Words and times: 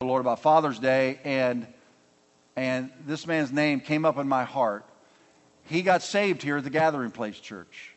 the 0.00 0.04
Lord 0.04 0.20
about 0.20 0.40
Father's 0.40 0.78
Day, 0.78 1.18
and 1.24 1.66
and 2.54 2.90
this 3.06 3.26
man's 3.26 3.50
name 3.50 3.80
came 3.80 4.04
up 4.04 4.18
in 4.18 4.28
my 4.28 4.44
heart. 4.44 4.84
He 5.64 5.80
got 5.80 6.02
saved 6.02 6.42
here 6.42 6.58
at 6.58 6.64
the 6.64 6.70
Gathering 6.70 7.10
Place 7.10 7.38
Church, 7.38 7.94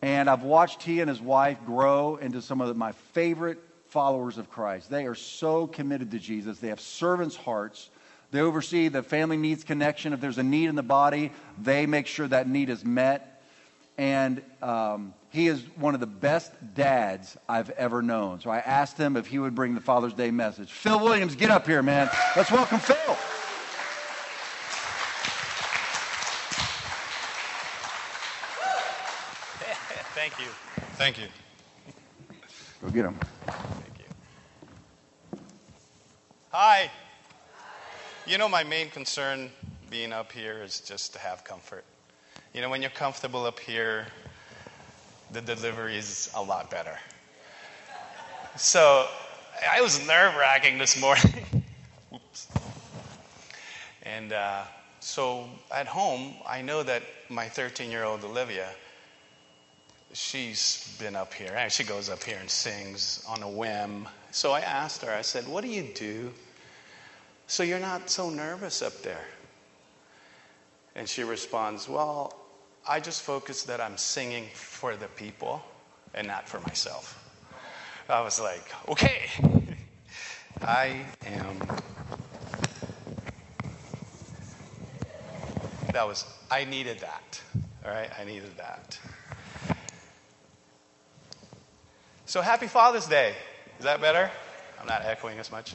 and 0.00 0.30
I've 0.30 0.44
watched 0.44 0.82
he 0.82 1.00
and 1.00 1.10
his 1.10 1.20
wife 1.20 1.58
grow 1.66 2.16
into 2.16 2.40
some 2.40 2.62
of 2.62 2.74
my 2.74 2.92
favorite 3.12 3.58
followers 3.88 4.38
of 4.38 4.48
Christ. 4.48 4.88
They 4.88 5.04
are 5.04 5.14
so 5.14 5.66
committed 5.66 6.10
to 6.12 6.18
Jesus. 6.18 6.58
They 6.58 6.68
have 6.68 6.80
servants' 6.80 7.36
hearts. 7.36 7.90
They 8.30 8.40
oversee 8.40 8.88
the 8.88 9.02
family 9.02 9.36
needs 9.36 9.62
connection. 9.62 10.14
If 10.14 10.22
there's 10.22 10.38
a 10.38 10.42
need 10.42 10.70
in 10.70 10.74
the 10.74 10.82
body, 10.82 11.32
they 11.58 11.84
make 11.84 12.06
sure 12.06 12.28
that 12.28 12.48
need 12.48 12.70
is 12.70 12.82
met. 12.82 13.29
And 14.00 14.40
um, 14.62 15.12
he 15.28 15.46
is 15.46 15.62
one 15.76 15.92
of 15.92 16.00
the 16.00 16.06
best 16.06 16.52
dads 16.74 17.36
I've 17.46 17.68
ever 17.68 18.00
known. 18.00 18.40
So 18.40 18.48
I 18.48 18.60
asked 18.60 18.96
him 18.96 19.14
if 19.14 19.26
he 19.26 19.38
would 19.38 19.54
bring 19.54 19.74
the 19.74 19.82
Father's 19.82 20.14
Day 20.14 20.30
message. 20.30 20.72
Phil 20.72 20.98
Williams, 20.98 21.36
get 21.36 21.50
up 21.50 21.66
here, 21.66 21.82
man. 21.82 22.08
Let's 22.34 22.50
welcome 22.50 22.78
Phil. 22.78 22.96
Thank 30.14 30.38
you. 30.38 30.46
Thank 30.96 31.18
you. 31.18 31.26
Go 32.80 32.88
get 32.88 33.04
him. 33.04 33.18
Thank 33.44 33.98
you. 33.98 35.38
Hi. 36.52 36.90
You 38.26 38.38
know, 38.38 38.48
my 38.48 38.64
main 38.64 38.88
concern 38.88 39.50
being 39.90 40.14
up 40.14 40.32
here 40.32 40.62
is 40.62 40.80
just 40.80 41.12
to 41.12 41.18
have 41.18 41.44
comfort. 41.44 41.84
You 42.52 42.60
know, 42.60 42.68
when 42.68 42.82
you're 42.82 42.90
comfortable 42.90 43.46
up 43.46 43.60
here, 43.60 44.08
the 45.30 45.40
delivery 45.40 45.96
is 45.96 46.28
a 46.34 46.42
lot 46.42 46.68
better. 46.68 46.98
So 48.56 49.06
I 49.70 49.80
was 49.80 50.04
nerve 50.04 50.34
wracking 50.34 50.76
this 50.76 51.00
morning. 51.00 51.64
Oops. 52.12 52.48
And 54.02 54.32
uh, 54.32 54.64
so 54.98 55.48
at 55.72 55.86
home, 55.86 56.34
I 56.44 56.60
know 56.60 56.82
that 56.82 57.04
my 57.28 57.48
13 57.48 57.88
year 57.88 58.02
old 58.02 58.24
Olivia, 58.24 58.68
she's 60.12 60.96
been 60.98 61.14
up 61.14 61.32
here. 61.32 61.54
And 61.56 61.70
she 61.70 61.84
goes 61.84 62.10
up 62.10 62.20
here 62.20 62.38
and 62.40 62.50
sings 62.50 63.24
on 63.28 63.44
a 63.44 63.48
whim. 63.48 64.08
So 64.32 64.50
I 64.50 64.60
asked 64.60 65.02
her, 65.02 65.12
I 65.12 65.22
said, 65.22 65.46
What 65.46 65.62
do 65.62 65.68
you 65.68 65.84
do 65.94 66.32
so 67.46 67.62
you're 67.62 67.78
not 67.78 68.10
so 68.10 68.28
nervous 68.28 68.82
up 68.82 69.02
there? 69.02 69.24
And 70.96 71.08
she 71.08 71.22
responds, 71.22 71.88
Well, 71.88 72.39
I 72.88 73.00
just 73.00 73.22
focus 73.22 73.64
that 73.64 73.80
I'm 73.80 73.96
singing 73.96 74.46
for 74.54 74.96
the 74.96 75.06
people 75.08 75.62
and 76.14 76.26
not 76.26 76.48
for 76.48 76.60
myself. 76.60 77.16
I 78.08 78.22
was 78.22 78.40
like, 78.40 78.64
okay, 78.88 79.26
I 80.62 81.04
am. 81.26 81.58
That 85.92 86.06
was, 86.06 86.24
I 86.50 86.64
needed 86.64 87.00
that. 87.00 87.40
All 87.84 87.90
right, 87.90 88.10
I 88.18 88.24
needed 88.24 88.56
that. 88.56 88.98
So 92.26 92.40
happy 92.40 92.68
Father's 92.68 93.06
Day. 93.06 93.34
Is 93.78 93.84
that 93.84 94.00
better? 94.00 94.30
I'm 94.80 94.86
not 94.86 95.04
echoing 95.04 95.38
as 95.38 95.50
much. 95.50 95.74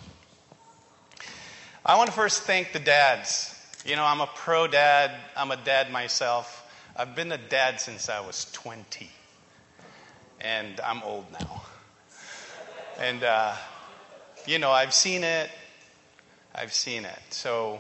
I 1.86 1.98
want 1.98 2.08
to 2.08 2.16
first 2.16 2.44
thank 2.44 2.72
the 2.72 2.80
dads. 2.80 3.54
You 3.86 3.96
know, 3.96 4.06
I'm 4.06 4.22
a 4.22 4.28
pro 4.28 4.68
dad, 4.68 5.12
I'm 5.36 5.52
a 5.52 5.58
dad 5.58 5.92
myself. 5.92 6.55
I've 6.98 7.14
been 7.14 7.34
a 7.34 7.38
dad 7.38 7.82
since 7.82 8.08
I 8.08 8.22
was 8.22 8.50
20, 8.54 9.10
and 10.40 10.80
I'm 10.80 11.04
old 11.04 11.26
now. 11.34 11.64
And, 12.98 13.22
uh, 13.22 13.54
you 14.46 14.60
know, 14.60 14.72
I've 14.72 14.94
seen 14.94 15.26
it. 15.26 15.50
I've 16.54 16.72
seen 16.72 17.04
it. 17.04 17.20
So 17.32 17.80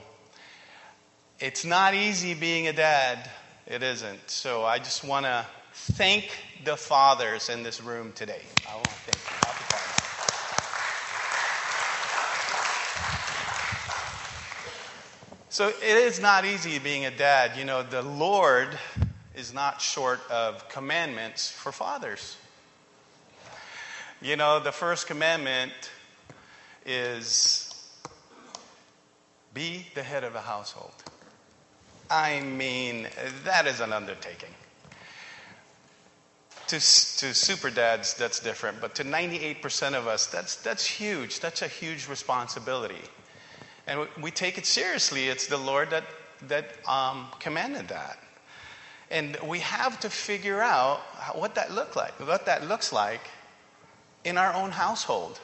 it's 1.39 1.63
not 1.63 1.93
easy 1.93 2.33
being 2.33 2.67
a 2.67 2.73
dad. 2.73 3.29
It 3.67 3.83
isn't. 3.83 4.29
So 4.29 4.65
I 4.65 4.79
just 4.79 5.05
want 5.05 5.25
to 5.25 5.45
thank 5.71 6.31
the 6.65 6.75
fathers 6.75 7.47
in 7.47 7.63
this 7.63 7.81
room 7.81 8.11
today. 8.15 8.41
I 8.69 8.73
want 8.73 8.83
to 8.83 8.91
thank 8.91 9.15
you. 9.15 9.47
Happy 9.47 9.63
Father's 9.63 10.05
So 15.55 15.69
it 15.69 15.97
is 15.97 16.19
not 16.19 16.43
easy 16.43 16.79
being 16.79 17.05
a 17.05 17.11
dad. 17.11 17.55
You 17.55 17.63
know, 17.63 17.81
the 17.81 18.01
Lord 18.01 18.77
is 19.35 19.53
not 19.53 19.81
short 19.81 20.19
of 20.29 20.67
commandments 20.69 21.49
for 21.49 21.71
fathers. 21.71 22.37
You 24.21 24.35
know, 24.37 24.59
the 24.59 24.71
first 24.71 25.07
commandment 25.07 25.73
is 26.85 27.73
be 29.53 29.85
the 29.93 30.03
head 30.03 30.23
of 30.23 30.35
a 30.35 30.41
household. 30.41 30.93
I 32.09 32.41
mean, 32.41 33.07
that 33.43 33.67
is 33.67 33.79
an 33.79 33.93
undertaking. 33.93 34.49
To, 36.67 36.75
to 36.77 36.79
super 37.33 37.69
dads, 37.69 38.15
that's 38.15 38.39
different, 38.39 38.81
but 38.81 38.95
to 38.95 39.03
98% 39.03 39.93
of 39.93 40.07
us, 40.07 40.25
that's, 40.27 40.55
that's 40.57 40.85
huge. 40.85 41.39
That's 41.39 41.61
a 41.61 41.67
huge 41.67 42.07
responsibility. 42.07 43.01
And 43.87 44.07
we 44.21 44.31
take 44.31 44.57
it 44.57 44.65
seriously. 44.65 45.27
It's 45.27 45.47
the 45.47 45.57
Lord 45.57 45.91
that, 45.91 46.05
that 46.47 46.71
um, 46.87 47.27
commanded 47.39 47.87
that. 47.89 48.17
And 49.11 49.37
we 49.47 49.59
have 49.59 49.99
to 50.01 50.09
figure 50.09 50.61
out 50.61 50.99
what 51.33 51.55
that 51.55 51.71
look 51.71 51.95
like, 51.95 52.13
what 52.19 52.45
that 52.47 52.67
looks 52.67 52.91
like 52.91 53.21
in 54.23 54.37
our 54.37 54.53
own 54.53 54.71
household. 54.71 55.39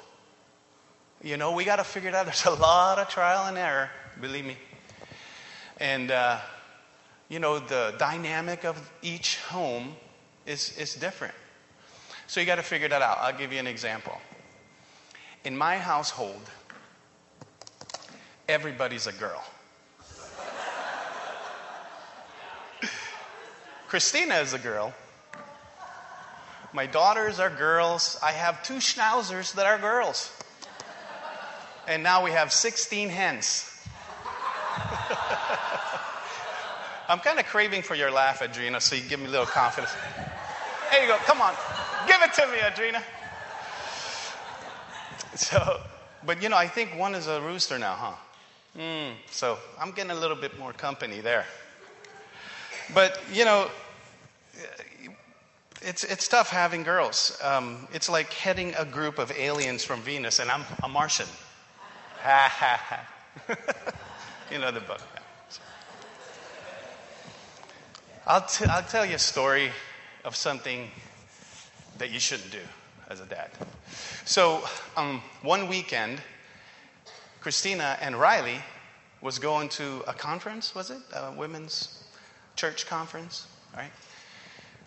You 1.23 1.37
know, 1.37 1.51
we 1.51 1.63
got 1.63 1.75
to 1.75 1.83
figure 1.83 2.09
it 2.09 2.15
out. 2.15 2.25
There's 2.25 2.45
a 2.45 2.51
lot 2.51 2.97
of 2.97 3.07
trial 3.07 3.47
and 3.47 3.57
error, 3.57 3.89
believe 4.19 4.45
me. 4.45 4.57
And, 5.77 6.11
uh, 6.11 6.39
you 7.29 7.39
know, 7.39 7.59
the 7.59 7.93
dynamic 7.97 8.65
of 8.65 8.91
each 9.01 9.37
home 9.37 9.95
is, 10.45 10.77
is 10.77 10.95
different. 10.95 11.33
So 12.27 12.39
you 12.39 12.45
got 12.45 12.55
to 12.55 12.63
figure 12.63 12.87
that 12.87 13.01
out. 13.01 13.19
I'll 13.19 13.37
give 13.37 13.53
you 13.53 13.59
an 13.59 13.67
example. 13.67 14.19
In 15.43 15.57
my 15.57 15.77
household, 15.77 16.49
everybody's 18.47 19.07
a 19.07 19.11
girl. 19.13 19.43
Christina 23.91 24.35
is 24.35 24.53
a 24.53 24.57
girl. 24.57 24.93
My 26.71 26.85
daughters 26.85 27.41
are 27.41 27.49
girls. 27.49 28.17
I 28.23 28.31
have 28.31 28.63
two 28.63 28.75
schnauzers 28.75 29.53
that 29.55 29.65
are 29.65 29.77
girls. 29.77 30.31
And 31.89 32.01
now 32.01 32.23
we 32.23 32.31
have 32.31 32.53
16 32.53 33.09
hens. 33.09 33.69
I'm 37.09 37.19
kind 37.19 37.37
of 37.37 37.45
craving 37.47 37.81
for 37.81 37.95
your 37.95 38.11
laugh, 38.11 38.39
Adrena, 38.39 38.81
so 38.81 38.95
you 38.95 39.01
give 39.01 39.19
me 39.19 39.25
a 39.25 39.29
little 39.29 39.45
confidence. 39.45 39.91
There 40.89 41.01
you 41.01 41.09
go. 41.09 41.17
Come 41.25 41.41
on. 41.41 41.53
Give 42.07 42.21
it 42.21 42.31
to 42.35 42.47
me, 42.47 42.59
Adrena. 42.59 43.03
So, 45.35 45.81
but 46.25 46.41
you 46.41 46.47
know, 46.47 46.55
I 46.55 46.69
think 46.69 46.97
one 46.97 47.13
is 47.13 47.27
a 47.27 47.41
rooster 47.41 47.77
now, 47.77 47.95
huh? 47.95 48.13
Mm, 48.79 49.15
so 49.29 49.57
I'm 49.77 49.91
getting 49.91 50.11
a 50.11 50.15
little 50.17 50.37
bit 50.37 50.57
more 50.57 50.71
company 50.71 51.19
there. 51.19 51.45
But, 52.93 53.21
you 53.31 53.45
know, 53.45 53.69
it's, 55.81 56.03
it's 56.03 56.27
tough 56.27 56.49
having 56.49 56.83
girls. 56.83 57.37
Um, 57.43 57.87
it's 57.93 58.09
like 58.09 58.31
heading 58.33 58.73
a 58.77 58.85
group 58.85 59.19
of 59.19 59.31
aliens 59.31 59.83
from 59.83 60.01
Venus, 60.01 60.39
and 60.39 60.49
I'm 60.49 60.63
a 60.83 60.89
Martian. 60.89 61.27
Ha 62.21 62.47
ha 62.51 62.79
ha. 63.47 63.55
you 64.51 64.59
know 64.59 64.71
the 64.71 64.81
book. 64.81 65.01
I'll, 68.27 68.45
t- 68.45 68.65
I'll 68.65 68.83
tell 68.83 69.05
you 69.05 69.15
a 69.15 69.19
story 69.19 69.71
of 70.23 70.35
something 70.35 70.89
that 71.97 72.11
you 72.11 72.19
shouldn't 72.19 72.51
do 72.51 72.61
as 73.09 73.19
a 73.19 73.25
dad. 73.25 73.49
So, 74.25 74.63
um, 74.95 75.21
one 75.41 75.67
weekend, 75.67 76.21
Christina 77.41 77.97
and 77.99 78.15
Riley 78.15 78.59
was 79.21 79.39
going 79.39 79.69
to 79.69 80.03
a 80.07 80.13
conference, 80.13 80.75
was 80.75 80.91
it? 80.91 80.99
A 81.13 81.33
women's 81.35 82.03
church 82.55 82.85
conference, 82.85 83.47
right? 83.75 83.91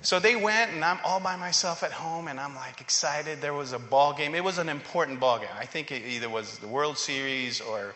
So 0.05 0.21
they 0.21 0.37
went, 0.37 0.71
and 0.73 0.85
I'm 0.85 0.99
all 1.03 1.19
by 1.19 1.35
myself 1.37 1.83
at 1.83 1.91
home, 1.91 2.29
and 2.29 2.39
I'm 2.39 2.55
like 2.55 2.83
excited. 2.83 3.41
There 3.41 3.55
was 3.55 3.73
a 3.73 3.79
ball 3.79 4.13
game. 4.13 4.35
It 4.35 4.45
was 4.45 4.59
an 4.59 4.69
important 4.69 5.19
ball 5.19 5.39
game. 5.39 5.49
I 5.59 5.65
think 5.65 5.91
it 5.91 6.03
either 6.05 6.29
was 6.29 6.59
the 6.59 6.69
World 6.69 6.99
Series 6.99 7.63
or 7.63 7.95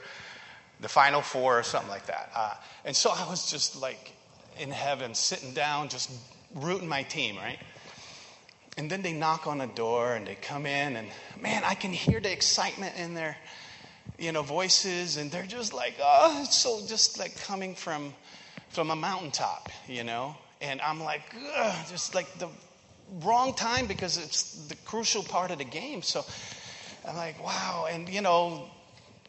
the 0.80 0.88
Final 0.88 1.20
Four 1.20 1.58
or 1.58 1.62
something 1.62 1.90
like 1.90 2.06
that. 2.06 2.30
Uh, 2.34 2.54
and 2.86 2.96
so 2.96 3.10
I 3.10 3.28
was 3.28 3.50
just 3.50 3.78
like 3.82 4.12
in 4.58 4.70
heaven, 4.70 5.14
sitting 5.14 5.52
down, 5.52 5.90
just 5.90 6.10
rooting 6.54 6.88
my 6.88 7.02
team, 7.02 7.36
right? 7.36 7.58
And 8.78 8.90
then 8.90 9.02
they 9.02 9.12
knock 9.12 9.46
on 9.46 9.58
the 9.58 9.66
door 9.66 10.14
and 10.14 10.26
they 10.26 10.36
come 10.36 10.64
in, 10.64 10.96
and 10.96 11.08
man, 11.38 11.62
I 11.62 11.74
can 11.74 11.92
hear 11.92 12.20
the 12.20 12.32
excitement 12.32 12.96
in 12.96 13.12
their, 13.12 13.36
you 14.18 14.32
know, 14.32 14.40
voices, 14.40 15.18
and 15.18 15.30
they're 15.30 15.42
just 15.42 15.74
like, 15.74 15.96
oh, 16.02 16.40
it's 16.42 16.56
so 16.56 16.80
just 16.86 17.18
like 17.18 17.38
coming 17.42 17.74
from 17.74 18.14
from 18.70 18.90
a 18.90 18.96
mountaintop, 18.96 19.68
you 19.86 20.04
know. 20.04 20.34
And 20.60 20.80
I'm 20.80 21.00
like, 21.00 21.22
just 21.88 22.14
like 22.14 22.38
the 22.38 22.48
wrong 23.22 23.54
time 23.54 23.86
because 23.86 24.16
it's 24.16 24.66
the 24.68 24.76
crucial 24.76 25.22
part 25.22 25.50
of 25.50 25.58
the 25.58 25.64
game. 25.64 26.02
So 26.02 26.24
I'm 27.06 27.16
like, 27.16 27.42
wow. 27.44 27.86
And, 27.90 28.08
you 28.08 28.20
know, 28.20 28.68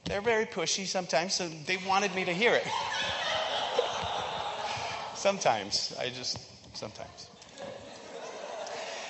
they're 0.07 0.21
very 0.21 0.45
pushy 0.45 0.85
sometimes, 0.85 1.35
so 1.35 1.47
they 1.65 1.77
wanted 1.87 2.13
me 2.15 2.25
to 2.25 2.33
hear 2.33 2.53
it. 2.53 2.65
sometimes. 5.13 5.95
I 5.99 6.09
just, 6.09 6.39
sometimes. 6.75 7.29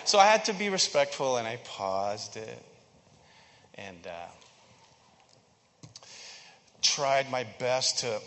So 0.03 0.17
I 0.17 0.25
had 0.25 0.45
to 0.45 0.53
be 0.53 0.69
respectful 0.69 1.37
and 1.37 1.47
I 1.47 1.57
paused 1.63 2.35
it 2.35 2.63
and 3.75 4.07
uh, 4.07 4.27
tried 6.81 7.29
my 7.31 7.45
best 7.59 7.99
to 7.99 8.19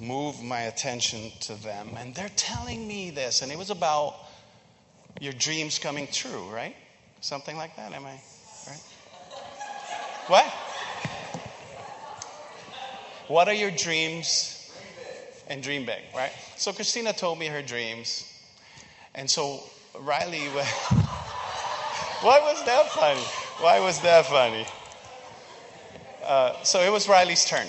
move 0.00 0.42
my 0.42 0.62
attention 0.62 1.30
to 1.40 1.54
them. 1.62 1.90
And 1.96 2.14
they're 2.14 2.30
telling 2.36 2.88
me 2.88 3.10
this, 3.10 3.42
and 3.42 3.52
it 3.52 3.58
was 3.58 3.70
about 3.70 4.16
your 5.20 5.32
dreams 5.34 5.78
coming 5.78 6.08
true, 6.10 6.48
right? 6.50 6.74
Something 7.20 7.56
like 7.56 7.76
that, 7.76 7.92
am 7.92 8.06
I 8.06 8.20
right? 8.66 8.82
What? 10.26 10.46
What 13.28 13.48
are 13.48 13.54
your 13.54 13.70
dreams? 13.70 14.56
And 15.48 15.62
dream 15.62 15.84
big, 15.84 16.02
right? 16.14 16.32
So 16.56 16.72
Christina 16.72 17.12
told 17.12 17.38
me 17.38 17.46
her 17.46 17.60
dreams. 17.60 18.32
And 19.14 19.28
so 19.28 19.62
Riley, 19.98 20.38
why 22.22 22.38
was 22.40 22.64
that 22.64 22.88
funny? 22.90 23.20
Why 23.58 23.80
was 23.80 24.00
that 24.00 24.26
funny? 24.26 24.66
Uh, 26.24 26.62
so 26.62 26.80
it 26.80 26.90
was 26.92 27.08
Riley's 27.08 27.44
turn. 27.44 27.66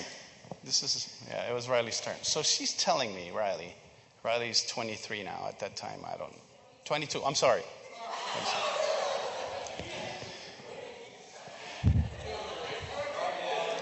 This 0.62 0.82
is, 0.84 1.11
yeah, 1.32 1.50
it 1.50 1.54
was 1.54 1.68
Riley's 1.68 2.00
turn. 2.00 2.14
So 2.22 2.42
she's 2.42 2.74
telling 2.74 3.14
me, 3.14 3.30
Riley, 3.34 3.74
Riley's 4.22 4.66
23 4.66 5.22
now 5.24 5.46
at 5.48 5.58
that 5.60 5.76
time, 5.76 6.00
I 6.06 6.16
don't 6.16 6.34
22, 6.84 7.22
I'm 7.24 7.34
sorry. 7.34 7.62
I'm 8.36 8.44
sorry. 8.44 8.62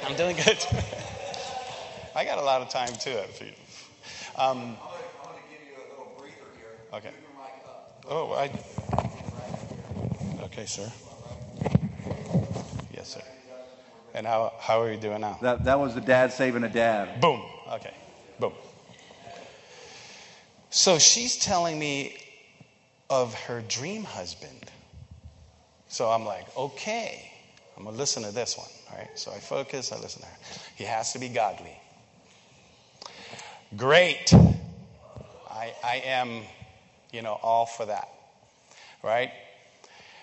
I'm 0.07 0.17
doing 0.17 0.37
good. 0.37 0.59
I 2.15 2.25
got 2.25 2.39
a 2.39 2.43
lot 2.43 2.63
of 2.63 2.69
time 2.69 2.93
too. 3.01 3.17
Um, 3.17 3.17
I'm 4.37 4.59
I'm 4.59 4.77
gonna 4.77 4.77
give 5.51 5.61
you 5.67 5.75
a 5.77 5.87
little 5.91 6.13
breezer 6.19 6.51
here. 6.57 6.79
okay. 6.95 7.11
Oh, 8.09 8.33
I. 8.33 8.51
Okay, 10.45 10.67
sir. 10.67 10.91
Yes, 12.93 13.09
sir. 13.15 13.23
And 14.15 14.27
how, 14.27 14.53
how 14.59 14.83
are 14.83 14.91
you 14.93 14.99
doing 14.99 15.21
now? 15.21 15.39
That, 15.41 15.65
that 15.65 15.79
was 15.79 15.95
the 15.95 16.01
dad 16.01 16.33
saving 16.33 16.65
a 16.65 16.69
dad. 16.69 17.21
Boom. 17.21 17.43
Okay. 17.73 17.95
Boom. 18.39 18.53
So 20.71 20.99
she's 20.99 21.37
telling 21.37 21.79
me 21.79 22.17
of 23.09 23.35
her 23.35 23.63
dream 23.69 24.05
husband. 24.05 24.71
So 25.89 26.09
I'm 26.09 26.25
like, 26.25 26.47
okay, 26.57 27.31
I'm 27.77 27.85
going 27.85 27.95
to 27.95 27.99
listen 27.99 28.23
to 28.23 28.33
this 28.33 28.57
one. 28.57 28.69
All 28.91 28.99
right. 28.99 29.19
So 29.19 29.33
I 29.33 29.39
focus, 29.39 29.93
I 29.93 29.99
listen 29.99 30.23
to 30.23 30.29
her. 30.29 30.37
He 30.77 30.85
has 30.85 31.13
to 31.13 31.19
be 31.19 31.29
godly. 31.29 31.77
Great. 33.77 34.33
I, 35.49 35.75
I 35.85 36.03
am, 36.05 36.43
you 37.13 37.23
know, 37.23 37.39
all 37.43 37.67
for 37.67 37.87
that. 37.87 38.09
Right? 39.03 39.33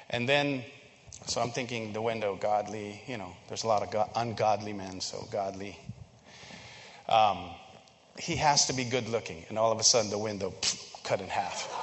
And 0.10 0.28
then, 0.28 0.64
so 1.28 1.42
I'm 1.42 1.52
thinking 1.52 1.92
the 1.92 2.02
window, 2.02 2.36
godly, 2.36 3.02
you 3.06 3.18
know, 3.18 3.34
there's 3.50 3.64
a 3.64 3.68
lot 3.68 3.84
of 3.84 3.92
go- 3.92 4.10
ungodly 4.16 4.72
men, 4.72 5.02
so 5.02 5.28
godly. 5.30 5.78
Um, 7.10 7.50
he 8.18 8.38
has 8.38 8.68
to 8.68 8.74
be 8.74 8.86
good 8.86 9.10
looking. 9.10 9.44
And 9.50 9.60
all 9.60 9.72
of 9.72 9.80
a 9.80 9.84
sudden, 9.84 10.10
the 10.10 10.18
window 10.18 10.54
pff, 10.62 11.04
cut 11.04 11.20
in 11.20 11.28
half. 11.28 11.74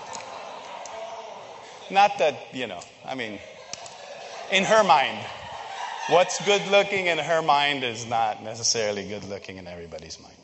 Not 1.91 2.19
that, 2.19 2.35
you 2.55 2.67
know, 2.67 2.81
I 3.05 3.14
mean, 3.14 3.38
in 4.50 4.64
her 4.64 4.82
mind, 4.82 5.19
what's 6.08 6.43
good 6.47 6.67
looking 6.69 7.06
in 7.06 7.19
her 7.19 7.43
mind 7.43 7.85
is 7.85 8.06
not 8.06 8.43
necessarily 8.43 9.06
good 9.06 9.25
looking 9.25 9.58
in 9.58 9.67
everybody's 9.67 10.19
mind. 10.20 10.35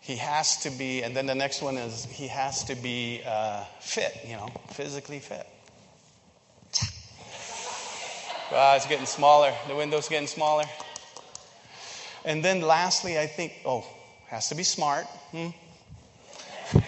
He 0.00 0.16
has 0.16 0.56
to 0.62 0.70
be, 0.70 1.02
and 1.02 1.14
then 1.14 1.26
the 1.26 1.34
next 1.34 1.60
one 1.60 1.76
is 1.76 2.06
he 2.06 2.28
has 2.28 2.64
to 2.64 2.74
be 2.74 3.20
uh, 3.26 3.64
fit, 3.80 4.16
you 4.26 4.36
know, 4.36 4.48
physically 4.70 5.18
fit. 5.18 5.46
It's 8.50 8.86
getting 8.86 9.06
smaller. 9.06 9.52
The 9.66 9.74
window's 9.74 10.08
getting 10.08 10.28
smaller. 10.28 10.64
And 12.24 12.44
then 12.44 12.62
lastly, 12.62 13.18
I 13.18 13.26
think, 13.26 13.52
oh, 13.64 13.84
has 14.28 14.48
to 14.48 14.54
be 14.54 14.62
smart. 14.62 15.06
Hmm? 15.32 15.48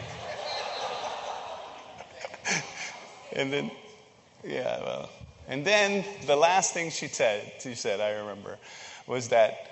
and 3.33 3.53
then, 3.53 3.71
yeah, 4.45 4.81
well. 4.81 5.11
And 5.49 5.65
then 5.65 6.05
the 6.27 6.37
last 6.37 6.73
thing 6.73 6.91
she 6.91 7.09
said, 7.09 7.53
she 7.61 7.75
said, 7.75 8.01
I 8.01 8.11
remember, 8.11 8.59
was 9.07 9.29
that 9.29 9.71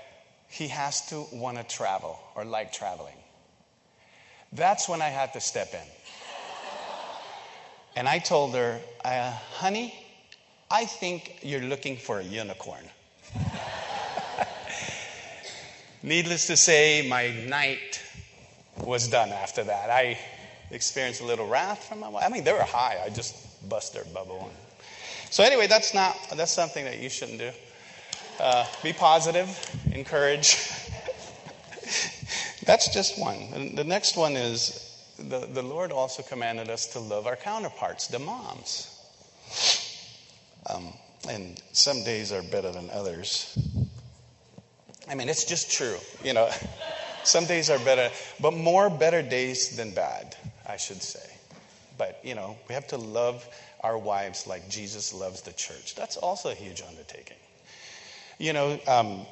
he 0.49 0.69
has 0.69 1.07
to 1.09 1.27
want 1.33 1.57
to 1.59 1.65
travel 1.65 2.19
or 2.35 2.45
like 2.45 2.73
traveling. 2.73 3.15
That's 4.53 4.89
when 4.89 5.03
I 5.03 5.09
had 5.09 5.33
to 5.35 5.41
step 5.41 5.73
in. 5.75 5.87
And 7.95 8.09
I 8.09 8.19
told 8.19 8.55
her, 8.55 8.81
uh, 9.05 9.33
honey, 9.53 10.08
I 10.71 10.85
think 10.85 11.39
you're 11.43 11.63
looking 11.63 11.97
for 11.97 12.21
a 12.21 12.23
unicorn. 12.23 12.85
Needless 16.03 16.47
to 16.49 16.57
say, 16.57 17.07
my 17.09 17.31
night 17.47 18.03
was 18.77 19.09
done 19.09 19.31
after 19.31 19.65
that. 19.65 19.91
I 19.91 20.19
experienced 20.71 21.23
a 21.23 21.25
little 21.25 21.47
wrath 21.47 21.85
from 21.85 22.01
my 22.01 22.09
wife. 22.09 22.25
I 22.27 22.29
mean, 22.29 22.45
they 22.45 22.53
were 22.53 22.63
high. 22.63 23.01
I 23.05 23.09
just 23.09 23.69
bust 23.69 23.95
their 23.95 24.05
bubble. 24.05 24.51
So 25.31 25.43
anyway, 25.43 25.67
that's 25.67 25.95
not 25.95 26.17
that's 26.37 26.53
something 26.53 26.85
that 26.85 26.99
you 26.99 27.09
shouldn't 27.09 27.39
do. 27.39 27.51
Uh, 28.39 28.67
be 28.83 28.93
positive, 28.93 29.49
encourage. 29.93 30.57
that's 32.65 32.93
just 32.93 33.19
one. 33.19 33.75
The 33.75 33.85
next 33.85 34.17
one 34.17 34.37
is 34.37 34.85
the, 35.19 35.41
the 35.41 35.63
Lord 35.63 35.93
also 35.93 36.23
commanded 36.23 36.69
us 36.69 36.87
to 36.89 37.01
love 37.01 37.27
our 37.27 37.37
counterparts, 37.37 38.07
the 38.07 38.19
moms. 38.19 38.95
Um, 40.69 40.93
and 41.29 41.61
some 41.73 42.05
days 42.05 42.33
are 42.33 42.43
better 42.43 42.71
than 42.71 42.91
others. 42.91 43.59
I 45.09 45.15
mean, 45.15 45.29
it's 45.29 45.45
just 45.45 45.71
true. 45.73 45.97
You 46.23 46.35
know, 46.35 46.51
some 47.25 47.47
days 47.47 47.71
are 47.71 47.79
better, 47.81 48.11
but 48.41 48.55
more 48.55 48.91
better 48.91 49.23
days 49.23 49.77
than 49.77 49.93
bad, 49.93 50.37
I 50.67 50.77
should 50.77 51.03
say. 51.03 51.29
But, 51.97 52.21
you 52.23 52.35
know, 52.35 52.57
we 52.69 52.75
have 52.75 52.87
to 52.89 52.97
love 52.97 53.47
our 53.83 53.99
wives 53.99 54.47
like 54.47 54.69
Jesus 54.69 55.13
loves 55.13 55.43
the 55.43 55.53
church. 55.53 55.95
That's 55.95 56.17
also 56.17 56.51
a 56.51 56.55
huge 56.55 56.83
undertaking. 56.83 57.37
You 58.39 58.53
know, 58.53 58.79
um, 58.87 59.27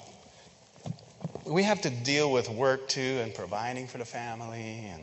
we 1.45 1.63
have 1.63 1.81
to 1.83 1.91
deal 1.91 2.33
with 2.33 2.49
work 2.49 2.89
too 2.89 3.21
and 3.23 3.33
providing 3.33 3.87
for 3.87 3.99
the 3.99 4.05
family, 4.05 4.91
and 4.93 5.03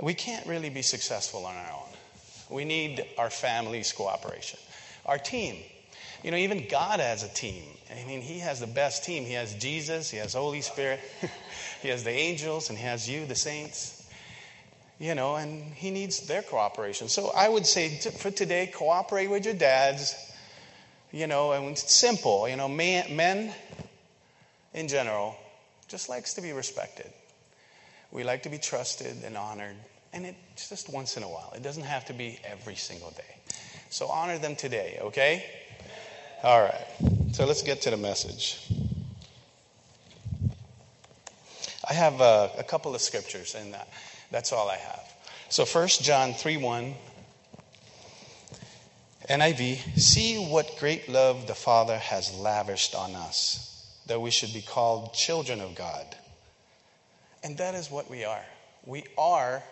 we 0.00 0.14
can't 0.14 0.46
really 0.46 0.70
be 0.70 0.82
successful 0.82 1.44
on 1.44 1.56
our 1.56 1.72
own. 1.72 1.88
We 2.50 2.64
need 2.64 3.04
our 3.18 3.30
family's 3.30 3.92
cooperation. 3.92 4.60
Our 5.08 5.18
team, 5.18 5.56
you 6.22 6.30
know, 6.30 6.36
even 6.36 6.66
God 6.68 7.00
has 7.00 7.22
a 7.22 7.28
team. 7.28 7.64
I 7.90 8.06
mean, 8.06 8.20
He 8.20 8.38
has 8.40 8.60
the 8.60 8.66
best 8.66 9.04
team. 9.04 9.24
He 9.24 9.32
has 9.32 9.54
Jesus, 9.54 10.10
He 10.10 10.18
has 10.18 10.34
Holy 10.34 10.60
Spirit, 10.60 11.00
He 11.82 11.88
has 11.88 12.04
the 12.04 12.10
angels, 12.10 12.68
and 12.68 12.78
He 12.78 12.84
has 12.84 13.08
you, 13.08 13.24
the 13.24 13.34
saints. 13.34 14.06
You 14.98 15.14
know, 15.14 15.36
and 15.36 15.62
He 15.74 15.90
needs 15.90 16.26
their 16.26 16.42
cooperation. 16.42 17.08
So 17.08 17.30
I 17.34 17.48
would 17.48 17.66
say 17.66 17.96
for 18.18 18.30
today, 18.30 18.70
cooperate 18.72 19.28
with 19.28 19.44
your 19.46 19.54
dads. 19.54 20.14
You 21.10 21.26
know, 21.26 21.52
and 21.52 21.70
it's 21.70 21.94
simple. 21.94 22.46
You 22.46 22.56
know, 22.56 22.68
man, 22.68 23.16
men 23.16 23.54
in 24.74 24.88
general 24.88 25.36
just 25.88 26.10
likes 26.10 26.34
to 26.34 26.42
be 26.42 26.52
respected. 26.52 27.10
We 28.10 28.24
like 28.24 28.42
to 28.42 28.50
be 28.50 28.58
trusted 28.58 29.16
and 29.24 29.36
honored, 29.36 29.76
and 30.12 30.26
it's 30.26 30.68
just 30.68 30.92
once 30.92 31.16
in 31.16 31.22
a 31.22 31.28
while. 31.28 31.52
It 31.56 31.62
doesn't 31.62 31.84
have 31.84 32.04
to 32.06 32.12
be 32.12 32.38
every 32.44 32.74
single 32.74 33.10
day. 33.12 33.56
So 33.90 34.08
honor 34.08 34.38
them 34.38 34.56
today, 34.56 34.98
okay? 35.00 35.44
All 36.42 36.60
right. 36.60 36.86
So 37.32 37.46
let's 37.46 37.62
get 37.62 37.82
to 37.82 37.90
the 37.90 37.96
message. 37.96 38.68
I 41.88 41.94
have 41.94 42.20
uh, 42.20 42.48
a 42.58 42.64
couple 42.64 42.94
of 42.94 43.00
scriptures, 43.00 43.54
and 43.54 43.74
uh, 43.74 43.78
that's 44.30 44.52
all 44.52 44.68
I 44.68 44.76
have. 44.76 45.00
So, 45.48 45.64
1 45.64 45.88
John 46.02 46.34
3 46.34 46.58
1, 46.58 46.94
NIV, 49.30 49.98
see 49.98 50.36
what 50.50 50.76
great 50.78 51.08
love 51.08 51.46
the 51.46 51.54
Father 51.54 51.96
has 51.96 52.34
lavished 52.34 52.94
on 52.94 53.14
us, 53.14 53.96
that 54.06 54.20
we 54.20 54.30
should 54.30 54.52
be 54.52 54.60
called 54.60 55.14
children 55.14 55.62
of 55.62 55.74
God. 55.74 56.04
And 57.42 57.56
that 57.56 57.74
is 57.74 57.90
what 57.90 58.10
we 58.10 58.24
are. 58.24 58.44
We 58.84 59.04
are 59.16 59.62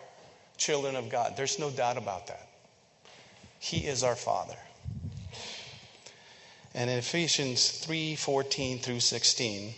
children 0.57 0.95
of 0.95 1.09
God. 1.09 1.33
There's 1.37 1.59
no 1.59 1.69
doubt 1.69 1.97
about 1.97 2.27
that. 2.27 2.46
He 3.59 3.85
is 3.87 4.03
our 4.03 4.15
Father. 4.15 4.57
And 6.73 6.89
in 6.89 6.97
Ephesians 6.97 7.69
3 7.69 8.15
14 8.15 8.79
through 8.79 8.99
16, 8.99 9.73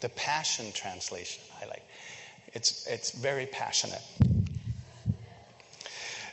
the 0.00 0.08
Passion 0.10 0.70
Translation, 0.72 1.42
I 1.60 1.66
like 1.66 1.82
it's, 2.52 2.86
it's 2.86 3.10
very 3.10 3.46
passionate. 3.46 4.02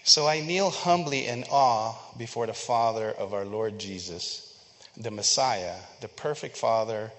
So 0.03 0.27
I 0.27 0.39
kneel 0.39 0.69
humbly 0.69 1.27
in 1.27 1.45
awe 1.49 1.95
before 2.17 2.47
the 2.47 2.53
Father 2.53 3.09
of 3.11 3.33
our 3.33 3.45
Lord 3.45 3.79
Jesus, 3.79 4.59
the 4.97 5.11
Messiah, 5.11 5.75
the 6.01 6.07
perfect 6.07 6.57
Father 6.57 7.11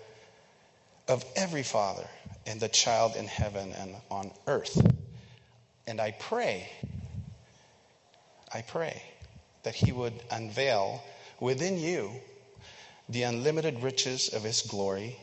of 1.09 1.25
every 1.35 1.63
father 1.65 2.07
and 2.47 2.61
the 2.61 2.69
child 2.69 3.17
in 3.17 3.27
heaven 3.27 3.73
and 3.73 3.97
on 4.11 4.31
earth. 4.47 4.81
And 5.87 6.01
I 6.01 6.13
pray, 6.13 6.69
I 8.53 8.63
pray 8.63 9.03
that 9.63 9.75
he 9.75 9.93
would 9.93 10.15
unveil 10.31 11.03
within 11.41 11.79
you 11.79 12.11
the 13.09 13.23
unlimited 13.23 13.83
riches 13.83 14.33
of 14.33 14.43
his 14.43 14.63
glory 14.63 15.17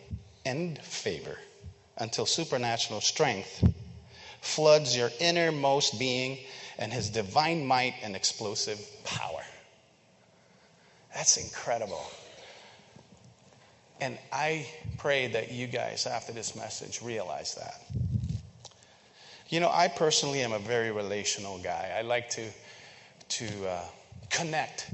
and 0.46 0.78
favor 0.80 1.38
until 1.98 2.26
supernatural 2.26 3.02
strength 3.02 3.64
floods 4.42 4.96
your 4.96 5.12
innermost 5.20 6.00
being 6.00 6.38
and 6.78 6.94
his 6.94 7.10
divine 7.10 7.66
might 7.66 7.96
and 8.04 8.16
explosive 8.16 8.80
power. 9.04 9.44
That's 11.14 11.38
incredible. 11.38 12.10
And 14.02 14.18
I 14.32 14.66
pray 14.98 15.28
that 15.28 15.52
you 15.52 15.68
guys, 15.68 16.06
after 16.06 16.32
this 16.32 16.56
message, 16.56 17.02
realize 17.02 17.56
that. 17.56 17.82
You 19.50 19.60
know, 19.60 19.70
I 19.74 19.90
personally 19.90 20.42
am 20.42 20.54
a 20.54 20.60
very 20.60 20.92
relational 20.92 21.58
guy. 21.58 21.94
I 21.98 22.02
like 22.04 22.30
to, 22.32 22.46
to 23.30 23.68
uh, 23.68 23.82
connect 24.30 24.92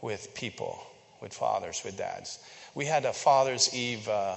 with 0.00 0.34
people, 0.34 0.78
with 1.20 1.32
fathers, 1.32 1.82
with 1.84 1.96
dads. 1.96 2.38
We 2.74 2.84
had 2.84 3.04
a 3.04 3.12
Father's 3.12 3.74
Eve 3.74 4.08
uh, 4.08 4.36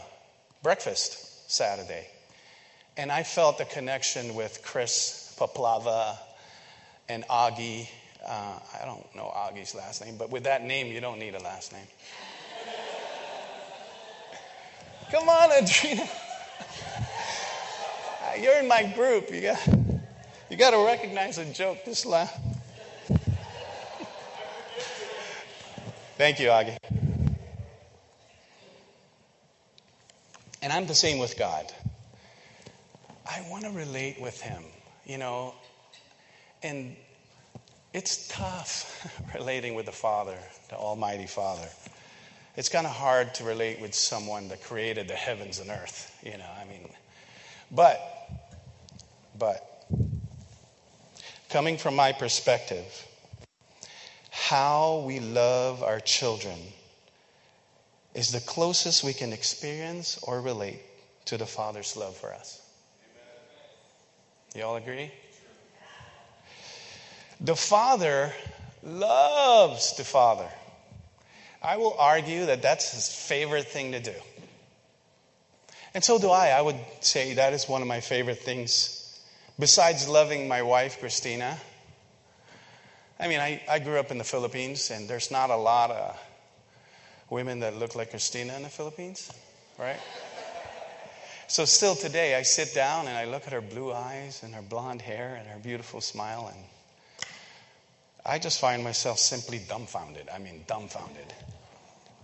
breakfast 0.64 1.52
Saturday, 1.52 2.08
and 2.96 3.12
I 3.12 3.24
felt 3.24 3.60
a 3.60 3.66
connection 3.66 4.36
with 4.36 4.62
Chris 4.64 5.36
Paplava 5.40 6.18
and 7.10 7.26
Augie. 7.28 7.90
Uh, 8.26 8.60
I 8.82 8.86
don't 8.86 9.16
know 9.16 9.32
Augie's 9.36 9.76
last 9.76 10.04
name, 10.04 10.18
but 10.18 10.30
with 10.30 10.44
that 10.44 10.64
name, 10.64 10.88
you 10.88 11.02
don't 11.02 11.20
need 11.20 11.36
a 11.36 11.40
last 11.40 11.74
name. 11.74 11.82
Come 15.12 15.30
on, 15.30 15.50
Adrena. 15.50 16.08
You're 18.42 18.60
in 18.60 18.68
my 18.68 18.84
group. 18.84 19.32
You 19.32 19.42
got, 19.42 19.68
you 20.50 20.58
got 20.58 20.72
to 20.72 20.86
recognize 20.86 21.38
a 21.38 21.46
joke 21.46 21.86
this 21.86 22.06
loud. 22.06 22.30
Thank 26.18 26.40
you, 26.40 26.48
Augie. 26.48 26.76
And 30.64 30.74
I'm 30.74 30.88
the 30.88 30.96
same 30.96 31.20
with 31.20 31.38
God. 31.38 31.72
I 33.30 33.46
want 33.52 33.66
to 33.66 33.70
relate 33.70 34.20
with 34.20 34.42
Him, 34.42 34.64
you 35.06 35.20
know, 35.20 35.54
and 36.64 36.96
it's 37.94 38.28
tough 38.30 39.08
relating 39.36 39.76
with 39.76 39.86
the 39.86 39.92
Father, 39.92 40.40
the 40.70 40.76
Almighty 40.76 41.28
Father. 41.28 41.70
It's 42.56 42.68
kind 42.68 42.88
of 42.88 42.94
hard 42.94 43.36
to 43.36 43.44
relate 43.44 43.80
with 43.80 43.94
someone 43.94 44.48
that 44.48 44.64
created 44.64 45.08
the 45.08 45.14
heavens 45.14 45.60
and 45.60 45.70
earth, 45.70 46.20
you 46.24 46.36
know, 46.36 46.50
I 46.60 46.66
mean, 46.66 46.90
but, 47.70 48.02
but, 49.38 49.86
coming 51.52 51.78
from 51.78 51.96
my 51.96 52.12
perspective, 52.12 53.07
how 54.38 55.03
we 55.06 55.20
love 55.20 55.82
our 55.82 56.00
children 56.00 56.58
is 58.13 58.32
the 58.32 58.39
closest 58.39 59.03
we 59.03 59.12
can 59.12 59.34
experience 59.34 60.20
or 60.22 60.39
relate 60.39 60.79
to 61.25 61.38
the 61.38 61.46
Father's 61.46 61.98
love 61.98 62.15
for 62.15 62.34
us. 62.34 62.62
You 64.56 64.63
all 64.63 64.75
agree? 64.75 65.12
The 67.41 67.56
Father 67.56 68.32
loves 68.84 69.98
the 69.98 70.03
Father. 70.03 70.50
I 71.62 71.77
will 71.77 71.96
argue 71.98 72.46
that 72.46 72.62
that's 72.62 72.94
his 72.94 73.10
favorite 73.13 73.67
thing 73.67 73.91
to 73.91 74.00
do. 74.00 74.13
And 75.94 76.03
so 76.03 76.20
do 76.20 76.29
I. 76.29 76.50
I 76.50 76.62
would 76.62 76.79
say 77.01 77.34
that 77.34 77.53
is 77.53 77.67
one 77.67 77.82
of 77.82 77.88
my 77.88 78.00
favorite 78.00 78.39
things. 78.39 79.20
Besides 79.60 80.08
loving 80.08 80.48
my 80.48 80.62
wife, 80.62 81.00
Christina, 81.00 81.58
I 83.20 83.28
mean, 83.28 83.40
I, 83.40 83.62
I 83.70 83.80
grew 83.80 83.98
up 83.98 84.12
in 84.12 84.18
the 84.18 84.24
Philippines, 84.24 84.92
and 84.92 85.10
there's 85.10 85.32
not 85.32 85.50
a 85.50 85.56
lot 85.56 85.90
of 85.90 86.18
women 87.30 87.60
that 87.62 87.76
look 87.76 87.96
like 87.96 88.12
Christina 88.12 88.56
in 88.56 88.64
the 88.64 88.70
Philippines, 88.70 89.32
right? 89.78 90.00
So, 91.48 91.66
still 91.66 91.96
today, 91.96 92.36
I 92.36 92.44
sit 92.44 92.74
down 92.76 93.08
and 93.08 93.18
I 93.18 93.26
look 93.26 93.48
at 93.48 93.54
her 93.54 93.62
blue 93.62 93.94
eyes 93.94 94.44
and 94.44 94.54
her 94.54 94.62
blonde 94.62 95.02
hair 95.02 95.36
and 95.40 95.48
her 95.48 95.58
beautiful 95.58 96.02
smile, 96.02 96.52
and 96.54 96.64
I 98.26 98.38
just 98.38 98.60
find 98.60 98.84
myself 98.84 99.18
simply 99.18 99.60
dumbfounded. 99.60 100.28
I 100.34 100.40
mean, 100.40 100.64
dumbfounded. 100.68 101.34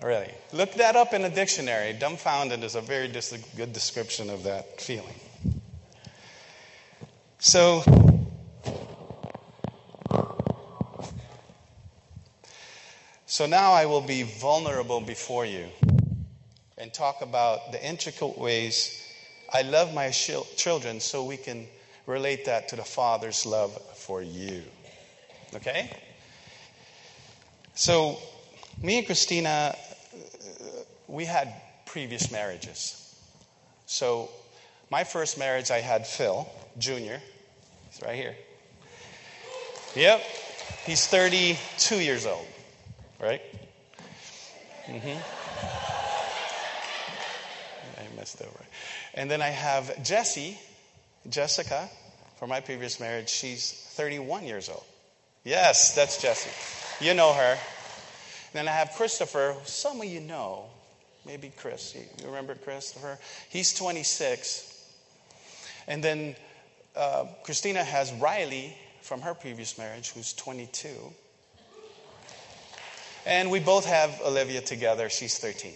Really. 0.01 0.31
Look 0.51 0.73
that 0.73 0.97
up 0.97 1.13
in 1.13 1.23
a 1.23 1.29
dictionary. 1.29 1.93
Dumbfounded 1.93 2.63
is 2.63 2.75
a 2.75 2.81
very 2.81 3.07
dis- 3.07 3.41
good 3.55 3.71
description 3.71 4.29
of 4.29 4.43
that 4.43 4.81
feeling. 4.81 5.19
So, 7.39 7.83
so 13.33 13.47
now 13.47 13.71
I 13.71 13.87
will 13.87 13.99
be 13.99 14.21
vulnerable 14.21 15.01
before 15.01 15.43
you 15.43 15.65
and 16.77 16.93
talk 16.93 17.23
about 17.23 17.71
the 17.71 17.83
intricate 17.83 18.37
ways 18.37 19.11
I 19.51 19.63
love 19.63 19.91
my 19.91 20.11
children 20.11 20.99
so 20.99 21.23
we 21.23 21.37
can 21.37 21.65
relate 22.05 22.45
that 22.45 22.67
to 22.67 22.75
the 22.75 22.83
Father's 22.83 23.43
love 23.47 23.75
for 23.95 24.21
you. 24.21 24.61
Okay? 25.55 25.89
So, 27.73 28.19
me 28.83 28.99
and 28.99 29.07
Christina, 29.07 29.75
uh, 29.75 30.65
we 31.07 31.25
had 31.25 31.51
previous 31.87 32.31
marriages. 32.31 33.15
So, 33.87 34.29
my 34.91 35.03
first 35.03 35.39
marriage, 35.39 35.71
I 35.71 35.79
had 35.79 36.05
Phil 36.05 36.47
Jr., 36.77 37.17
he's 37.89 37.99
right 38.05 38.15
here. 38.15 38.35
Yep, 39.95 40.21
he's 40.85 41.07
32 41.07 41.95
years 41.95 42.27
old, 42.27 42.45
right? 43.23 43.41
Mm-hmm. 44.85 45.17
I 47.97 48.15
messed 48.17 48.41
over. 48.41 48.65
And 49.13 49.31
then 49.31 49.41
I 49.41 49.47
have 49.47 50.03
Jessie, 50.03 50.59
Jessica, 51.29 51.89
for 52.37 52.47
my 52.47 52.59
previous 52.59 52.99
marriage. 52.99 53.29
She's 53.29 53.71
31 53.71 54.43
years 54.43 54.67
old. 54.67 54.83
Yes, 55.45 55.95
that's 55.95 56.21
Jessie. 56.21 56.51
You 57.03 57.13
know 57.13 57.33
her. 57.33 57.57
Then 58.51 58.67
I 58.67 58.71
have 58.71 58.91
Christopher, 58.97 59.55
some 59.63 60.01
of 60.01 60.05
you 60.05 60.19
know. 60.19 60.65
Maybe 61.25 61.53
Chris. 61.55 61.95
You 61.95 62.25
remember 62.25 62.55
Christopher? 62.55 63.17
He's 63.49 63.73
26. 63.73 64.69
And 65.87 66.03
then 66.03 66.35
uh, 66.95 67.25
Christina 67.43 67.83
has 67.83 68.11
Riley 68.13 68.75
from 69.01 69.21
her 69.21 69.33
previous 69.33 69.77
marriage, 69.77 70.11
who's 70.11 70.33
22. 70.33 70.89
And 73.25 73.49
we 73.49 73.59
both 73.59 73.85
have 73.85 74.19
Olivia 74.25 74.61
together. 74.61 75.09
She's 75.09 75.37
13. 75.37 75.73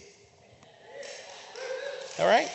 All 2.18 2.26
right? 2.26 2.50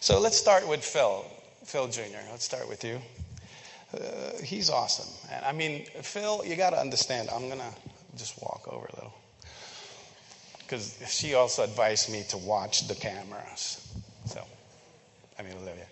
So 0.00 0.18
let's 0.18 0.36
start 0.36 0.66
with 0.66 0.84
Phil, 0.84 1.24
Phil 1.64 1.88
Jr. 1.88 2.18
Let's 2.30 2.44
start 2.44 2.68
with 2.68 2.82
you. 2.82 3.00
Uh, 3.94 4.42
he's 4.42 4.70
awesome. 4.70 5.08
And 5.30 5.44
I 5.44 5.52
mean, 5.52 5.84
Phil, 6.02 6.42
you 6.44 6.56
got 6.56 6.70
to 6.70 6.80
understand, 6.80 7.28
I'm 7.30 7.48
going 7.48 7.60
to 7.60 7.74
just 8.16 8.40
walk 8.42 8.66
over 8.68 8.86
a 8.86 8.94
little. 8.94 9.14
Because 10.60 10.98
she 11.08 11.34
also 11.34 11.62
advised 11.62 12.10
me 12.10 12.24
to 12.30 12.38
watch 12.38 12.88
the 12.88 12.94
cameras. 12.94 13.86
So, 14.26 14.42
I 15.38 15.42
mean, 15.42 15.54
Olivia. 15.62 15.86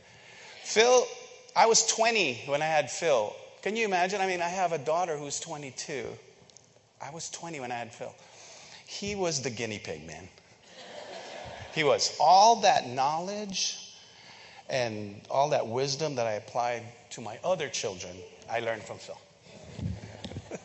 Phil, 0.64 1.06
I 1.54 1.66
was 1.66 1.86
20 1.86 2.42
when 2.46 2.60
I 2.60 2.66
had 2.66 2.90
Phil. 2.90 3.34
Can 3.62 3.76
you 3.76 3.84
imagine? 3.84 4.20
I 4.20 4.26
mean, 4.26 4.42
I 4.42 4.48
have 4.48 4.72
a 4.72 4.78
daughter 4.78 5.16
who's 5.16 5.40
22. 5.40 6.06
I 7.00 7.10
was 7.10 7.30
20 7.30 7.60
when 7.60 7.72
I 7.72 7.76
had 7.76 7.92
Phil. 7.92 8.14
He 8.86 9.14
was 9.14 9.42
the 9.42 9.50
guinea 9.50 9.78
pig, 9.78 10.06
man. 10.06 10.28
He 11.74 11.84
was. 11.84 12.16
All 12.18 12.56
that 12.62 12.88
knowledge 12.88 13.94
and 14.68 15.20
all 15.30 15.50
that 15.50 15.66
wisdom 15.66 16.14
that 16.14 16.26
I 16.26 16.32
applied 16.32 16.82
to 17.10 17.20
my 17.20 17.38
other 17.44 17.68
children, 17.68 18.16
I 18.50 18.60
learned 18.60 18.82
from 18.82 18.98
Phil. 18.98 19.18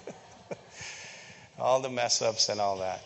all 1.59 1.81
the 1.81 1.89
mess 1.89 2.21
ups 2.21 2.49
and 2.49 2.61
all 2.61 2.77
that. 2.77 3.01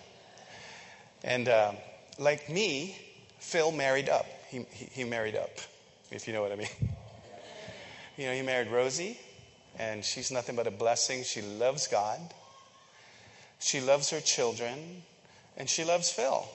And 1.23 1.49
uh, 1.49 1.71
like 2.19 2.49
me, 2.49 2.95
Phil 3.39 3.71
married 3.71 4.09
up. 4.09 4.25
He, 4.49 4.65
he, 4.71 4.85
he 4.91 5.03
married 5.03 5.35
up, 5.35 5.49
if 6.11 6.27
you 6.27 6.33
know 6.33 6.41
what 6.41 6.51
I 6.51 6.55
mean. 6.55 6.67
You 8.17 8.27
know, 8.27 8.33
he 8.33 8.43
married 8.43 8.69
Rosie, 8.71 9.19
and 9.77 10.01
she's 10.01 10.31
nothing 10.31 10.55
but 10.55 10.67
a 10.67 10.71
blessing. 10.71 11.25
She 11.25 11.41
loves 11.41 11.87
God, 11.87 12.21
she 13.59 13.81
loves 13.81 14.09
her 14.09 14.21
children, 14.21 15.03
and 15.57 15.69
she 15.69 15.83
loves 15.83 16.11
Phil. 16.11 16.45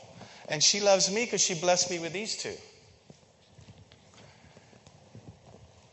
And 0.49 0.63
she 0.63 0.81
loves 0.81 1.13
me 1.13 1.25
because 1.25 1.41
she 1.41 1.55
blessed 1.55 1.91
me 1.91 1.99
with 1.99 2.13
these 2.13 2.37
two. 2.37 2.57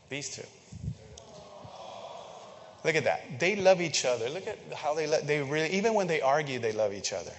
These 0.08 0.36
two. 0.36 0.42
Look 2.84 2.96
at 2.96 3.04
that. 3.04 3.38
They 3.38 3.56
love 3.56 3.80
each 3.80 4.04
other. 4.04 4.28
Look 4.30 4.46
at 4.46 4.58
how 4.74 4.94
they 4.94 5.06
love. 5.06 5.26
they 5.26 5.42
really 5.42 5.70
even 5.70 5.94
when 5.94 6.06
they 6.06 6.20
argue 6.20 6.58
they 6.58 6.72
love 6.72 6.92
each 6.92 7.12
other. 7.12 7.32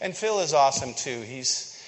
And 0.00 0.16
Phil 0.16 0.40
is 0.40 0.52
awesome 0.52 0.94
too. 0.94 1.20
He's 1.22 1.82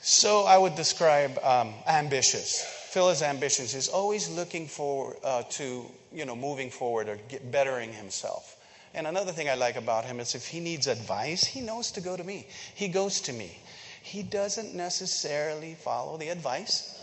so 0.00 0.44
I 0.44 0.56
would 0.56 0.74
describe 0.74 1.38
um, 1.42 1.74
ambitious. 1.86 2.62
Phil 2.90 3.10
is 3.10 3.22
ambitious. 3.22 3.74
He's 3.74 3.88
always 3.88 4.28
looking 4.28 4.66
for 4.66 5.16
uh, 5.22 5.42
to 5.50 5.84
you 6.12 6.24
know 6.24 6.34
moving 6.34 6.70
forward 6.70 7.08
or 7.08 7.18
bettering 7.50 7.92
himself. 7.92 8.56
And 8.94 9.06
another 9.06 9.32
thing 9.32 9.48
I 9.48 9.54
like 9.54 9.76
about 9.76 10.04
him 10.04 10.18
is 10.20 10.34
if 10.34 10.46
he 10.46 10.60
needs 10.60 10.86
advice, 10.86 11.44
he 11.44 11.60
knows 11.60 11.92
to 11.92 12.00
go 12.00 12.16
to 12.16 12.24
me. 12.24 12.46
He 12.74 12.88
goes 12.88 13.20
to 13.22 13.32
me. 13.32 13.56
He 14.02 14.22
doesn't 14.22 14.74
necessarily 14.74 15.74
follow 15.74 16.16
the 16.16 16.28
advice, 16.28 17.00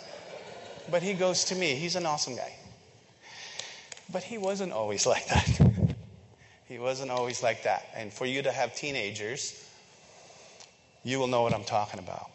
but 0.92 1.02
he 1.02 1.14
goes 1.14 1.46
to 1.46 1.56
me. 1.56 1.76
He's 1.76 1.96
an 1.96 2.06
awesome 2.06 2.36
guy. 2.36 2.54
But 4.12 4.24
he 4.24 4.38
wasn't 4.38 4.74
always 4.74 5.06
like 5.06 5.28
that. 5.28 5.96
he 6.66 6.80
wasn't 6.80 7.12
always 7.12 7.42
like 7.42 7.64
that. 7.64 7.88
And 7.96 8.12
for 8.12 8.26
you 8.26 8.42
to 8.42 8.52
have 8.52 8.76
teenagers, 8.76 9.64
you 11.04 11.20
will 11.20 11.28
know 11.28 11.42
what 11.42 11.54
I'm 11.54 11.64
talking 11.64 12.00
about. 12.00 12.30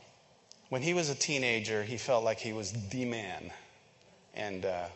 When 0.71 0.81
he 0.81 0.95
was 0.95 1.11
a 1.11 1.15
teenager, 1.15 1.83
he 1.83 1.99
felt 1.99 2.25
like 2.25 2.39
he 2.39 2.55
was 2.55 2.73
the 2.89 3.05
man. 3.05 3.51
And 4.35 4.65
uh, 4.65 4.87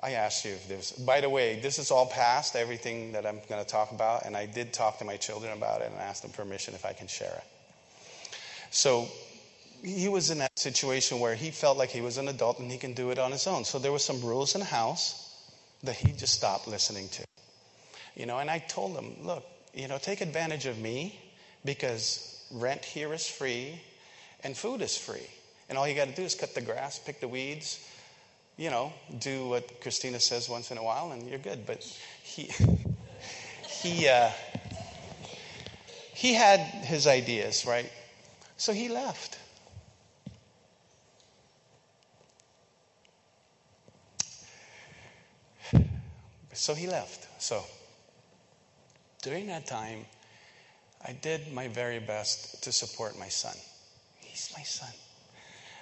I 0.00 0.12
asked 0.12 0.44
you 0.44 0.52
if 0.52 0.68
this, 0.68 0.92
by 0.92 1.20
the 1.20 1.30
way, 1.30 1.58
this 1.60 1.78
is 1.78 1.90
all 1.90 2.06
past, 2.06 2.54
everything 2.54 3.12
that 3.12 3.24
I'm 3.24 3.40
going 3.48 3.64
to 3.64 3.68
talk 3.68 3.92
about, 3.92 4.26
and 4.26 4.36
I 4.36 4.46
did 4.46 4.72
talk 4.72 4.98
to 4.98 5.04
my 5.04 5.16
children 5.16 5.52
about 5.52 5.80
it 5.80 5.90
and 5.90 6.00
asked 6.00 6.22
them 6.22 6.32
permission 6.32 6.74
if 6.74 6.84
I 6.84 6.92
can 6.92 7.06
share 7.06 7.32
it. 7.32 7.44
So 8.70 9.08
he 9.82 10.08
was 10.08 10.30
in 10.30 10.38
that 10.38 10.58
situation 10.58 11.18
where 11.18 11.34
he 11.34 11.50
felt 11.50 11.78
like 11.78 11.90
he 11.90 12.00
was 12.02 12.18
an 12.18 12.28
adult 12.28 12.58
and 12.58 12.70
he 12.70 12.76
can 12.76 12.92
do 12.92 13.10
it 13.10 13.18
on 13.18 13.32
his 13.32 13.46
own. 13.46 13.64
So 13.64 13.78
there 13.78 13.92
were 13.92 13.98
some 13.98 14.20
rules 14.22 14.54
in 14.54 14.60
the 14.60 14.66
house 14.66 15.34
that 15.82 15.96
he 15.96 16.12
just 16.12 16.34
stopped 16.34 16.68
listening 16.68 17.08
to. 17.08 17.24
You 18.14 18.26
know, 18.26 18.38
and 18.38 18.50
I 18.50 18.58
told 18.58 18.96
him, 18.96 19.14
look, 19.22 19.44
you 19.74 19.88
know, 19.88 19.98
take 19.98 20.20
advantage 20.20 20.66
of 20.66 20.78
me 20.78 21.18
because 21.64 22.44
rent 22.50 22.84
here 22.84 23.12
is 23.12 23.26
free 23.26 23.80
and 24.42 24.56
food 24.56 24.82
is 24.82 24.96
free. 24.96 25.26
And 25.68 25.76
all 25.76 25.88
you 25.88 25.94
got 25.94 26.08
to 26.08 26.14
do 26.14 26.22
is 26.22 26.34
cut 26.34 26.54
the 26.54 26.60
grass, 26.60 26.98
pick 26.98 27.20
the 27.20 27.28
weeds, 27.28 27.80
you 28.56 28.70
know, 28.70 28.92
do 29.18 29.48
what 29.48 29.80
Christina 29.80 30.18
says 30.18 30.48
once 30.48 30.70
in 30.70 30.78
a 30.78 30.82
while, 30.82 31.12
and 31.12 31.28
you're 31.28 31.38
good. 31.38 31.66
But 31.66 31.82
he, 32.22 32.50
he, 33.68 34.08
uh, 34.08 34.30
he 36.14 36.32
had 36.34 36.60
his 36.60 37.06
ideas, 37.06 37.66
right? 37.66 37.90
So 38.56 38.72
he 38.72 38.88
left. 38.88 39.38
So 46.52 46.74
he 46.74 46.86
left. 46.86 47.28
So 47.40 47.62
during 49.22 49.46
that 49.48 49.66
time, 49.66 50.06
I 51.06 51.12
did 51.12 51.52
my 51.52 51.68
very 51.68 51.98
best 51.98 52.64
to 52.64 52.72
support 52.72 53.18
my 53.18 53.28
son. 53.28 53.54
He's 54.20 54.50
my 54.56 54.62
son. 54.62 54.88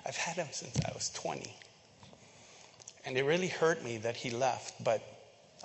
I've 0.04 0.16
had 0.16 0.36
him 0.36 0.48
since 0.50 0.76
I 0.84 0.92
was 0.92 1.10
20. 1.10 1.54
And 3.06 3.16
it 3.18 3.24
really 3.24 3.48
hurt 3.48 3.84
me 3.84 3.98
that 3.98 4.16
he 4.16 4.30
left, 4.30 4.82
but 4.82 5.02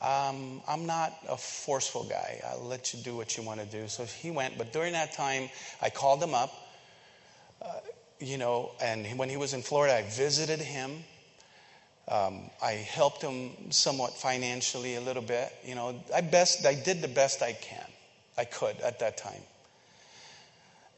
um, 0.01 0.61
I'm 0.67 0.85
not 0.85 1.13
a 1.27 1.37
forceful 1.37 2.03
guy. 2.03 2.41
I'll 2.49 2.65
let 2.65 2.93
you 2.93 2.99
do 3.01 3.15
what 3.15 3.37
you 3.37 3.43
want 3.43 3.59
to 3.59 3.65
do. 3.65 3.87
So 3.87 4.05
he 4.05 4.31
went, 4.31 4.57
but 4.57 4.71
during 4.71 4.93
that 4.93 5.13
time, 5.13 5.49
I 5.81 5.89
called 5.89 6.23
him 6.23 6.33
up, 6.33 6.53
uh, 7.61 7.71
you 8.19 8.37
know, 8.37 8.71
and 8.81 9.05
when 9.17 9.29
he 9.29 9.37
was 9.37 9.53
in 9.53 9.61
Florida, 9.61 9.97
I 9.97 10.03
visited 10.03 10.59
him. 10.59 11.03
Um, 12.07 12.49
I 12.63 12.71
helped 12.71 13.21
him 13.21 13.51
somewhat 13.71 14.13
financially 14.13 14.95
a 14.95 15.01
little 15.01 15.21
bit. 15.21 15.53
You 15.65 15.75
know, 15.75 16.01
I 16.13 16.21
best 16.21 16.65
I 16.65 16.73
did 16.73 17.01
the 17.01 17.07
best 17.07 17.41
I 17.41 17.53
can, 17.53 17.85
I 18.37 18.45
could 18.45 18.79
at 18.81 18.99
that 18.99 19.17
time. 19.17 19.41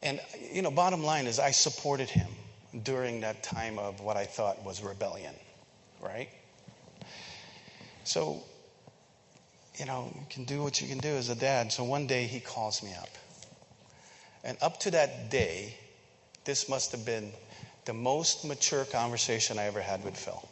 And 0.02 0.20
you 0.54 0.62
know, 0.62 0.72
bottom 0.72 1.04
line 1.04 1.28
is 1.28 1.38
I 1.38 1.52
supported 1.52 2.10
him 2.10 2.30
during 2.84 3.22
that 3.22 3.44
time 3.44 3.78
of 3.78 4.00
what 4.00 4.16
I 4.16 4.26
thought 4.26 4.64
was 4.64 4.82
rebellion 4.82 5.34
right? 6.02 6.30
So, 8.04 8.44
you 9.78 9.86
know, 9.86 10.12
you 10.14 10.26
can 10.30 10.46
do 10.46 10.64
what 10.64 10.82
you 10.82 10.88
can 10.88 10.98
do 10.98 11.10
as 11.10 11.30
a 11.30 11.36
dad. 11.36 11.72
So 11.72 11.84
one 11.84 12.08
day 12.08 12.26
he 12.26 12.40
calls 12.40 12.84
me 12.84 12.92
up. 13.00 13.10
And 14.44 14.58
up 14.62 14.80
to 14.82 14.92
that 14.92 15.30
day, 15.30 15.76
this 16.46 16.68
must 16.68 16.92
have 16.92 17.06
been 17.06 17.32
the 17.86 17.94
most 17.94 18.46
mature 18.46 18.86
conversation 18.86 19.60
I 19.60 19.66
ever 19.66 19.82
had 19.82 20.04
with 20.04 20.18
Phil. 20.18 20.48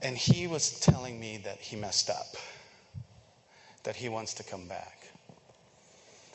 And 0.00 0.16
he 0.16 0.46
was 0.46 0.80
telling 0.80 1.18
me 1.18 1.40
that 1.44 1.58
he 1.58 1.76
messed 1.76 2.10
up, 2.10 2.36
that 3.84 3.94
he 3.94 4.08
wants 4.08 4.34
to 4.34 4.42
come 4.42 4.66
back. 4.66 5.06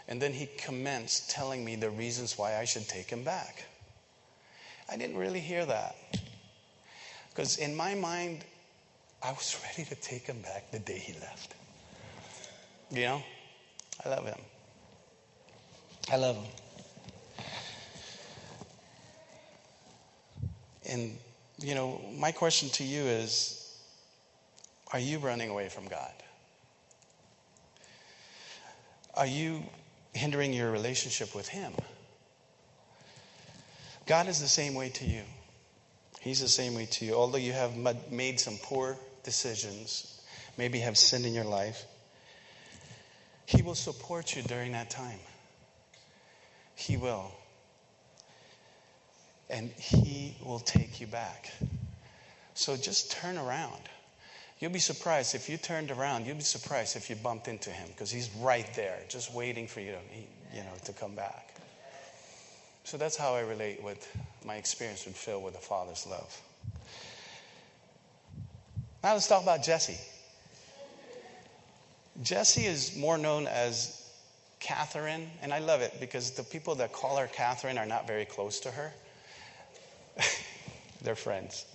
And 0.07 0.21
then 0.21 0.31
he 0.31 0.47
commenced 0.57 1.29
telling 1.29 1.65
me 1.65 1.75
the 1.75 1.89
reasons 1.89 2.37
why 2.37 2.57
I 2.57 2.63
should 2.63 2.87
take 2.87 3.09
him 3.09 3.23
back. 3.23 3.65
I 4.89 4.95
didn't 4.95 5.17
really 5.17 5.41
hear 5.41 5.65
that. 5.65 5.95
Because 7.37 7.57
in 7.57 7.75
my 7.75 7.93
mind, 7.93 8.43
I 9.21 9.29
was 9.29 9.55
ready 9.63 9.87
to 9.87 9.95
take 9.95 10.25
him 10.25 10.41
back 10.41 10.71
the 10.71 10.79
day 10.79 10.97
he 10.97 11.13
left. 11.19 11.53
You 12.89 13.01
know, 13.01 13.23
I 14.03 14.09
love 14.09 14.25
him. 14.25 14.39
I 16.11 16.15
love 16.15 16.35
him. 16.35 16.45
And, 20.89 21.17
you 21.59 21.75
know, 21.75 22.01
my 22.17 22.31
question 22.31 22.69
to 22.69 22.83
you 22.83 23.03
is 23.03 23.77
are 24.91 24.99
you 24.99 25.19
running 25.19 25.51
away 25.51 25.69
from 25.69 25.87
God? 25.87 26.13
Are 29.13 29.27
you 29.27 29.61
hindering 30.13 30.53
your 30.53 30.71
relationship 30.71 31.35
with 31.35 31.47
Him? 31.47 31.73
God 34.07 34.27
is 34.27 34.41
the 34.41 34.47
same 34.47 34.73
way 34.73 34.89
to 34.89 35.05
you. 35.05 35.21
He's 36.27 36.41
the 36.41 36.49
same 36.49 36.75
way 36.75 36.87
to 36.87 37.05
you. 37.05 37.15
Although 37.15 37.37
you 37.37 37.53
have 37.53 37.77
made 38.11 38.39
some 38.39 38.57
poor 38.61 38.97
decisions, 39.23 40.21
maybe 40.57 40.79
have 40.79 40.97
sinned 40.97 41.25
in 41.25 41.33
your 41.33 41.45
life, 41.45 41.85
He 43.45 43.61
will 43.61 43.75
support 43.75 44.35
you 44.35 44.41
during 44.43 44.73
that 44.73 44.89
time. 44.89 45.19
He 46.75 46.97
will. 46.97 47.31
And 49.49 49.71
He 49.71 50.35
will 50.43 50.59
take 50.59 50.99
you 50.99 51.07
back. 51.07 51.49
So 52.55 52.75
just 52.75 53.11
turn 53.11 53.37
around. 53.37 53.81
You'll 54.59 54.71
be 54.71 54.79
surprised 54.79 55.33
if 55.33 55.47
you 55.47 55.55
turned 55.55 55.91
around. 55.91 56.25
You'll 56.25 56.35
be 56.35 56.41
surprised 56.41 56.95
if 56.97 57.09
you 57.09 57.15
bumped 57.15 57.47
into 57.47 57.69
him 57.69 57.87
because 57.89 58.09
he's 58.11 58.29
right 58.39 58.67
there, 58.75 58.97
just 59.07 59.31
waiting 59.33 59.67
for 59.67 59.79
you 59.79 59.91
to, 59.91 60.57
you 60.57 60.63
know, 60.63 60.73
to 60.85 60.93
come 60.93 61.13
back. 61.13 61.56
So 62.87 62.95
that's 62.95 63.17
how 63.17 63.35
I 63.35 63.41
relate 63.41 63.83
with 63.83 64.09
my 64.45 64.55
experience 64.55 65.05
with 65.05 65.17
Phil 65.17 65.41
with 65.41 65.55
the 65.55 65.59
Father's 65.59 66.07
love. 66.09 66.41
Now 69.03 69.11
let's 69.11 69.27
talk 69.27 69.43
about 69.43 69.61
Jesse. 69.61 69.97
Jesse 72.23 72.63
is 72.63 72.95
more 72.95 73.17
known 73.17 73.45
as 73.45 74.09
Catherine, 74.61 75.29
and 75.41 75.53
I 75.53 75.59
love 75.59 75.81
it 75.81 75.95
because 75.99 76.31
the 76.31 76.43
people 76.43 76.75
that 76.75 76.93
call 76.93 77.17
her 77.17 77.27
Catherine 77.27 77.77
are 77.77 77.85
not 77.85 78.07
very 78.07 78.23
close 78.23 78.61
to 78.61 78.71
her. 78.71 78.93
They're 81.01 81.15
friends. 81.15 81.65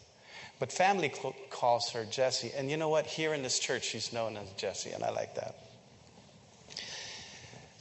But 0.60 0.72
family 0.72 1.12
calls 1.50 1.90
her 1.90 2.06
Jesse. 2.06 2.52
And 2.56 2.70
you 2.70 2.78
know 2.78 2.88
what? 2.88 3.04
Here 3.04 3.34
in 3.34 3.42
this 3.42 3.58
church, 3.58 3.84
she's 3.84 4.14
known 4.14 4.38
as 4.38 4.50
Jesse, 4.52 4.92
and 4.92 5.04
I 5.04 5.10
like 5.10 5.34
that. 5.34 5.61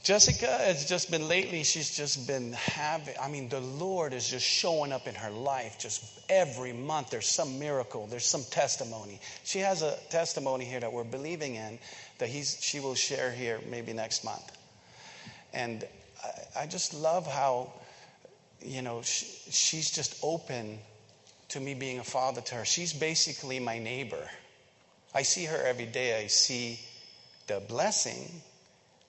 Jessica 0.02 0.46
has 0.46 0.84
just 0.84 1.12
been 1.12 1.28
lately, 1.28 1.62
she's 1.62 1.96
just 1.96 2.26
been 2.26 2.52
having, 2.54 3.14
I 3.22 3.28
mean, 3.28 3.48
the 3.48 3.60
Lord 3.60 4.12
is 4.12 4.28
just 4.28 4.44
showing 4.44 4.90
up 4.90 5.06
in 5.06 5.14
her 5.14 5.30
life 5.30 5.78
just 5.78 6.20
every 6.28 6.72
month. 6.72 7.10
There's 7.10 7.28
some 7.28 7.60
miracle, 7.60 8.08
there's 8.08 8.26
some 8.26 8.42
testimony. 8.50 9.20
She 9.44 9.60
has 9.60 9.82
a 9.82 9.96
testimony 10.10 10.64
here 10.64 10.80
that 10.80 10.92
we're 10.92 11.04
believing 11.04 11.54
in 11.54 11.78
that 12.18 12.28
he's, 12.28 12.58
she 12.60 12.80
will 12.80 12.96
share 12.96 13.30
here 13.30 13.60
maybe 13.70 13.92
next 13.92 14.24
month. 14.24 14.50
And 15.52 15.84
I, 16.24 16.62
I 16.62 16.66
just 16.66 16.94
love 16.94 17.24
how, 17.24 17.72
you 18.60 18.82
know, 18.82 19.02
she, 19.02 19.26
she's 19.50 19.88
just 19.88 20.18
open 20.20 20.80
to 21.50 21.60
me 21.60 21.74
being 21.74 22.00
a 22.00 22.04
father 22.04 22.40
to 22.40 22.56
her. 22.56 22.64
She's 22.64 22.92
basically 22.92 23.60
my 23.60 23.78
neighbor. 23.78 24.28
I 25.14 25.22
see 25.22 25.44
her 25.44 25.62
every 25.62 25.86
day, 25.86 26.18
I 26.20 26.26
see 26.26 26.80
the 27.46 27.60
blessing 27.60 28.42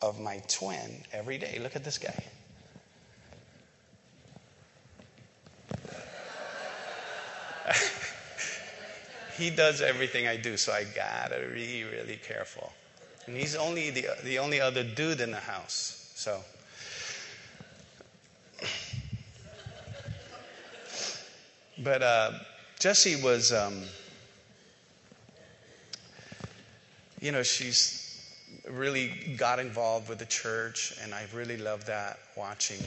of 0.03 0.19
my 0.19 0.41
twin 0.49 1.03
every 1.13 1.37
day. 1.37 1.59
Look 1.61 1.77
at 1.77 1.83
this 1.85 1.97
guy. 1.97 2.23
he 9.37 9.49
does 9.49 9.81
everything 9.81 10.27
I 10.27 10.35
do, 10.35 10.57
so 10.57 10.73
I 10.73 10.83
gotta 10.83 11.47
be 11.53 11.85
really 11.85 12.17
careful. 12.17 12.73
And 13.27 13.37
he's 13.37 13.55
only 13.55 13.91
the, 13.91 14.07
the 14.23 14.39
only 14.39 14.59
other 14.59 14.83
dude 14.83 15.21
in 15.21 15.31
the 15.31 15.37
house. 15.39 16.11
So. 16.15 16.41
But 21.81 22.03
uh, 22.03 22.31
Jessie 22.79 23.15
was, 23.15 23.53
um, 23.53 23.83
you 27.21 27.31
know, 27.31 27.41
she's 27.43 28.02
really 28.69 29.35
got 29.37 29.59
involved 29.59 30.09
with 30.09 30.19
the 30.19 30.25
church, 30.25 30.93
and 31.01 31.13
I 31.13 31.25
really 31.33 31.57
love 31.57 31.85
that 31.85 32.19
watching 32.35 32.79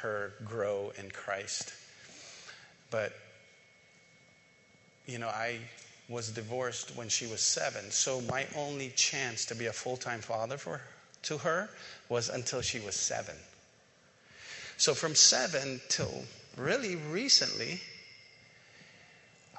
her 0.00 0.32
grow 0.44 0.92
in 0.98 1.10
Christ. 1.10 1.72
But, 2.90 3.12
you 5.06 5.18
know, 5.18 5.28
I 5.28 5.58
was 6.08 6.30
divorced 6.30 6.96
when 6.96 7.08
she 7.08 7.26
was 7.26 7.40
seven, 7.40 7.90
so 7.90 8.20
my 8.22 8.46
only 8.56 8.90
chance 8.90 9.46
to 9.46 9.54
be 9.54 9.66
a 9.66 9.72
full 9.72 9.96
time 9.96 10.20
father 10.20 10.58
for, 10.58 10.80
to 11.22 11.38
her 11.38 11.70
was 12.08 12.28
until 12.28 12.60
she 12.60 12.80
was 12.80 12.94
seven. 12.94 13.36
So 14.76 14.94
from 14.94 15.14
seven 15.14 15.80
till 15.88 16.24
really 16.56 16.96
recently, 16.96 17.80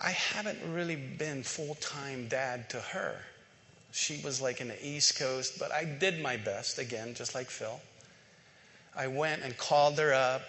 I 0.02 0.12
haven't 0.12 0.60
really 0.74 0.98
been 0.98 1.41
full 1.44 1.76
time 1.76 2.28
dad 2.28 2.70
to 2.72 2.80
her. 2.80 3.15
She 3.95 4.19
was 4.25 4.41
like 4.41 4.60
in 4.60 4.67
the 4.67 4.86
East 4.86 5.17
Coast, 5.17 5.58
but 5.58 5.71
I 5.71 5.86
did 5.86 6.21
my 6.21 6.36
best, 6.36 6.79
again, 6.79 7.13
just 7.13 7.34
like 7.34 7.49
Phil. 7.49 7.79
I 8.93 9.08
went 9.08 9.41
and 9.41 9.55
called 9.55 9.97
her 9.99 10.13
up. 10.13 10.41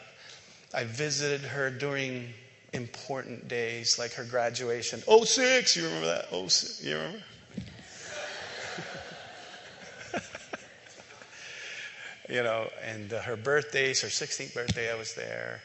I 0.74 0.82
visited 0.82 1.42
her 1.42 1.70
during 1.70 2.30
important 2.72 3.46
days 3.46 4.00
like 4.00 4.14
her 4.14 4.24
graduation. 4.24 5.00
06, 5.00 5.76
you 5.76 5.84
remember 5.84 6.06
that? 6.06 6.28
06, 6.50 6.84
you 6.84 6.96
remember? 6.96 7.18
you 12.28 12.42
know, 12.42 12.68
and 12.84 13.12
uh, 13.12 13.22
her 13.22 13.36
birthdays, 13.36 14.02
her 14.02 14.08
16th 14.08 14.54
birthday, 14.54 14.92
I 14.92 14.96
was 14.96 15.14
there. 15.14 15.60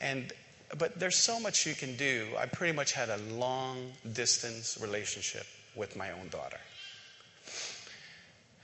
And 0.00 0.32
but 0.78 1.00
there's 1.00 1.16
so 1.16 1.40
much 1.40 1.66
you 1.66 1.74
can 1.74 1.96
do. 1.96 2.28
I 2.38 2.46
pretty 2.46 2.74
much 2.74 2.92
had 2.92 3.08
a 3.08 3.16
long 3.16 3.90
distance 4.12 4.78
relationship 4.80 5.46
with 5.76 5.96
my 5.96 6.10
own 6.10 6.28
daughter. 6.30 6.58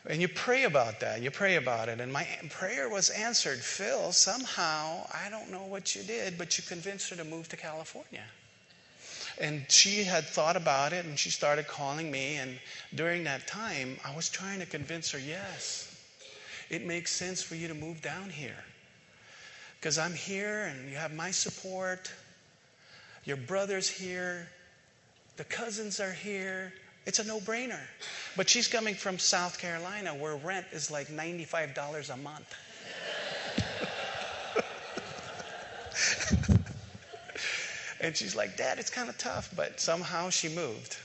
And 0.09 0.21
you 0.21 0.27
pray 0.27 0.65
about 0.65 1.01
that. 1.01 1.23
You 1.23 1.31
pray 1.31 1.57
about 1.57 1.89
it. 1.89 2.01
And 2.01 2.13
my 2.13 2.27
prayer 2.51 2.89
was 2.89 3.11
answered. 3.11 3.59
Phil, 3.59 4.11
somehow, 4.13 5.07
I 5.15 5.31
don't 5.31 5.51
know 5.51 5.63
what 5.63 5.95
you 5.95 6.03
did, 6.03 6.37
but 6.37 6.59
you 6.59 6.65
convinced 6.65 7.11
her 7.11 7.17
to 7.17 7.25
move 7.25 7.49
to 7.51 7.57
California. 7.57 8.25
And 9.41 9.65
she 9.69 10.03
had 10.03 10.25
thought 10.25 10.57
about 10.57 10.93
it 10.93 11.05
and 11.05 11.19
she 11.19 11.31
started 11.31 11.69
calling 11.69 12.11
me. 12.11 12.37
And 12.37 12.59
during 12.95 13.25
that 13.25 13.47
time, 13.47 13.97
I 14.05 14.15
was 14.15 14.29
trying 14.29 14.59
to 14.59 14.67
convince 14.67 15.13
her 15.13 15.19
yes, 15.19 15.89
it 16.69 16.85
makes 16.85 17.13
sense 17.13 17.43
for 17.43 17.55
you 17.55 17.69
to 17.69 17.75
move 17.75 18.03
down 18.03 18.29
here. 18.29 18.65
Because 19.79 19.99
I'm 19.99 20.15
here 20.15 20.65
and 20.65 20.91
you 20.91 20.97
have 20.97 21.13
my 21.13 21.31
support. 21.31 22.13
Your 23.25 23.37
brother's 23.37 23.89
here. 23.89 24.49
The 25.37 25.45
cousins 25.45 26.01
are 26.01 26.13
here. 26.13 26.73
It's 27.07 27.19
a 27.19 27.25
no 27.25 27.41
brainer. 27.41 27.81
But 28.37 28.49
she's 28.49 28.69
coming 28.69 28.95
from 28.95 29.19
South 29.19 29.59
Carolina 29.59 30.15
where 30.15 30.37
rent 30.37 30.67
is 30.73 30.91
like 30.91 31.09
$95 31.09 32.11
a 32.13 32.17
month. 32.17 32.55
and 38.01 38.17
she's 38.17 38.37
like, 38.37 38.57
Dad, 38.57 38.79
it's 38.79 38.91
kind 38.91 39.09
of 39.09 39.19
tough. 39.19 39.53
But 39.57 39.81
somehow 39.81 40.31
she 40.31 40.49
moved. 40.49 40.97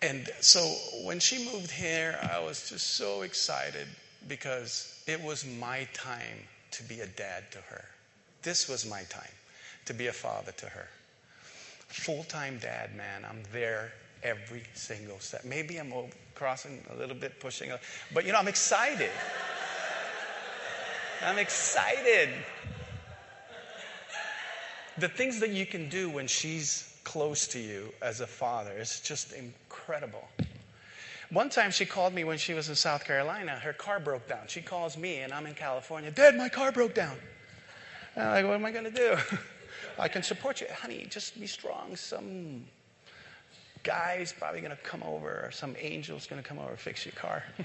And 0.00 0.28
so 0.40 0.60
when 1.04 1.20
she 1.20 1.50
moved 1.50 1.70
here, 1.70 2.18
I 2.30 2.40
was 2.40 2.68
just 2.68 2.96
so 2.96 3.22
excited 3.22 3.86
because 4.28 5.02
it 5.06 5.22
was 5.22 5.46
my 5.46 5.86
time 5.94 6.48
to 6.72 6.82
be 6.82 7.00
a 7.00 7.06
dad 7.06 7.44
to 7.52 7.58
her. 7.58 7.84
This 8.42 8.68
was 8.68 8.88
my 8.88 9.02
time 9.04 9.32
to 9.86 9.94
be 9.94 10.08
a 10.08 10.12
father 10.12 10.52
to 10.52 10.66
her 10.66 10.88
full 11.94 12.24
time 12.24 12.58
dad, 12.58 12.94
man. 12.96 13.24
I'm 13.24 13.42
there 13.52 13.92
every 14.22 14.62
single 14.74 15.20
step. 15.20 15.44
Maybe 15.44 15.78
I'm 15.78 15.92
crossing 16.34 16.82
a 16.92 16.96
little 16.96 17.14
bit, 17.14 17.38
pushing, 17.40 17.70
but 18.12 18.26
you 18.26 18.32
know, 18.32 18.38
I'm 18.38 18.48
excited. 18.48 19.10
I'm 21.22 21.38
excited. 21.38 22.30
The 24.98 25.08
things 25.08 25.40
that 25.40 25.50
you 25.50 25.66
can 25.66 25.88
do 25.88 26.10
when 26.10 26.26
she's 26.26 26.98
close 27.04 27.46
to 27.48 27.58
you 27.58 27.92
as 28.02 28.20
a 28.20 28.26
father 28.26 28.72
is 28.72 29.00
just 29.00 29.32
incredible. 29.32 30.28
One 31.30 31.48
time 31.48 31.70
she 31.70 31.86
called 31.86 32.12
me 32.12 32.24
when 32.24 32.38
she 32.38 32.54
was 32.54 32.68
in 32.68 32.74
South 32.74 33.04
Carolina. 33.04 33.52
Her 33.52 33.72
car 33.72 33.98
broke 33.98 34.28
down. 34.28 34.46
She 34.46 34.60
calls 34.60 34.96
me 34.96 35.18
and 35.18 35.32
I'm 35.32 35.46
in 35.46 35.54
California. 35.54 36.10
Dad, 36.10 36.36
my 36.36 36.48
car 36.48 36.70
broke 36.70 36.94
down. 36.94 37.16
I'm 38.16 38.30
like, 38.30 38.44
what 38.46 38.54
am 38.54 38.64
I 38.64 38.70
going 38.70 38.84
to 38.84 38.90
do? 38.90 39.16
I 39.98 40.08
can 40.08 40.22
support 40.22 40.60
you. 40.60 40.66
Honey, 40.72 41.06
just 41.08 41.38
be 41.38 41.46
strong. 41.46 41.96
Some 41.96 42.64
guy's 43.82 44.32
probably 44.32 44.60
going 44.60 44.76
to 44.76 44.82
come 44.82 45.02
over, 45.02 45.28
or 45.28 45.50
some 45.52 45.76
angel's 45.80 46.26
going 46.26 46.42
to 46.42 46.48
come 46.48 46.58
over 46.58 46.70
and 46.70 46.78
fix 46.78 47.04
your 47.04 47.14
car. 47.14 47.44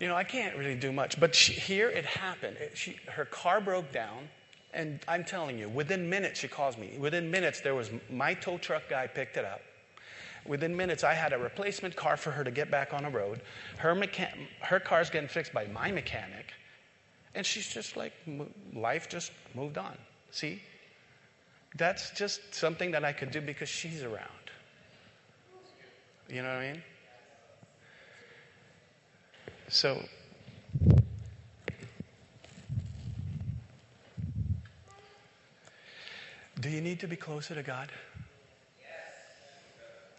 you 0.00 0.08
know, 0.08 0.16
I 0.16 0.24
can't 0.24 0.56
really 0.56 0.74
do 0.74 0.90
much. 0.92 1.20
But 1.20 1.34
she, 1.34 1.52
here 1.52 1.88
it 1.88 2.04
happened. 2.04 2.56
It, 2.56 2.76
she, 2.76 2.96
her 3.08 3.24
car 3.24 3.60
broke 3.60 3.92
down. 3.92 4.28
And 4.72 5.00
I'm 5.08 5.24
telling 5.24 5.58
you, 5.58 5.68
within 5.68 6.08
minutes, 6.08 6.38
she 6.38 6.48
calls 6.48 6.78
me. 6.78 6.96
Within 6.98 7.28
minutes, 7.30 7.60
there 7.60 7.74
was 7.74 7.90
my 8.08 8.34
tow 8.34 8.56
truck 8.56 8.84
guy 8.88 9.08
picked 9.08 9.36
it 9.36 9.44
up. 9.44 9.62
Within 10.46 10.76
minutes, 10.76 11.04
I 11.04 11.12
had 11.12 11.32
a 11.32 11.38
replacement 11.38 11.96
car 11.96 12.16
for 12.16 12.30
her 12.30 12.44
to 12.44 12.50
get 12.50 12.70
back 12.70 12.94
on 12.94 13.02
the 13.02 13.10
road. 13.10 13.40
Her, 13.78 13.94
mechan- 13.94 14.46
her 14.60 14.80
car's 14.80 15.10
getting 15.10 15.28
fixed 15.28 15.52
by 15.52 15.66
my 15.66 15.90
mechanic. 15.90 16.52
And 17.34 17.46
she's 17.46 17.68
just 17.68 17.96
like, 17.96 18.12
life 18.74 19.08
just 19.08 19.32
moved 19.54 19.78
on. 19.78 19.96
See? 20.30 20.60
That's 21.76 22.10
just 22.10 22.54
something 22.54 22.90
that 22.90 23.04
I 23.04 23.12
could 23.12 23.30
do 23.30 23.40
because 23.40 23.68
she's 23.68 24.02
around. 24.02 24.28
You 26.28 26.42
know 26.42 26.48
what 26.48 26.62
I 26.62 26.72
mean? 26.72 26.82
So, 29.68 30.02
do 36.60 36.68
you 36.68 36.80
need 36.80 36.98
to 37.00 37.06
be 37.06 37.16
closer 37.16 37.54
to 37.54 37.62
God? 37.62 37.90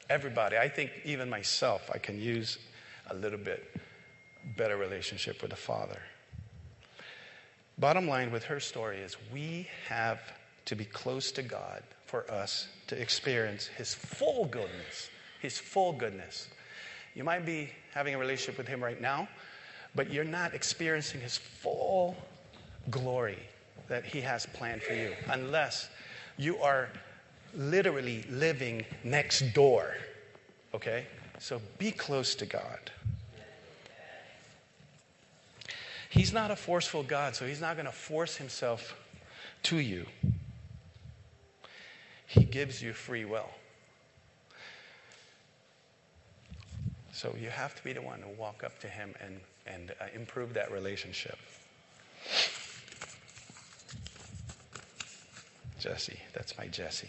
Everybody. 0.10 0.58
I 0.58 0.68
think 0.68 0.92
even 1.06 1.30
myself, 1.30 1.90
I 1.94 1.98
can 1.98 2.20
use 2.20 2.58
a 3.10 3.14
little 3.14 3.40
bit 3.40 3.76
better 4.58 4.76
relationship 4.76 5.42
with 5.42 5.52
the 5.52 5.58
Father. 5.58 6.00
Bottom 7.82 8.08
line 8.08 8.30
with 8.30 8.44
her 8.44 8.60
story 8.60 9.00
is 9.00 9.18
we 9.34 9.68
have 9.90 10.22
to 10.66 10.76
be 10.76 10.86
close 10.86 11.32
to 11.32 11.42
God 11.42 11.82
for 12.06 12.30
us 12.30 12.68
to 12.86 13.02
experience 13.02 13.66
His 13.66 13.96
full 13.96 14.46
goodness. 14.46 15.10
His 15.42 15.58
full 15.58 15.94
goodness. 15.94 16.48
You 17.16 17.24
might 17.24 17.44
be 17.44 17.72
having 17.92 18.14
a 18.14 18.20
relationship 18.20 18.60
with 18.60 18.68
Him 18.68 18.84
right 18.84 19.02
now, 19.02 19.28
but 19.96 20.14
you're 20.14 20.24
not 20.24 20.54
experiencing 20.54 21.22
His 21.22 21.40
full 21.40 22.16
glory 22.92 23.40
that 23.88 24.06
He 24.06 24.22
has 24.22 24.46
planned 24.46 24.84
for 24.84 24.94
you 24.94 25.16
unless 25.32 25.90
you 26.38 26.60
are 26.60 26.88
literally 27.56 28.24
living 28.30 28.86
next 29.04 29.56
door. 29.56 29.96
Okay? 30.76 31.08
So 31.40 31.60
be 31.80 31.90
close 31.90 32.36
to 32.36 32.46
God. 32.46 32.92
He's 36.12 36.34
not 36.34 36.52
a 36.52 36.58
forceful 36.58 37.04
God, 37.04 37.38
so 37.38 37.48
He's 37.48 37.62
not 37.62 37.78
going 37.78 37.86
to 37.86 37.92
force 37.94 38.36
Himself 38.36 39.00
to 39.64 39.78
you. 39.78 40.06
He 42.28 42.44
gives 42.44 42.82
you 42.82 42.92
free 42.92 43.24
will. 43.24 43.50
So 47.14 47.34
you 47.40 47.50
have 47.50 47.74
to 47.76 47.84
be 47.84 47.94
the 47.94 48.02
one 48.02 48.20
to 48.20 48.28
walk 48.38 48.62
up 48.62 48.78
to 48.80 48.88
Him 48.88 49.16
and, 49.26 49.40
and 49.66 49.92
uh, 50.02 50.08
improve 50.14 50.54
that 50.56 50.70
relationship. 50.70 51.38
Jesse, 55.80 56.20
that's 56.34 56.58
my 56.58 56.68
Jesse. 56.68 57.08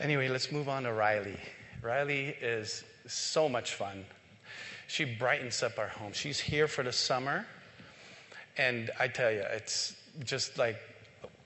Anyway, 0.00 0.28
let's 0.28 0.50
move 0.50 0.68
on 0.68 0.82
to 0.82 0.92
Riley. 0.92 1.38
Riley 1.80 2.36
is 2.42 2.82
so 3.06 3.48
much 3.48 3.74
fun. 3.74 4.04
She 4.86 5.04
brightens 5.04 5.62
up 5.62 5.78
our 5.78 5.88
home. 5.88 6.12
She's 6.12 6.38
here 6.38 6.68
for 6.68 6.82
the 6.82 6.92
summer. 6.92 7.46
And 8.56 8.90
I 8.98 9.08
tell 9.08 9.30
you, 9.30 9.42
it's 9.50 9.94
just 10.24 10.58
like 10.58 10.78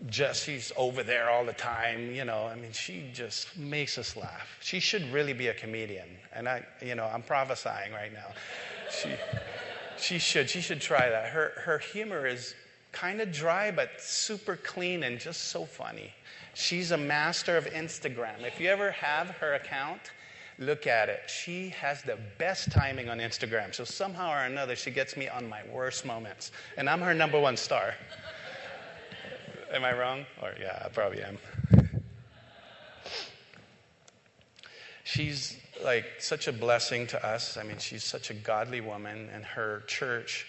Jesse's 0.09 0.73
over 0.77 1.03
there 1.03 1.29
all 1.29 1.45
the 1.45 1.53
time, 1.53 2.15
you 2.15 2.25
know. 2.25 2.47
I 2.47 2.55
mean, 2.55 2.73
she 2.73 3.11
just 3.13 3.57
makes 3.59 3.99
us 3.99 4.17
laugh. 4.17 4.57
She 4.61 4.81
should 4.81 5.11
really 5.13 5.33
be 5.33 5.49
a 5.49 5.55
comedian. 5.55 6.09
And 6.33 6.49
I, 6.49 6.65
you 6.81 6.95
know, 6.95 7.05
I'm 7.05 7.23
prophesying 7.23 7.93
right 7.93 8.13
now. 8.13 8.29
She, 8.91 9.11
she 9.99 10.19
should. 10.19 10.49
She 10.49 10.61
should 10.61 10.81
try 10.81 11.09
that. 11.11 11.31
Her, 11.31 11.53
her 11.57 11.79
humor 11.79 12.27
is 12.27 12.55
kind 12.93 13.21
of 13.21 13.33
dry, 13.33 13.71
but 13.71 14.01
super 14.01 14.57
clean 14.57 15.03
and 15.03 15.19
just 15.19 15.49
so 15.49 15.65
funny. 15.65 16.13
She's 16.55 16.91
a 16.91 16.97
master 16.97 17.57
of 17.57 17.67
Instagram. 17.67 18.43
If 18.45 18.61
you 18.61 18.69
ever 18.69 18.91
have 18.93 19.31
her 19.31 19.55
account, 19.55 20.01
look 20.61 20.87
at 20.87 21.09
it. 21.09 21.23
She 21.27 21.71
has 21.71 22.03
the 22.03 22.19
best 22.39 22.71
timing 22.71 23.09
on 23.09 23.19
Instagram. 23.19 23.75
So 23.75 23.83
somehow 23.83 24.31
or 24.31 24.45
another, 24.45 24.77
she 24.77 24.91
gets 24.91 25.17
me 25.17 25.29
on 25.29 25.49
my 25.49 25.63
worst 25.73 26.05
moments. 26.05 26.53
And 26.77 26.89
I'm 26.89 27.01
her 27.01 27.15
number 27.15 27.41
one 27.41 27.57
star. 27.57 27.95
am 29.73 29.85
I 29.85 29.97
wrong? 29.99 30.27
Or, 30.41 30.55
yeah, 30.61 30.83
I 30.85 30.89
probably 30.89 31.23
am. 31.23 31.39
she's 35.11 35.57
like 35.85 36.05
such 36.19 36.47
a 36.47 36.53
blessing 36.53 37.07
to 37.09 37.27
us. 37.27 37.57
I 37.57 37.63
mean, 37.63 37.79
she's 37.79 38.05
such 38.05 38.31
a 38.31 38.35
godly 38.35 38.81
woman, 38.81 39.29
and 39.33 39.45
her 39.45 39.83
church, 39.87 40.47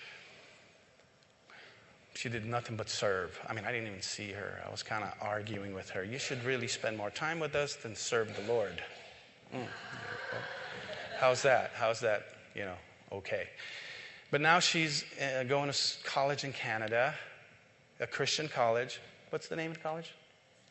she 2.13 2.30
did 2.30 2.45
nothing 2.45 2.76
but 2.76 2.89
serve. 2.89 3.39
I 3.47 3.54
mean, 3.54 3.65
I 3.65 3.71
didn't 3.71 3.88
even 3.88 4.02
see 4.02 4.32
her. 4.32 4.62
I 4.65 4.69
was 4.69 4.84
kind 4.84 5.04
of 5.04 5.13
arguing 5.21 5.74
with 5.74 5.89
her. 5.91 6.04
You 6.04 6.19
should 6.19 6.43
really 6.43 6.67
spend 6.67 6.97
more 6.97 7.10
time 7.10 7.39
with 7.39 7.56
us 7.56 7.76
than 7.76 7.95
serve 7.95 8.36
the 8.36 8.52
Lord. 8.52 8.84
Mm. 9.54 9.67
How's 11.21 11.43
that? 11.43 11.69
How's 11.75 11.99
that, 11.99 12.29
you 12.55 12.63
know, 12.65 12.73
okay? 13.12 13.47
But 14.31 14.41
now 14.41 14.57
she's 14.57 15.05
uh, 15.21 15.43
going 15.43 15.71
to 15.71 15.77
college 16.03 16.43
in 16.43 16.51
Canada, 16.51 17.13
a 17.99 18.07
Christian 18.07 18.47
college. 18.47 18.99
What's 19.29 19.47
the 19.47 19.55
name 19.55 19.69
of 19.69 19.77
the 19.77 19.84
college? 19.84 20.15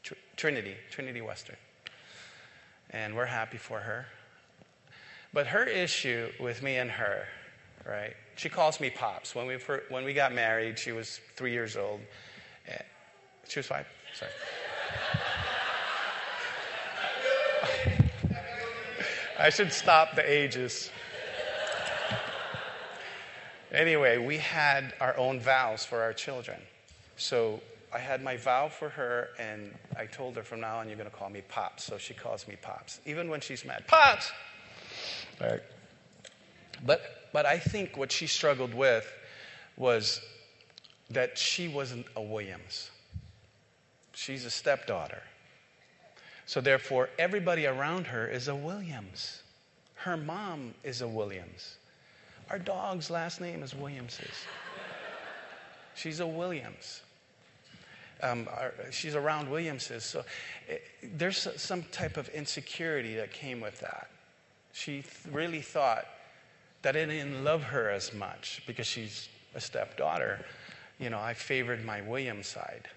Tr- 0.03 0.15
Trinity, 0.35 0.75
Trinity 0.91 1.21
Western. 1.21 1.55
And 2.91 3.15
we're 3.15 3.27
happy 3.27 3.59
for 3.59 3.79
her. 3.79 4.07
But 5.33 5.47
her 5.47 5.63
issue 5.63 6.31
with 6.41 6.65
me 6.65 6.79
and 6.79 6.91
her, 6.91 7.27
right? 7.87 8.17
She 8.35 8.49
calls 8.49 8.81
me 8.81 8.91
Pops. 8.91 9.37
When 9.37 9.47
we, 9.47 9.57
when 9.89 10.05
we 10.05 10.13
got 10.13 10.35
married, 10.35 10.81
she 10.81 10.91
was 10.91 11.21
three 11.37 11.53
years 11.53 11.77
old. 11.77 12.01
Eh, 12.67 12.77
she 13.47 13.61
was 13.61 13.69
five? 13.69 13.87
Sorry. 14.19 14.33
I 19.41 19.49
should 19.49 19.73
stop 19.73 20.15
the 20.17 20.31
ages. 20.31 20.91
Anyway, 23.73 24.19
we 24.19 24.37
had 24.37 24.93
our 25.01 25.17
own 25.17 25.41
vows 25.41 25.83
for 25.83 26.03
our 26.03 26.13
children. 26.13 26.61
So 27.17 27.63
I 27.91 28.01
had 28.01 28.23
my 28.23 28.37
vow 28.37 28.69
for 28.69 28.91
her, 28.91 29.29
and 29.39 29.75
I 29.97 30.05
told 30.05 30.37
her 30.37 30.43
from 30.43 30.61
now 30.61 30.79
on, 30.79 30.89
you're 30.89 30.99
going 30.99 31.09
to 31.09 31.17
call 31.17 31.31
me 31.31 31.43
Pops. 31.49 31.85
So 31.85 31.97
she 31.97 32.13
calls 32.13 32.47
me 32.47 32.57
Pops, 32.61 33.01
even 33.07 33.31
when 33.31 33.41
she's 33.41 33.65
mad. 33.65 33.87
Pops! 33.87 34.31
Right. 35.41 35.63
But, 36.85 37.31
but 37.33 37.47
I 37.47 37.59
think 37.59 37.97
what 37.97 38.13
she 38.13 38.27
struggled 38.27 38.75
with 38.75 39.11
was 39.79 40.21
that 41.09 41.39
she 41.39 41.67
wasn't 41.67 42.05
a 42.15 42.21
Williams. 42.21 42.91
She's 44.13 44.45
a 44.45 44.51
stepdaughter. 44.51 45.23
So 46.51 46.61
therefore, 46.61 47.11
everybody 47.17 47.67
around 47.67 48.09
her 48.09 48.27
is 48.27 48.49
a 48.49 48.55
Williams. 48.57 49.45
Her 49.95 50.17
mom 50.17 50.75
is 50.83 51.01
a 51.01 51.07
Williams. 51.07 51.77
Our 52.51 52.59
dog's 52.59 53.09
last 53.09 53.41
name 53.41 53.63
is 53.63 53.73
Williams's. 53.73 54.35
She's 55.95 56.19
a 56.19 56.27
Williams. 56.27 57.03
Um, 58.21 58.49
our, 58.51 58.75
she's 58.91 59.15
around 59.15 59.49
Williams's. 59.49 60.03
So 60.03 60.25
it, 60.67 60.83
eh, 61.01 61.07
there's 61.13 61.47
some 61.57 61.85
type 61.93 62.17
of 62.17 62.29
insecurity 62.31 63.15
that 63.15 63.33
came 63.33 63.61
with 63.61 63.79
that. 63.79 64.11
She 64.73 65.03
th- 65.03 65.07
really 65.31 65.63
thought 65.63 66.07
that 66.83 66.97
I 66.97 67.05
didn't 67.05 67.45
love 67.45 67.63
her 67.63 67.91
as 67.91 68.13
much 68.13 68.65
because 68.67 68.89
she's 68.89 69.29
a 69.55 69.61
stepdaughter. 69.61 70.45
You 70.99 71.11
know, 71.11 71.21
I 71.21 71.33
favored 71.33 71.85
my 71.85 72.01
Williams 72.01 72.49
side, 72.49 72.89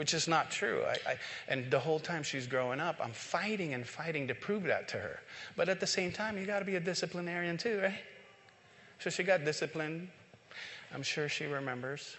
which 0.00 0.14
is 0.14 0.26
not 0.26 0.50
true. 0.50 0.82
I, 0.88 1.10
I, 1.10 1.18
and 1.46 1.70
the 1.70 1.78
whole 1.78 1.98
time 1.98 2.22
she's 2.22 2.46
growing 2.46 2.80
up, 2.80 2.96
I'm 3.04 3.12
fighting 3.12 3.74
and 3.74 3.86
fighting 3.86 4.28
to 4.28 4.34
prove 4.34 4.62
that 4.62 4.88
to 4.88 4.96
her. 4.96 5.20
But 5.58 5.68
at 5.68 5.78
the 5.78 5.86
same 5.86 6.10
time, 6.10 6.38
you 6.38 6.46
got 6.46 6.60
to 6.60 6.64
be 6.64 6.76
a 6.76 6.80
disciplinarian 6.80 7.58
too, 7.58 7.80
right? 7.82 7.98
So 8.98 9.10
she 9.10 9.22
got 9.22 9.44
disciplined. 9.44 10.08
I'm 10.94 11.02
sure 11.02 11.28
she 11.28 11.44
remembers. 11.44 12.16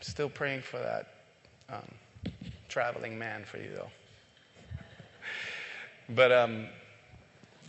Still 0.00 0.30
praying 0.30 0.62
for 0.62 0.78
that 0.78 1.16
um, 1.68 2.32
traveling 2.70 3.18
man 3.18 3.44
for 3.44 3.58
you, 3.58 3.68
though. 3.74 3.90
But 6.08 6.32
um, 6.32 6.64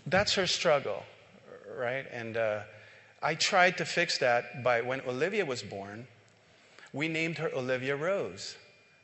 that's 0.05 0.35
her 0.35 0.47
struggle, 0.47 1.03
right? 1.77 2.05
And 2.13 2.37
uh, 2.37 2.61
I 3.21 3.35
tried 3.35 3.77
to 3.79 3.83
fix 3.83 4.19
that 4.19 4.63
by 4.63 4.79
when 4.79 5.01
Olivia 5.01 5.45
was 5.45 5.61
born, 5.61 6.07
we 6.93 7.07
named 7.07 7.37
her 7.37 7.51
Olivia 7.53 7.95
Rose 7.95 8.55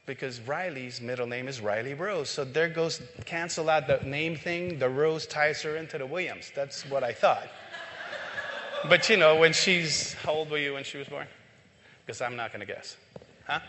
because 0.05 0.39
Riley's 0.41 1.01
middle 1.01 1.27
name 1.27 1.47
is 1.47 1.61
Riley 1.61 1.93
Rose. 1.93 2.29
So 2.29 2.43
there 2.43 2.69
goes, 2.69 3.01
cancel 3.25 3.69
out 3.69 3.87
the 3.87 3.99
name 4.05 4.35
thing. 4.35 4.77
The 4.77 4.89
Rose 4.89 5.25
ties 5.25 5.61
her 5.63 5.77
into 5.77 5.97
the 5.97 6.05
Williams. 6.05 6.51
That's 6.55 6.83
what 6.89 7.03
I 7.03 7.11
thought. 7.11 7.47
but 8.89 9.09
you 9.09 9.17
know, 9.17 9.35
when 9.35 9.53
she's, 9.53 10.13
how 10.13 10.33
old 10.33 10.51
were 10.51 10.57
you 10.57 10.73
when 10.73 10.83
she 10.83 10.97
was 10.97 11.07
born? 11.07 11.27
Because 12.05 12.21
I'm 12.21 12.35
not 12.35 12.51
going 12.51 12.65
to 12.65 12.71
guess. 12.71 12.97
Huh? 13.47 13.59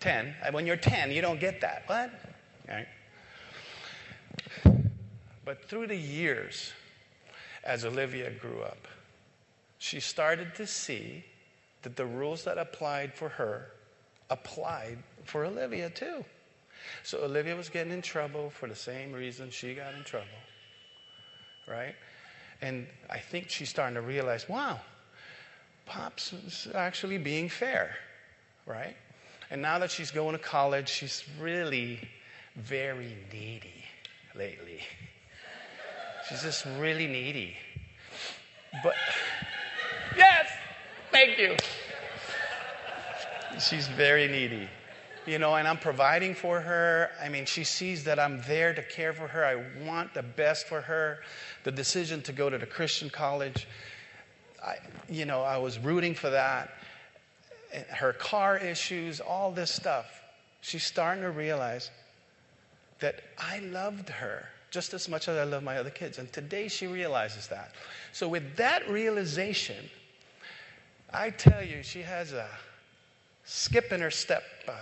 10. 0.00 0.34
Uh, 0.42 0.52
when 0.52 0.66
you're 0.66 0.76
10, 0.76 1.12
you 1.12 1.22
don't 1.22 1.40
get 1.40 1.60
that. 1.60 1.84
What? 1.86 2.10
All 2.68 2.76
right. 2.76 2.88
But 5.44 5.64
through 5.64 5.88
the 5.88 5.96
years, 5.96 6.72
as 7.64 7.84
Olivia 7.84 8.30
grew 8.30 8.62
up, 8.62 8.86
she 9.78 9.98
started 9.98 10.54
to 10.56 10.66
see 10.66 11.24
that 11.82 11.96
the 11.96 12.06
rules 12.06 12.44
that 12.44 12.58
applied 12.58 13.14
for 13.14 13.28
her 13.30 13.72
applied 14.28 14.98
for 15.24 15.44
Olivia 15.44 15.90
too. 15.90 16.24
So 17.02 17.24
Olivia 17.24 17.56
was 17.56 17.68
getting 17.68 17.92
in 17.92 18.02
trouble 18.02 18.50
for 18.50 18.68
the 18.68 18.74
same 18.74 19.12
reason 19.12 19.50
she 19.50 19.74
got 19.74 19.94
in 19.94 20.04
trouble. 20.04 20.26
Right? 21.68 21.94
And 22.62 22.86
I 23.08 23.18
think 23.18 23.48
she's 23.48 23.68
starting 23.68 23.94
to 23.94 24.02
realize, 24.02 24.48
wow, 24.48 24.80
Pop's 25.86 26.32
is 26.32 26.68
actually 26.74 27.18
being 27.18 27.48
fair. 27.48 27.94
Right? 28.66 28.96
And 29.50 29.62
now 29.62 29.78
that 29.78 29.90
she's 29.90 30.10
going 30.10 30.36
to 30.36 30.42
college, 30.42 30.88
she's 30.88 31.24
really 31.40 32.08
very 32.56 33.16
needy 33.32 33.84
lately. 34.34 34.80
She's 36.28 36.42
just 36.42 36.64
really 36.78 37.06
needy. 37.06 37.56
But, 38.84 38.94
yes, 40.16 40.48
thank 41.20 41.38
you. 41.38 41.56
She's 43.60 43.88
very 43.88 44.26
needy. 44.26 44.68
You 45.26 45.38
know, 45.38 45.54
and 45.54 45.68
I'm 45.68 45.76
providing 45.76 46.34
for 46.34 46.60
her. 46.60 47.10
I 47.22 47.28
mean, 47.28 47.44
she 47.44 47.62
sees 47.62 48.04
that 48.04 48.18
I'm 48.18 48.40
there 48.42 48.72
to 48.72 48.82
care 48.82 49.12
for 49.12 49.28
her. 49.28 49.44
I 49.44 49.84
want 49.84 50.14
the 50.14 50.22
best 50.22 50.66
for 50.66 50.80
her. 50.80 51.18
The 51.64 51.70
decision 51.70 52.22
to 52.22 52.32
go 52.32 52.48
to 52.48 52.56
the 52.56 52.66
Christian 52.66 53.10
college, 53.10 53.68
I, 54.64 54.76
you 55.10 55.26
know, 55.26 55.42
I 55.42 55.58
was 55.58 55.78
rooting 55.78 56.14
for 56.14 56.30
that. 56.30 56.70
Her 57.90 58.14
car 58.14 58.56
issues, 58.56 59.20
all 59.20 59.52
this 59.52 59.70
stuff. 59.70 60.06
She's 60.62 60.84
starting 60.84 61.22
to 61.22 61.30
realize 61.30 61.90
that 63.00 63.20
I 63.38 63.58
loved 63.58 64.08
her 64.08 64.48
just 64.70 64.94
as 64.94 65.08
much 65.08 65.28
as 65.28 65.36
I 65.36 65.44
love 65.44 65.62
my 65.62 65.76
other 65.76 65.90
kids. 65.90 66.18
And 66.18 66.32
today 66.32 66.68
she 66.68 66.86
realizes 66.86 67.46
that. 67.48 67.72
So, 68.12 68.26
with 68.26 68.56
that 68.56 68.88
realization, 68.88 69.76
I 71.12 71.30
tell 71.30 71.62
you, 71.62 71.82
she 71.82 72.02
has 72.02 72.32
a 72.32 72.48
skip 73.44 73.92
in 73.92 74.00
her 74.00 74.10
step. 74.10 74.44
Uh, 74.68 74.72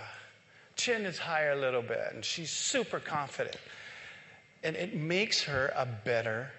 chin 0.75 1.05
is 1.05 1.17
higher 1.17 1.51
a 1.51 1.55
little 1.55 1.81
bit, 1.81 2.11
and 2.13 2.23
she's 2.23 2.51
super 2.51 2.99
confident. 2.99 3.57
And 4.63 4.75
it 4.75 4.95
makes 4.95 5.43
her 5.43 5.73
a 5.75 5.85
better, 5.85 6.51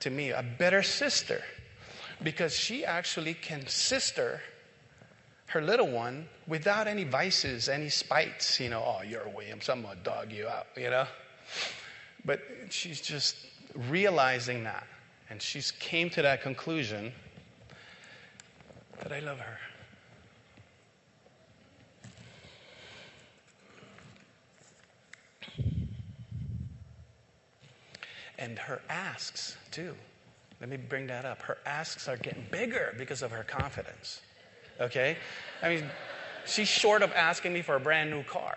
to 0.00 0.10
me, 0.10 0.30
a 0.30 0.42
better 0.42 0.82
sister 0.82 1.42
because 2.22 2.54
she 2.54 2.84
actually 2.84 3.34
can 3.34 3.66
sister 3.66 4.40
her 5.46 5.60
little 5.60 5.88
one 5.88 6.28
without 6.46 6.86
any 6.86 7.02
vices, 7.02 7.68
any 7.68 7.88
spites. 7.88 8.60
You 8.60 8.68
know, 8.68 8.84
oh, 8.86 9.02
you're 9.02 9.28
Williams, 9.28 9.68
I'm 9.68 9.82
to 9.82 9.96
dog 10.04 10.30
you 10.30 10.46
out, 10.46 10.66
you 10.76 10.90
know? 10.90 11.06
But 12.24 12.42
she's 12.68 13.00
just 13.00 13.36
realizing 13.74 14.64
that. 14.64 14.86
And 15.30 15.40
she's 15.40 15.72
came 15.72 16.10
to 16.10 16.22
that 16.22 16.42
conclusion 16.42 17.12
that 19.02 19.12
I 19.12 19.20
love 19.20 19.38
her. 19.38 19.58
And 28.38 28.58
her 28.58 28.80
asks, 28.88 29.56
too. 29.70 29.94
Let 30.60 30.70
me 30.70 30.76
bring 30.78 31.06
that 31.08 31.24
up. 31.24 31.42
Her 31.42 31.58
asks 31.66 32.08
are 32.08 32.16
getting 32.16 32.46
bigger 32.50 32.94
because 32.98 33.22
of 33.22 33.30
her 33.30 33.44
confidence. 33.44 34.22
Okay? 34.80 35.16
I 35.62 35.68
mean, 35.68 35.84
she's 36.46 36.68
short 36.68 37.02
of 37.02 37.12
asking 37.12 37.52
me 37.52 37.62
for 37.62 37.76
a 37.76 37.80
brand 37.80 38.10
new 38.10 38.22
car. 38.22 38.56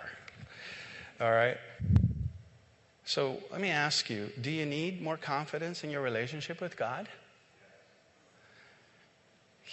All 1.20 1.32
right? 1.32 1.58
So 3.06 3.38
let 3.52 3.60
me 3.62 3.70
ask 3.70 4.10
you 4.10 4.30
do 4.42 4.50
you 4.50 4.66
need 4.66 5.02
more 5.02 5.18
confidence 5.18 5.84
in 5.84 5.90
your 5.90 6.02
relationship 6.02 6.62
with 6.62 6.78
God? 6.78 7.10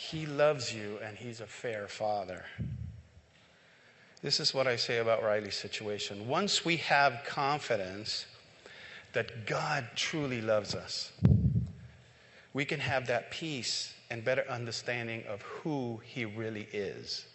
He 0.01 0.25
loves 0.25 0.75
you 0.75 0.99
and 1.05 1.17
He's 1.17 1.43
a 1.43 1.47
fair 1.47 1.87
Father. 1.87 2.47
This 4.23 4.41
is 4.41 4.55
what 4.55 4.67
I 4.67 4.77
say 4.77 4.97
about 4.97 5.23
Riley's 5.23 5.55
situation. 5.55 6.27
Once 6.27 6.65
we 6.65 6.79
have 6.79 7.23
confidence 7.27 8.25
that 9.13 9.47
God 9.47 9.87
truly 9.95 10.41
loves 10.41 10.75
us, 10.75 11.13
we 12.55 12.65
can 12.65 12.81
have 12.81 13.07
that 13.09 13.31
peace 13.31 13.93
and 14.11 14.25
better 14.25 14.45
understanding 14.49 15.23
of 15.29 15.43
who 15.43 16.01
He 16.03 16.25
really 16.25 16.67
is. 16.73 17.27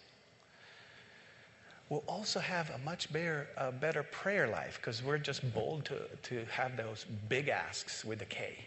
We'll 1.88 2.04
also 2.08 2.40
have 2.40 2.70
a 2.70 2.78
much 2.78 3.12
better, 3.12 3.46
a 3.56 3.70
better 3.70 4.02
prayer 4.02 4.48
life 4.48 4.80
because 4.80 5.04
we're 5.04 5.18
just 5.18 5.54
bold 5.54 5.84
to, 5.84 6.00
to 6.24 6.44
have 6.50 6.76
those 6.76 7.06
big 7.28 7.48
asks 7.48 8.04
with 8.04 8.22
a 8.22 8.26
K. 8.26 8.58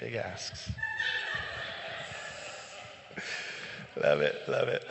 Big 0.00 0.16
asks. 0.16 0.70
Love 4.02 4.20
it, 4.20 4.42
love 4.48 4.68
it. 4.68 4.84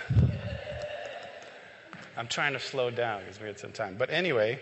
I'm 2.17 2.27
trying 2.27 2.53
to 2.53 2.59
slow 2.59 2.89
down 2.89 3.21
because 3.21 3.39
we 3.39 3.47
had 3.47 3.59
some 3.59 3.71
time. 3.71 3.95
But 3.97 4.09
anyway, 4.09 4.59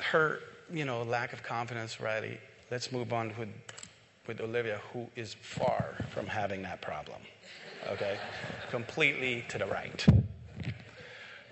her, 0.00 0.40
you 0.72 0.84
know, 0.84 1.02
lack 1.02 1.32
of 1.32 1.42
confidence, 1.42 2.00
Riley, 2.00 2.38
let's 2.70 2.92
move 2.92 3.12
on 3.12 3.32
with, 3.38 3.48
with 4.26 4.40
Olivia, 4.40 4.80
who 4.92 5.08
is 5.16 5.34
far 5.34 5.96
from 6.10 6.26
having 6.26 6.62
that 6.62 6.80
problem. 6.80 7.20
Okay? 7.90 8.18
Completely 8.70 9.44
to 9.48 9.58
the 9.58 9.66
right. 9.66 10.06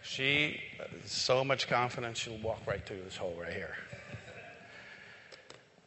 She, 0.03 0.61
so 1.05 1.45
much 1.45 1.69
confidence, 1.69 2.19
she'll 2.19 2.39
walk 2.39 2.61
right 2.67 2.85
through 2.87 3.03
this 3.03 3.17
hole 3.17 3.37
right 3.41 3.53
here. 3.53 3.77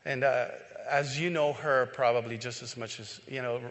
And 0.04 0.24
uh, 0.24 0.48
as 0.89 1.19
you 1.19 1.30
know 1.30 1.54
her 1.54 1.88
probably 1.93 2.38
just 2.38 2.63
as 2.63 2.75
much 2.75 2.99
as, 2.99 3.21
you 3.28 3.41
know, 3.41 3.62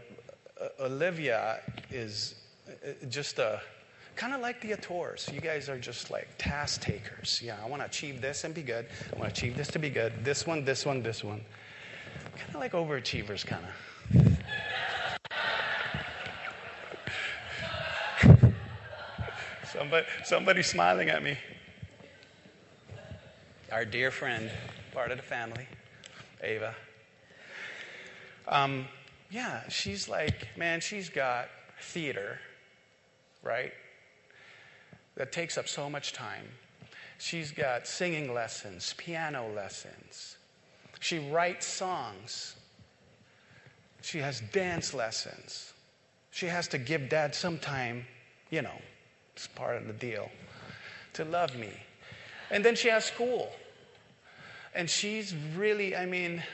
Olivia 0.80 1.60
is 1.90 2.34
uh, 2.68 3.06
just 3.08 3.38
a, 3.38 3.60
kind 4.16 4.34
of 4.34 4.40
like 4.40 4.60
the 4.60 4.70
Autors. 4.70 5.32
You 5.32 5.40
guys 5.40 5.68
are 5.68 5.78
just 5.78 6.10
like 6.10 6.28
task 6.38 6.80
takers. 6.80 7.40
Yeah, 7.42 7.56
I 7.62 7.68
want 7.68 7.82
to 7.82 7.86
achieve 7.86 8.20
this 8.20 8.44
and 8.44 8.54
be 8.54 8.62
good. 8.62 8.86
I 9.12 9.18
want 9.18 9.34
to 9.34 9.40
achieve 9.40 9.56
this 9.56 9.68
to 9.68 9.78
be 9.78 9.90
good. 9.90 10.12
This 10.24 10.46
one, 10.46 10.64
this 10.64 10.86
one, 10.86 11.02
this 11.02 11.22
one. 11.22 11.40
Kind 12.36 12.54
of 12.54 12.60
like 12.60 12.72
overachievers, 12.72 13.44
kind 13.46 13.64
of. 13.64 13.72
somebody, 19.72 20.06
somebody 20.24 20.62
smiling 20.62 21.08
at 21.08 21.22
me. 21.22 21.36
Our 23.70 23.84
dear 23.84 24.10
friend, 24.10 24.50
part 24.92 25.10
of 25.10 25.18
the 25.18 25.22
family, 25.22 25.66
Ava. 26.42 26.74
Um, 28.48 28.86
yeah, 29.30 29.68
she's 29.68 30.08
like, 30.08 30.48
man, 30.56 30.80
she's 30.80 31.08
got 31.08 31.48
theater, 31.80 32.38
right? 33.42 33.72
that 35.18 35.32
takes 35.32 35.58
up 35.58 35.68
so 35.68 35.90
much 35.90 36.12
time. 36.12 36.44
She's 37.18 37.50
got 37.50 37.86
singing 37.86 38.32
lessons, 38.32 38.94
piano 38.96 39.50
lessons. 39.54 40.36
She 41.00 41.18
writes 41.18 41.66
songs. 41.66 42.54
She 44.00 44.18
has 44.18 44.40
dance 44.52 44.94
lessons. 44.94 45.72
She 46.30 46.46
has 46.46 46.68
to 46.68 46.78
give 46.78 47.08
dad 47.08 47.34
some 47.34 47.58
time, 47.58 48.06
you 48.50 48.62
know, 48.62 48.80
it's 49.34 49.48
part 49.48 49.76
of 49.76 49.88
the 49.88 49.92
deal, 49.92 50.30
to 51.14 51.24
love 51.24 51.56
me. 51.56 51.72
And 52.52 52.64
then 52.64 52.76
she 52.76 52.88
has 52.88 53.04
school. 53.04 53.50
And 54.74 54.88
she's 54.88 55.34
really, 55.56 55.96
I 55.96 56.06
mean, 56.06 56.44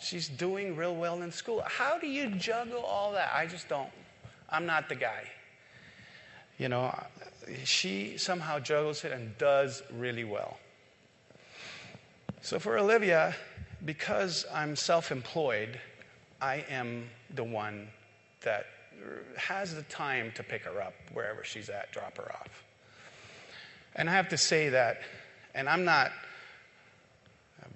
she's 0.00 0.28
doing 0.28 0.76
real 0.76 0.94
well 0.94 1.22
in 1.22 1.30
school. 1.30 1.62
How 1.66 1.98
do 1.98 2.06
you 2.06 2.30
juggle 2.30 2.82
all 2.82 3.12
that? 3.12 3.30
I 3.34 3.46
just 3.46 3.68
don't. 3.68 3.90
I'm 4.48 4.66
not 4.66 4.88
the 4.88 4.94
guy. 4.94 5.24
You 6.58 6.68
know, 6.68 6.94
she 7.64 8.18
somehow 8.18 8.58
juggles 8.58 9.04
it 9.04 9.12
and 9.12 9.36
does 9.38 9.82
really 9.92 10.24
well. 10.24 10.58
So 12.42 12.58
for 12.58 12.78
Olivia, 12.78 13.34
because 13.84 14.46
I'm 14.52 14.76
self 14.76 15.12
employed, 15.12 15.80
I 16.40 16.64
am 16.70 17.08
the 17.34 17.44
one 17.44 17.88
that 18.42 18.66
has 19.36 19.74
the 19.74 19.82
time 19.82 20.32
to 20.34 20.42
pick 20.42 20.64
her 20.64 20.80
up 20.80 20.94
wherever 21.12 21.44
she's 21.44 21.68
at, 21.68 21.92
drop 21.92 22.16
her 22.16 22.32
off. 22.32 22.64
And 23.94 24.08
I 24.08 24.12
have 24.12 24.28
to 24.30 24.36
say 24.36 24.70
that, 24.70 25.00
and 25.54 25.68
I'm 25.68 25.84
not 25.84 26.12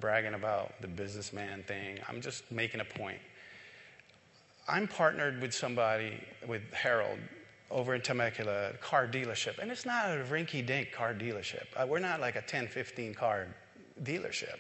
bragging 0.01 0.35
about 0.35 0.81
the 0.81 0.89
businessman 0.89 1.63
thing, 1.65 1.99
I'm 2.09 2.21
just 2.21 2.51
making 2.51 2.81
a 2.81 2.85
point. 2.85 3.19
I'm 4.69 4.89
partnered 4.89 5.41
with 5.41 5.55
somebody, 5.55 6.21
with 6.47 6.63
Harold, 6.73 7.19
over 7.71 7.95
in 7.95 8.01
Temecula, 8.01 8.73
car 8.81 9.07
dealership. 9.07 9.59
And 9.59 9.71
it's 9.71 9.85
not 9.85 10.07
a 10.07 10.25
rinky 10.25 10.65
dink 10.65 10.93
car 10.93 11.13
dealership. 11.13 11.67
Uh, 11.77 11.87
we're 11.87 11.99
not 11.99 12.21
like 12.21 12.37
a 12.37 12.43
10, 12.43 12.69
15 12.69 13.15
car 13.15 13.49
dealership. 14.03 14.59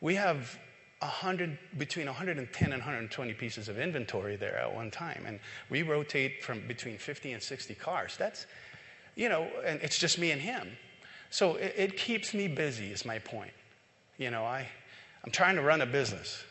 We 0.00 0.14
have 0.16 0.58
100, 1.00 1.58
between 1.78 2.06
110 2.06 2.72
and 2.72 2.80
120 2.80 3.34
pieces 3.34 3.68
of 3.68 3.78
inventory 3.78 4.36
there 4.36 4.58
at 4.58 4.74
one 4.74 4.90
time. 4.90 5.24
And 5.26 5.40
we 5.70 5.82
rotate 5.82 6.42
from 6.42 6.66
between 6.66 6.98
50 6.98 7.32
and 7.32 7.42
60 7.42 7.74
cars. 7.74 8.16
That's, 8.18 8.46
you 9.14 9.28
know, 9.28 9.48
and 9.64 9.80
it's 9.82 9.98
just 9.98 10.18
me 10.18 10.30
and 10.30 10.40
him. 10.40 10.72
So 11.30 11.56
it, 11.56 11.74
it 11.76 11.96
keeps 11.96 12.34
me 12.34 12.48
busy, 12.48 12.86
is 12.92 13.04
my 13.04 13.18
point. 13.18 13.52
You 14.18 14.30
know, 14.30 14.44
I, 14.44 14.66
I'm 15.24 15.32
trying 15.32 15.56
to 15.56 15.62
run 15.62 15.80
a 15.80 15.86
business. 15.86 16.42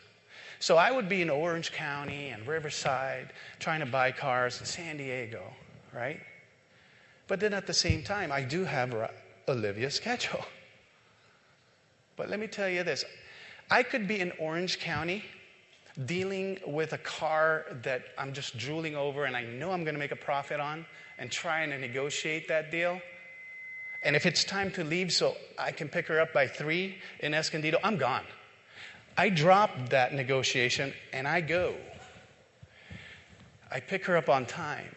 So 0.58 0.76
I 0.76 0.90
would 0.90 1.08
be 1.08 1.20
in 1.20 1.30
Orange 1.30 1.72
County 1.72 2.28
and 2.28 2.46
Riverside 2.46 3.32
trying 3.58 3.80
to 3.80 3.86
buy 3.86 4.12
cars 4.12 4.58
in 4.60 4.66
San 4.66 4.96
Diego 4.96 5.42
right? 5.96 6.20
But 7.26 7.40
then 7.40 7.54
at 7.54 7.66
the 7.66 7.74
same 7.74 8.02
time, 8.02 8.30
I 8.30 8.42
do 8.42 8.64
have 8.64 9.10
Olivia's 9.48 9.94
schedule. 9.94 10.44
But 12.16 12.28
let 12.28 12.38
me 12.38 12.46
tell 12.46 12.68
you 12.68 12.82
this 12.82 13.04
I 13.70 13.82
could 13.82 14.06
be 14.06 14.20
in 14.20 14.32
Orange 14.38 14.78
County 14.78 15.24
dealing 16.04 16.58
with 16.66 16.92
a 16.92 16.98
car 16.98 17.64
that 17.82 18.02
I'm 18.18 18.32
just 18.32 18.58
drooling 18.58 18.94
over 18.94 19.24
and 19.24 19.36
I 19.36 19.44
know 19.44 19.72
I'm 19.72 19.82
going 19.82 19.94
to 19.94 19.98
make 19.98 20.12
a 20.12 20.16
profit 20.16 20.60
on 20.60 20.84
and 21.18 21.30
trying 21.30 21.70
to 21.70 21.78
negotiate 21.78 22.48
that 22.48 22.70
deal. 22.70 23.00
And 24.02 24.14
if 24.14 24.26
it's 24.26 24.44
time 24.44 24.70
to 24.72 24.84
leave 24.84 25.12
so 25.12 25.36
I 25.58 25.72
can 25.72 25.88
pick 25.88 26.06
her 26.06 26.20
up 26.20 26.32
by 26.32 26.46
three 26.46 26.98
in 27.20 27.34
Escondido, 27.34 27.78
I'm 27.82 27.96
gone. 27.96 28.24
I 29.16 29.30
drop 29.30 29.70
that 29.90 30.12
negotiation 30.12 30.92
and 31.12 31.26
I 31.26 31.40
go. 31.40 31.74
I 33.70 33.80
pick 33.80 34.04
her 34.06 34.16
up 34.16 34.28
on 34.28 34.46
time. 34.46 34.94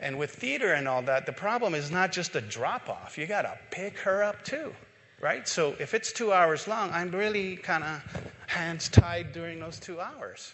And 0.00 0.18
with 0.18 0.30
theater 0.30 0.72
and 0.72 0.86
all 0.88 1.02
that, 1.02 1.24
the 1.24 1.32
problem 1.32 1.74
is 1.74 1.90
not 1.90 2.12
just 2.12 2.34
a 2.36 2.40
drop 2.40 2.88
off. 2.88 3.16
You 3.16 3.26
got 3.26 3.42
to 3.42 3.56
pick 3.70 3.96
her 3.98 4.22
up 4.22 4.44
too, 4.44 4.74
right? 5.20 5.48
So 5.48 5.74
if 5.78 5.94
it's 5.94 6.12
two 6.12 6.32
hours 6.32 6.68
long, 6.68 6.90
I'm 6.90 7.10
really 7.10 7.56
kind 7.56 7.84
of 7.84 8.02
hands 8.46 8.88
tied 8.88 9.32
during 9.32 9.60
those 9.60 9.78
two 9.78 10.00
hours. 10.00 10.52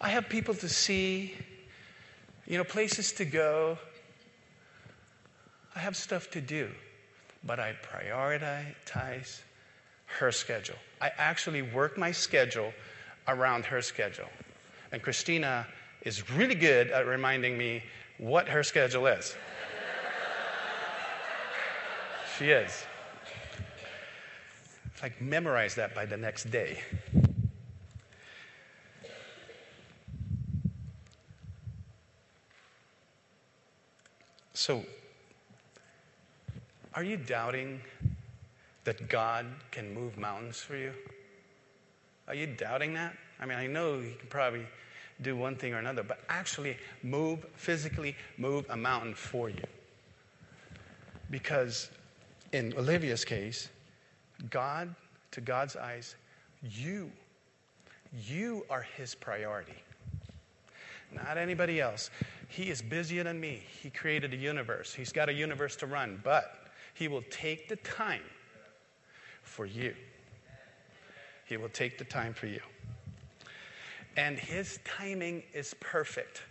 I 0.00 0.10
have 0.10 0.28
people 0.28 0.54
to 0.54 0.68
see, 0.68 1.34
you 2.46 2.58
know, 2.58 2.64
places 2.64 3.12
to 3.12 3.24
go. 3.24 3.78
I 5.74 5.80
have 5.80 5.96
stuff 5.96 6.30
to 6.30 6.40
do, 6.40 6.70
but 7.44 7.58
I 7.58 7.74
prioritize 7.82 9.40
her 10.06 10.30
schedule. 10.30 10.76
I 11.00 11.10
actually 11.18 11.62
work 11.62 11.98
my 11.98 12.12
schedule 12.12 12.72
around 13.26 13.64
her 13.64 13.82
schedule. 13.82 14.28
And 14.92 15.02
Christina 15.02 15.66
is 16.02 16.30
really 16.30 16.54
good 16.54 16.90
at 16.90 17.06
reminding 17.06 17.58
me 17.58 17.82
what 18.18 18.48
her 18.48 18.62
schedule 18.62 19.06
is. 19.06 19.34
she 22.38 22.50
is. 22.50 22.84
Like, 25.02 25.20
memorize 25.20 25.74
that 25.74 25.94
by 25.94 26.06
the 26.06 26.16
next 26.16 26.50
day. 26.50 26.78
So, 34.52 34.84
are 36.94 37.02
you 37.02 37.16
doubting 37.16 37.80
that 38.84 39.08
God 39.08 39.46
can 39.70 39.92
move 39.92 40.16
mountains 40.16 40.58
for 40.58 40.76
you? 40.76 40.92
Are 42.28 42.34
you 42.34 42.46
doubting 42.46 42.94
that? 42.94 43.16
I 43.40 43.46
mean, 43.46 43.58
I 43.58 43.66
know 43.66 43.98
you 43.98 44.14
can 44.18 44.28
probably 44.28 44.66
do 45.22 45.36
one 45.36 45.56
thing 45.56 45.74
or 45.74 45.78
another, 45.78 46.02
but 46.02 46.20
actually 46.28 46.76
move, 47.02 47.46
physically 47.56 48.16
move 48.38 48.66
a 48.70 48.76
mountain 48.76 49.14
for 49.14 49.48
you. 49.48 49.62
Because 51.30 51.90
in 52.52 52.72
Olivia's 52.76 53.24
case, 53.24 53.68
God, 54.50 54.94
to 55.32 55.40
God's 55.40 55.76
eyes, 55.76 56.14
you, 56.62 57.10
you 58.26 58.64
are 58.70 58.82
his 58.96 59.14
priority. 59.14 59.82
Not 61.12 61.38
anybody 61.38 61.80
else. 61.80 62.10
He 62.48 62.70
is 62.70 62.82
busier 62.82 63.24
than 63.24 63.40
me. 63.40 63.62
He 63.82 63.90
created 63.90 64.32
a 64.32 64.36
universe. 64.36 64.92
He's 64.92 65.12
got 65.12 65.28
a 65.28 65.32
universe 65.32 65.76
to 65.76 65.86
run, 65.86 66.20
but 66.24 66.63
he 66.94 67.08
will 67.08 67.24
take 67.30 67.68
the 67.68 67.76
time 67.76 68.22
for 69.42 69.66
you. 69.66 69.94
He 71.44 71.56
will 71.56 71.68
take 71.68 71.98
the 71.98 72.04
time 72.04 72.32
for 72.32 72.46
you. 72.46 72.60
And 74.16 74.38
his 74.38 74.78
timing 74.84 75.42
is 75.52 75.74
perfect. 75.80 76.42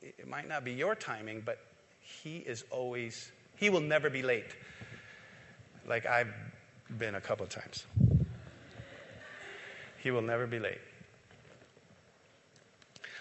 It 0.00 0.26
might 0.26 0.48
not 0.48 0.64
be 0.64 0.72
your 0.72 0.94
timing, 0.94 1.42
but 1.44 1.58
he 2.00 2.38
is 2.38 2.64
always, 2.70 3.30
he 3.56 3.70
will 3.70 3.80
never 3.80 4.10
be 4.10 4.22
late. 4.22 4.56
Like 5.86 6.06
I've 6.06 6.32
been 6.98 7.14
a 7.14 7.20
couple 7.20 7.44
of 7.44 7.50
times. 7.50 7.84
He 9.98 10.10
will 10.10 10.22
never 10.22 10.46
be 10.46 10.58
late. 10.58 10.80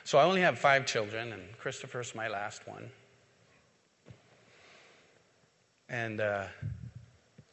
So 0.06 0.18
I 0.18 0.24
only 0.24 0.42
have 0.42 0.58
five 0.58 0.86
children, 0.86 1.34
and 1.34 1.42
Christopher's 1.60 2.16
my 2.16 2.30
last 2.30 2.68
one. 2.68 2.90
And 5.90 6.22
uh, 6.22 6.46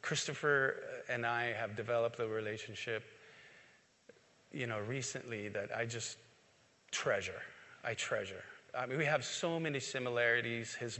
Christopher 0.01 0.75
and 1.09 1.25
I 1.25 1.53
have 1.53 1.75
developed 1.75 2.19
a 2.19 2.27
relationship, 2.27 3.03
you 4.51 4.67
know, 4.67 4.79
recently 4.79 5.49
that 5.49 5.75
I 5.75 5.85
just 5.85 6.17
treasure. 6.91 7.41
I 7.83 7.93
treasure. 7.95 8.43
I 8.77 8.85
mean, 8.85 8.97
we 8.97 9.05
have 9.05 9.25
so 9.25 9.59
many 9.59 9.79
similarities. 9.79 10.75
His 10.75 10.99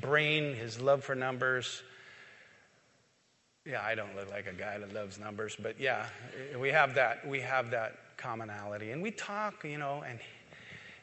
brain, 0.00 0.54
his 0.54 0.80
love 0.80 1.04
for 1.04 1.14
numbers. 1.14 1.82
Yeah, 3.66 3.82
I 3.82 3.94
don't 3.94 4.14
look 4.16 4.30
like 4.30 4.46
a 4.46 4.52
guy 4.52 4.78
that 4.78 4.94
loves 4.94 5.18
numbers, 5.18 5.56
but 5.60 5.78
yeah, 5.78 6.06
we 6.58 6.70
have 6.70 6.94
that. 6.94 7.26
We 7.26 7.40
have 7.40 7.70
that 7.72 7.98
commonality, 8.16 8.92
and 8.92 9.02
we 9.02 9.10
talk, 9.10 9.64
you 9.64 9.76
know. 9.76 10.04
And 10.08 10.20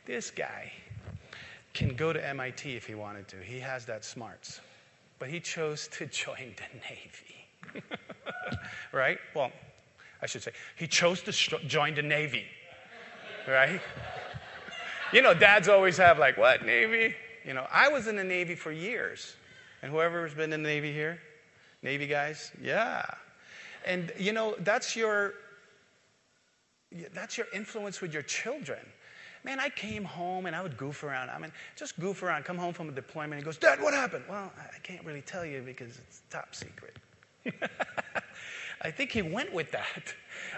this 0.05 0.31
guy 0.31 0.71
can 1.73 1.95
go 1.95 2.13
to 2.13 2.27
MIT 2.27 2.75
if 2.75 2.87
he 2.87 2.95
wanted 2.95 3.27
to. 3.29 3.37
He 3.37 3.59
has 3.59 3.85
that 3.85 4.05
smarts 4.05 4.61
but 5.19 5.29
he 5.29 5.39
chose 5.39 5.87
to 5.89 6.05
join 6.07 6.55
the 6.57 6.79
Navy. 6.89 7.83
right? 8.91 9.17
Well, 9.35 9.51
I 10.21 10.25
should 10.25 10.43
say, 10.43 10.51
he 10.75 10.87
chose 10.87 11.21
to 11.23 11.31
sh- 11.31 11.53
join 11.67 11.95
the 11.95 12.01
Navy. 12.01 12.45
Right? 13.47 13.81
you 15.11 15.21
know, 15.21 15.33
dads 15.33 15.67
always 15.67 15.97
have, 15.97 16.17
like, 16.17 16.37
what, 16.37 16.65
Navy? 16.65 17.15
You 17.45 17.53
know, 17.53 17.67
I 17.71 17.89
was 17.89 18.07
in 18.07 18.15
the 18.15 18.23
Navy 18.23 18.55
for 18.55 18.71
years. 18.71 19.35
And 19.81 19.91
whoever's 19.91 20.33
been 20.33 20.53
in 20.53 20.63
the 20.63 20.69
Navy 20.69 20.93
here? 20.93 21.19
Navy 21.81 22.07
guys? 22.07 22.51
Yeah. 22.61 23.03
And, 23.85 24.13
you 24.17 24.31
know, 24.31 24.55
that's 24.59 24.95
your. 24.95 25.33
That's 27.13 27.37
your 27.39 27.47
influence 27.53 28.01
with 28.01 28.13
your 28.13 28.21
children. 28.21 28.79
Man, 29.43 29.59
I 29.59 29.69
came 29.69 30.05
home 30.05 30.45
and 30.45 30.55
I 30.55 30.61
would 30.61 30.77
goof 30.77 31.03
around. 31.03 31.29
I 31.29 31.37
mean, 31.37 31.51
just 31.75 31.99
goof 31.99 32.23
around, 32.23 32.45
come 32.45 32.57
home 32.57 32.73
from 32.73 32.87
a 32.87 32.91
deployment. 32.93 33.41
He 33.41 33.43
goes, 33.43 33.57
Dad, 33.57 33.81
what 33.81 33.93
happened? 33.93 34.23
Well, 34.29 34.51
I 34.57 34.79
can't 34.83 35.03
really 35.05 35.21
tell 35.21 35.45
you 35.45 35.61
because 35.61 35.97
it's 35.97 36.21
top 36.29 36.55
secret. 36.55 36.97
I 38.81 38.91
think 38.91 39.11
he 39.11 39.21
went 39.21 39.53
with 39.53 39.71
that. 39.71 40.13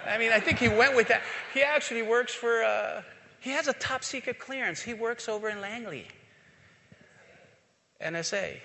I 0.08 0.18
mean, 0.18 0.32
I 0.32 0.40
think 0.40 0.60
he 0.60 0.68
went 0.68 0.96
with 0.96 1.08
that. 1.08 1.24
He 1.54 1.64
actually 1.64 2.04
works 2.04 2.34
for, 2.34 2.64
uh, 2.64 3.02
he 3.40 3.50
has 3.52 3.68
a 3.68 3.74
top 3.74 4.04
secret 4.04 4.40
clearance. 4.40 4.82
He 4.82 4.94
works 4.94 5.28
over 5.28 5.50
in 5.50 5.62
Langley, 5.62 6.08
NSA. 8.02 8.58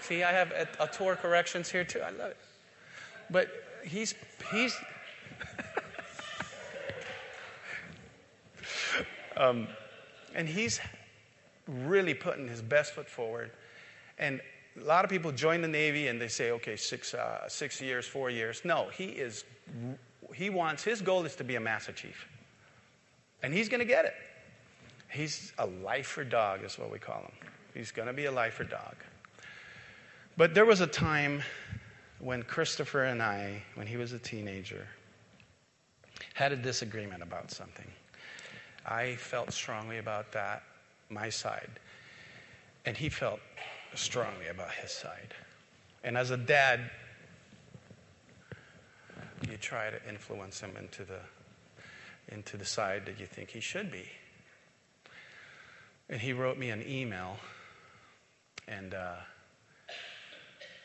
See, 0.00 0.22
I 0.22 0.32
have 0.32 0.50
a, 0.52 0.66
a 0.80 0.86
tour 0.88 1.16
corrections 1.16 1.70
here 1.70 1.84
too. 1.84 2.00
I 2.00 2.10
love 2.10 2.30
it. 2.30 2.36
But 3.30 3.48
he's, 3.84 4.14
he's, 4.50 4.74
Um, 9.36 9.68
and 10.34 10.48
he's 10.48 10.80
really 11.66 12.14
putting 12.14 12.48
his 12.48 12.62
best 12.62 12.92
foot 12.92 13.08
forward. 13.08 13.50
And 14.18 14.40
a 14.80 14.84
lot 14.84 15.04
of 15.04 15.10
people 15.10 15.32
join 15.32 15.60
the 15.60 15.68
Navy 15.68 16.08
and 16.08 16.20
they 16.20 16.28
say, 16.28 16.50
okay, 16.52 16.76
six, 16.76 17.14
uh, 17.14 17.48
six 17.48 17.80
years, 17.80 18.06
four 18.06 18.30
years. 18.30 18.62
No, 18.64 18.88
he 18.88 19.06
is, 19.06 19.44
he 20.34 20.50
wants, 20.50 20.82
his 20.82 21.02
goal 21.02 21.24
is 21.24 21.36
to 21.36 21.44
be 21.44 21.56
a 21.56 21.60
Master 21.60 21.92
Chief. 21.92 22.26
And 23.42 23.52
he's 23.52 23.68
going 23.68 23.80
to 23.80 23.86
get 23.86 24.04
it. 24.04 24.14
He's 25.10 25.52
a 25.58 25.66
lifer 25.66 26.24
dog, 26.24 26.64
is 26.64 26.78
what 26.78 26.90
we 26.90 26.98
call 26.98 27.20
him. 27.20 27.32
He's 27.74 27.90
going 27.90 28.08
to 28.08 28.14
be 28.14 28.26
a 28.26 28.32
lifer 28.32 28.64
dog. 28.64 28.96
But 30.36 30.54
there 30.54 30.64
was 30.64 30.80
a 30.80 30.86
time 30.86 31.42
when 32.18 32.42
Christopher 32.42 33.04
and 33.04 33.22
I, 33.22 33.62
when 33.74 33.86
he 33.86 33.96
was 33.96 34.12
a 34.12 34.18
teenager, 34.18 34.86
had 36.34 36.52
a 36.52 36.56
disagreement 36.56 37.22
about 37.22 37.50
something. 37.50 37.90
I 38.86 39.16
felt 39.16 39.52
strongly 39.52 39.98
about 39.98 40.32
that, 40.32 40.62
my 41.08 41.28
side. 41.30 41.70
And 42.84 42.96
he 42.96 43.08
felt 43.08 43.40
strongly 43.94 44.48
about 44.48 44.72
his 44.72 44.90
side. 44.90 45.34
And 46.02 46.16
as 46.16 46.30
a 46.30 46.36
dad, 46.36 46.90
you 49.48 49.56
try 49.56 49.90
to 49.90 50.08
influence 50.08 50.60
him 50.60 50.76
into 50.76 51.04
the, 51.04 51.20
into 52.28 52.56
the 52.56 52.64
side 52.64 53.06
that 53.06 53.20
you 53.20 53.26
think 53.26 53.50
he 53.50 53.60
should 53.60 53.90
be. 53.90 54.08
And 56.08 56.20
he 56.20 56.32
wrote 56.32 56.58
me 56.58 56.70
an 56.70 56.84
email, 56.86 57.36
and 58.68 58.94
uh, 58.94 59.14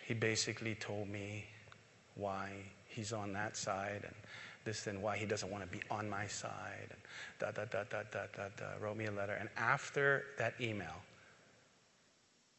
he 0.05 0.13
basically 0.13 0.75
told 0.75 1.09
me 1.09 1.45
why 2.15 2.51
he's 2.85 3.11
on 3.11 3.33
that 3.33 3.57
side 3.57 4.01
and 4.03 4.15
this 4.67 4.85
and 4.85 5.01
why 5.01 5.17
he 5.17 5.25
doesn't 5.25 5.49
want 5.49 5.63
to 5.63 5.69
be 5.69 5.81
on 5.89 6.09
my 6.09 6.27
side. 6.27 6.89
And 6.91 6.99
da, 7.39 7.51
da, 7.51 7.65
da, 7.65 7.83
da, 7.89 8.03
da, 8.11 8.25
da, 8.35 8.49
da, 8.57 8.65
wrote 8.79 8.97
me 8.97 9.05
a 9.05 9.11
letter. 9.11 9.33
And 9.33 9.49
after 9.57 10.25
that 10.37 10.53
email, 10.59 11.01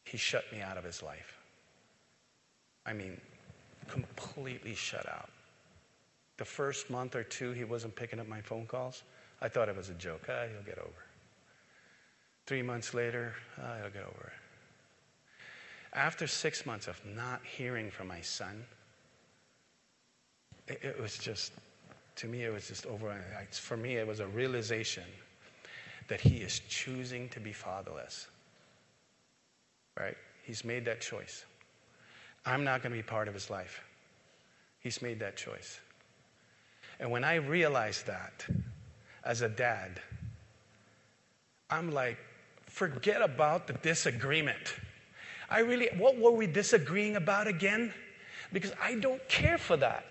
he 0.03 0.17
shut 0.17 0.43
me 0.51 0.59
out 0.59 0.75
of 0.75 0.83
his 0.83 1.03
life. 1.03 1.37
I 2.85 2.93
mean, 2.93 3.21
completely 3.87 4.73
shut 4.73 5.07
out. 5.07 5.29
The 6.37 6.45
first 6.45 6.89
month 6.89 7.15
or 7.15 7.23
two, 7.23 7.51
he 7.51 7.63
wasn't 7.63 7.95
picking 7.95 8.19
up 8.19 8.27
my 8.27 8.41
phone 8.41 8.65
calls. 8.65 9.03
I 9.41 9.47
thought 9.47 9.69
it 9.69 9.77
was 9.77 9.89
a 9.89 9.93
joke. 9.93 10.23
Ah, 10.27 10.45
he'll 10.51 10.65
get 10.65 10.79
over. 10.79 11.05
Three 12.47 12.63
months 12.63 12.95
later, 12.95 13.35
ah, 13.61 13.75
he'll 13.81 13.91
get 13.91 14.03
over 14.03 14.33
it. 14.33 15.37
After 15.93 16.25
six 16.25 16.65
months 16.65 16.87
of 16.87 16.99
not 17.05 17.41
hearing 17.45 17.91
from 17.91 18.07
my 18.07 18.21
son, 18.21 18.65
it, 20.67 20.79
it 20.83 20.99
was 20.99 21.17
just 21.17 21.51
to 22.19 22.27
me, 22.27 22.43
it 22.43 22.51
was 22.51 22.67
just 22.67 22.85
over. 22.85 23.15
For 23.51 23.77
me, 23.77 23.95
it 23.95 24.05
was 24.05 24.19
a 24.19 24.27
realization 24.27 25.05
that 26.09 26.19
he 26.19 26.37
is 26.37 26.59
choosing 26.67 27.29
to 27.29 27.39
be 27.39 27.53
fatherless. 27.53 28.27
Right? 29.97 30.17
He's 30.43 30.65
made 30.65 30.83
that 30.83 30.99
choice. 30.99 31.45
I'm 32.45 32.65
not 32.65 32.83
going 32.83 32.91
to 32.91 32.97
be 32.97 33.03
part 33.03 33.29
of 33.29 33.33
his 33.33 33.49
life. 33.49 33.81
He's 34.81 35.01
made 35.01 35.19
that 35.21 35.37
choice. 35.37 35.79
And 36.99 37.09
when 37.09 37.23
I 37.23 37.35
realized 37.35 38.07
that 38.07 38.45
as 39.23 39.41
a 39.41 39.49
dad, 39.49 40.01
I'm 41.69 41.89
like, 41.89 42.17
forget 42.65 43.21
about 43.21 43.65
the 43.65 43.73
disagreement. 43.73 44.75
I 45.49 45.59
really, 45.59 45.87
what 45.97 46.17
were 46.17 46.31
we 46.31 46.47
disagreeing 46.47 47.15
about 47.15 47.47
again? 47.47 47.93
Because 48.51 48.73
I 48.81 48.95
don't 48.95 49.25
care 49.29 49.57
for 49.57 49.77
that 49.77 50.08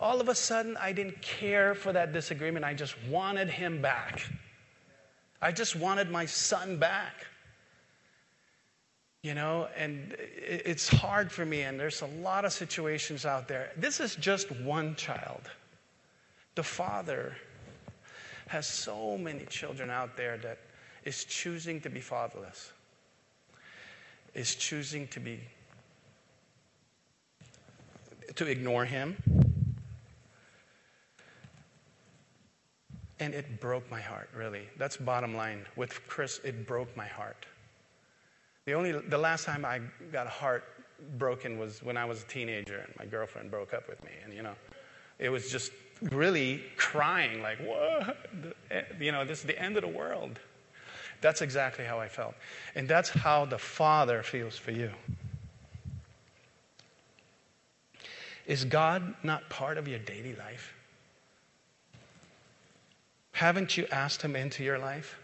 all 0.00 0.20
of 0.20 0.28
a 0.28 0.34
sudden, 0.34 0.76
I 0.78 0.92
didn't 0.92 1.20
care 1.20 1.74
for 1.74 1.92
that 1.92 2.12
disagreement. 2.12 2.64
I 2.64 2.74
just 2.74 2.96
wanted 3.08 3.50
him 3.50 3.82
back. 3.82 4.22
I 5.42 5.52
just 5.52 5.76
wanted 5.76 6.10
my 6.10 6.26
son 6.26 6.78
back. 6.78 7.26
You 9.22 9.34
know, 9.34 9.68
and 9.76 10.16
it's 10.18 10.88
hard 10.88 11.30
for 11.30 11.44
me, 11.44 11.62
and 11.62 11.78
there's 11.78 12.00
a 12.00 12.06
lot 12.06 12.46
of 12.46 12.52
situations 12.54 13.26
out 13.26 13.48
there. 13.48 13.70
This 13.76 14.00
is 14.00 14.16
just 14.16 14.50
one 14.50 14.94
child. 14.94 15.42
The 16.54 16.62
father 16.62 17.36
has 18.46 18.66
so 18.66 19.18
many 19.18 19.44
children 19.44 19.90
out 19.90 20.16
there 20.16 20.38
that 20.38 20.58
is 21.04 21.24
choosing 21.24 21.82
to 21.82 21.90
be 21.90 22.00
fatherless, 22.00 22.72
is 24.34 24.54
choosing 24.54 25.06
to 25.08 25.20
be 25.20 25.40
to 28.36 28.46
ignore 28.46 28.84
him, 28.84 29.16
And 33.20 33.34
it 33.34 33.60
broke 33.60 33.88
my 33.90 34.00
heart, 34.00 34.30
really. 34.34 34.68
That's 34.78 34.96
bottom 34.96 35.36
line. 35.36 35.66
With 35.76 36.06
Chris, 36.08 36.40
it 36.42 36.66
broke 36.66 36.94
my 36.96 37.06
heart. 37.06 37.46
The 38.64 38.72
only 38.72 38.92
the 38.92 39.18
last 39.18 39.44
time 39.44 39.64
I 39.64 39.80
got 40.10 40.26
heart 40.26 40.64
broken 41.18 41.58
was 41.58 41.82
when 41.82 41.96
I 41.96 42.04
was 42.04 42.22
a 42.22 42.26
teenager 42.26 42.78
and 42.78 42.92
my 42.98 43.04
girlfriend 43.04 43.50
broke 43.50 43.74
up 43.74 43.88
with 43.88 44.02
me. 44.04 44.10
And 44.24 44.32
you 44.32 44.42
know, 44.42 44.54
it 45.18 45.28
was 45.28 45.50
just 45.50 45.72
really 46.10 46.62
crying, 46.76 47.42
like, 47.42 47.58
what? 47.58 48.16
Eh, 48.70 48.82
you 48.98 49.12
know, 49.12 49.24
this 49.24 49.40
is 49.40 49.44
the 49.44 49.60
end 49.60 49.76
of 49.76 49.82
the 49.82 49.88
world. 49.88 50.40
That's 51.20 51.42
exactly 51.42 51.84
how 51.84 52.00
I 52.00 52.08
felt. 52.08 52.34
And 52.74 52.88
that's 52.88 53.10
how 53.10 53.44
the 53.44 53.58
Father 53.58 54.22
feels 54.22 54.56
for 54.56 54.70
you. 54.70 54.90
Is 58.46 58.64
God 58.64 59.14
not 59.22 59.48
part 59.50 59.76
of 59.76 59.86
your 59.86 59.98
daily 59.98 60.34
life? 60.34 60.74
Haven't 63.40 63.78
you 63.78 63.86
asked 63.90 64.20
Him 64.20 64.36
into 64.36 64.62
your 64.62 64.78
life? 64.78 65.18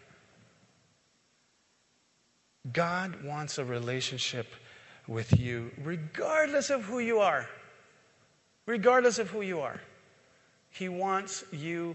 God 2.72 3.22
wants 3.22 3.58
a 3.58 3.64
relationship 3.66 4.46
with 5.06 5.38
you, 5.38 5.70
regardless 5.82 6.70
of 6.70 6.82
who 6.82 6.98
you 6.98 7.18
are. 7.18 7.46
Regardless 8.64 9.18
of 9.18 9.28
who 9.28 9.42
you 9.42 9.60
are. 9.60 9.78
He 10.70 10.88
wants 10.88 11.44
you 11.52 11.94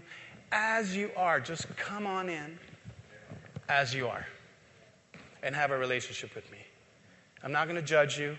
as 0.52 0.94
you 0.94 1.10
are. 1.16 1.40
Just 1.40 1.66
come 1.76 2.06
on 2.06 2.28
in 2.28 2.56
as 3.68 3.92
you 3.92 4.06
are 4.06 4.24
and 5.42 5.56
have 5.56 5.72
a 5.72 5.76
relationship 5.76 6.36
with 6.36 6.48
me. 6.52 6.58
I'm 7.42 7.50
not 7.50 7.66
going 7.66 7.80
to 7.80 7.82
judge 7.82 8.16
you. 8.16 8.36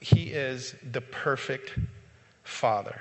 He 0.00 0.32
is 0.32 0.74
the 0.90 1.02
perfect 1.02 1.78
Father. 2.42 3.00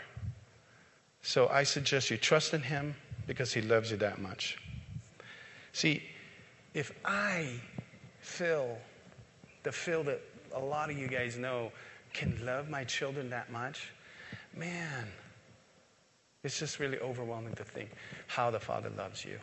So 1.24 1.48
I 1.48 1.64
suggest 1.64 2.12
you 2.12 2.18
trust 2.18 2.54
in 2.54 2.62
Him, 2.62 2.96
because 3.26 3.54
He 3.54 3.62
loves 3.62 3.90
you 3.90 3.98
that 3.98 4.20
much. 4.20 4.58
See, 5.72 6.04
if 6.74 6.92
I, 7.04 7.60
Phil, 8.20 8.78
the 9.64 9.72
Phil 9.72 10.04
that 10.04 10.22
a 10.54 10.60
lot 10.60 10.92
of 10.92 10.98
you 10.98 11.08
guys 11.08 11.38
know, 11.38 11.72
can 12.12 12.38
love 12.46 12.70
my 12.70 12.84
children 12.84 13.30
that 13.32 13.52
much, 13.52 13.92
man, 14.56 15.08
it's 16.44 16.60
just 16.60 16.80
really 16.80 17.00
overwhelming 17.00 17.56
to 17.56 17.64
think 17.64 17.90
how 18.28 18.52
the 18.52 18.60
Father 18.60 18.92
loves 18.98 19.24
you. 19.24 19.40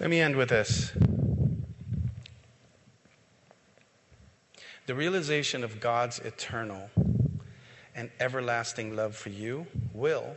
Let 0.00 0.08
me 0.08 0.20
end 0.20 0.36
with 0.36 0.48
this. 0.48 0.92
The 4.86 4.94
realization 4.94 5.64
of 5.64 5.80
God's 5.80 6.20
eternal 6.20 6.90
and 7.94 8.10
everlasting 8.20 8.96
love 8.96 9.16
for 9.16 9.28
you 9.28 9.66
will, 9.92 10.36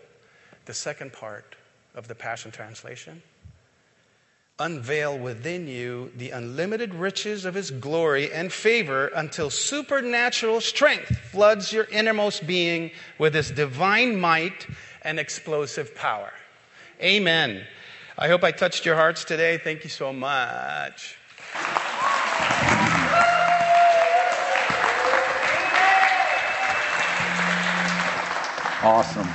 the 0.65 0.73
second 0.73 1.13
part 1.13 1.55
of 1.93 2.07
the 2.07 2.15
Passion 2.15 2.51
Translation, 2.51 3.21
unveil 4.59 5.17
within 5.17 5.67
you 5.67 6.11
the 6.15 6.29
unlimited 6.29 6.93
riches 6.93 7.43
of 7.45 7.53
his 7.53 7.71
glory 7.71 8.31
and 8.31 8.51
favor 8.51 9.07
until 9.07 9.49
supernatural 9.49 10.61
strength 10.61 11.17
floods 11.31 11.73
your 11.73 11.85
innermost 11.85 12.47
being 12.47 12.89
with 13.19 13.33
his 13.33 13.51
divine 13.51 14.19
might 14.19 14.67
and 15.03 15.19
explosive 15.19 15.93
power. 15.93 16.31
Amen. 17.01 17.65
I 18.17 18.29
hope 18.29 18.45
I 18.45 18.51
touched 18.51 18.85
your 18.85 18.95
hearts 18.95 19.25
today. 19.25 19.57
Thank 19.57 19.83
you 19.83 19.89
so 19.89 20.13
much. 20.13 21.17
Awesome. 28.87 29.27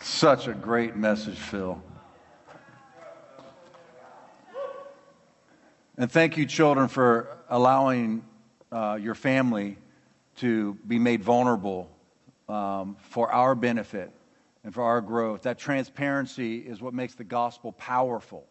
Such 0.00 0.48
a 0.48 0.52
great 0.52 0.96
message, 0.96 1.38
Phil. 1.38 1.82
And 5.96 6.12
thank 6.12 6.36
you, 6.36 6.44
children, 6.44 6.88
for 6.88 7.38
allowing 7.48 8.22
uh, 8.70 8.98
your 9.00 9.14
family 9.14 9.78
to 10.36 10.74
be 10.86 10.98
made 10.98 11.22
vulnerable 11.22 11.90
um, 12.46 12.94
for 13.00 13.32
our 13.32 13.54
benefit 13.54 14.12
and 14.62 14.74
for 14.74 14.82
our 14.82 15.00
growth. 15.00 15.40
That 15.44 15.58
transparency 15.58 16.58
is 16.58 16.82
what 16.82 16.92
makes 16.92 17.14
the 17.14 17.24
gospel 17.24 17.72
powerful. 17.72 18.44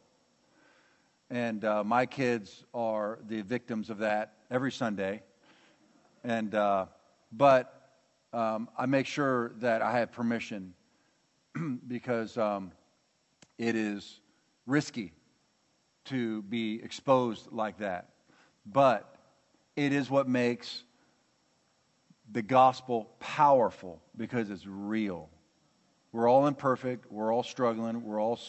And 1.29 1.63
uh, 1.65 1.83
my 1.83 2.07
kids 2.07 2.63
are 2.73 3.19
the 3.27 3.43
victims 3.43 3.91
of 3.91 3.99
that 3.99 4.33
every 4.49 4.71
Sunday. 4.71 5.21
And, 6.23 6.55
uh, 6.55 6.85
but 7.31 7.91
um, 8.31 8.69
I 8.77 8.85
make 8.85 9.05
sure 9.05 9.53
that 9.59 9.81
I 9.81 9.99
have 9.99 10.11
permission 10.11 10.73
because 11.87 12.37
um, 12.37 12.71
it 13.57 13.75
is 13.75 14.19
risky 14.65 15.13
to 16.05 16.41
be 16.43 16.81
exposed 16.83 17.51
like 17.51 17.77
that. 17.79 18.09
But 18.65 19.15
it 19.75 19.91
is 19.91 20.09
what 20.09 20.27
makes 20.27 20.83
the 22.31 22.41
gospel 22.41 23.09
powerful 23.19 24.01
because 24.15 24.49
it's 24.49 24.65
real. 24.65 25.29
We're 26.11 26.29
all 26.29 26.47
imperfect. 26.47 27.11
We're 27.11 27.33
all 27.33 27.43
struggling. 27.43 28.03
We're 28.03 28.21
all, 28.21 28.39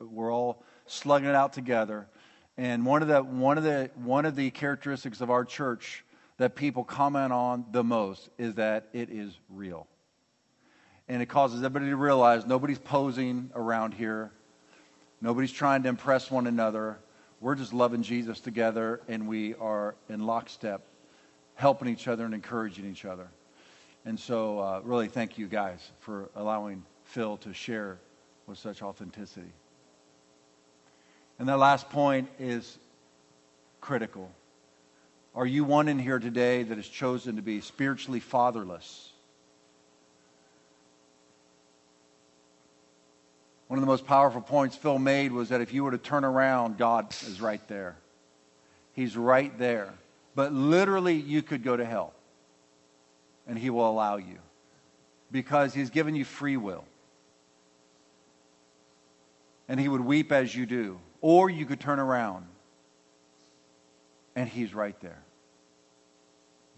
we're 0.00 0.32
all 0.32 0.64
slugging 0.86 1.28
it 1.28 1.34
out 1.34 1.52
together. 1.52 2.08
And 2.56 2.84
one 2.86 3.02
of 3.02 3.08
the, 3.08 3.22
one 3.22 3.58
of 3.58 3.64
the, 3.64 3.90
one 3.94 4.26
of 4.26 4.36
the 4.36 4.50
characteristics 4.50 5.20
of 5.20 5.30
our 5.30 5.44
church 5.44 6.03
that 6.36 6.56
people 6.56 6.84
comment 6.84 7.32
on 7.32 7.64
the 7.70 7.84
most 7.84 8.28
is 8.38 8.54
that 8.54 8.88
it 8.92 9.10
is 9.10 9.38
real. 9.48 9.86
And 11.08 11.22
it 11.22 11.26
causes 11.26 11.62
everybody 11.62 11.90
to 11.90 11.96
realize 11.96 12.46
nobody's 12.46 12.78
posing 12.78 13.50
around 13.54 13.94
here, 13.94 14.32
nobody's 15.20 15.52
trying 15.52 15.82
to 15.84 15.88
impress 15.88 16.30
one 16.30 16.46
another. 16.46 16.98
We're 17.40 17.56
just 17.56 17.74
loving 17.74 18.02
Jesus 18.02 18.40
together, 18.40 19.02
and 19.06 19.28
we 19.28 19.54
are 19.56 19.96
in 20.08 20.24
lockstep, 20.24 20.82
helping 21.56 21.88
each 21.88 22.08
other 22.08 22.24
and 22.24 22.32
encouraging 22.32 22.90
each 22.90 23.04
other. 23.04 23.28
And 24.06 24.18
so, 24.18 24.58
uh, 24.58 24.80
really, 24.82 25.08
thank 25.08 25.36
you 25.36 25.46
guys 25.46 25.90
for 26.00 26.30
allowing 26.34 26.84
Phil 27.04 27.36
to 27.38 27.52
share 27.52 27.98
with 28.46 28.58
such 28.58 28.82
authenticity. 28.82 29.52
And 31.38 31.48
that 31.48 31.58
last 31.58 31.90
point 31.90 32.28
is 32.38 32.78
critical. 33.80 34.30
Are 35.34 35.46
you 35.46 35.64
one 35.64 35.88
in 35.88 35.98
here 35.98 36.18
today 36.18 36.62
that 36.62 36.76
has 36.76 36.86
chosen 36.86 37.36
to 37.36 37.42
be 37.42 37.60
spiritually 37.60 38.20
fatherless? 38.20 39.10
One 43.66 43.78
of 43.78 43.80
the 43.80 43.88
most 43.90 44.06
powerful 44.06 44.40
points 44.40 44.76
Phil 44.76 44.98
made 44.98 45.32
was 45.32 45.48
that 45.48 45.60
if 45.60 45.72
you 45.72 45.82
were 45.82 45.90
to 45.90 45.98
turn 45.98 46.24
around, 46.24 46.78
God 46.78 47.12
is 47.22 47.40
right 47.40 47.66
there. 47.66 47.96
He's 48.92 49.16
right 49.16 49.56
there. 49.58 49.92
But 50.36 50.52
literally, 50.52 51.14
you 51.14 51.42
could 51.42 51.64
go 51.64 51.76
to 51.76 51.84
hell, 51.84 52.12
and 53.46 53.58
He 53.58 53.70
will 53.70 53.88
allow 53.88 54.16
you 54.16 54.38
because 55.32 55.74
He's 55.74 55.90
given 55.90 56.14
you 56.14 56.24
free 56.24 56.56
will. 56.56 56.84
And 59.68 59.80
He 59.80 59.88
would 59.88 60.02
weep 60.02 60.30
as 60.30 60.54
you 60.54 60.66
do. 60.66 61.00
Or 61.20 61.50
you 61.50 61.66
could 61.66 61.80
turn 61.80 61.98
around 61.98 62.46
and 64.36 64.48
he's 64.48 64.74
right 64.74 64.98
there. 65.00 65.22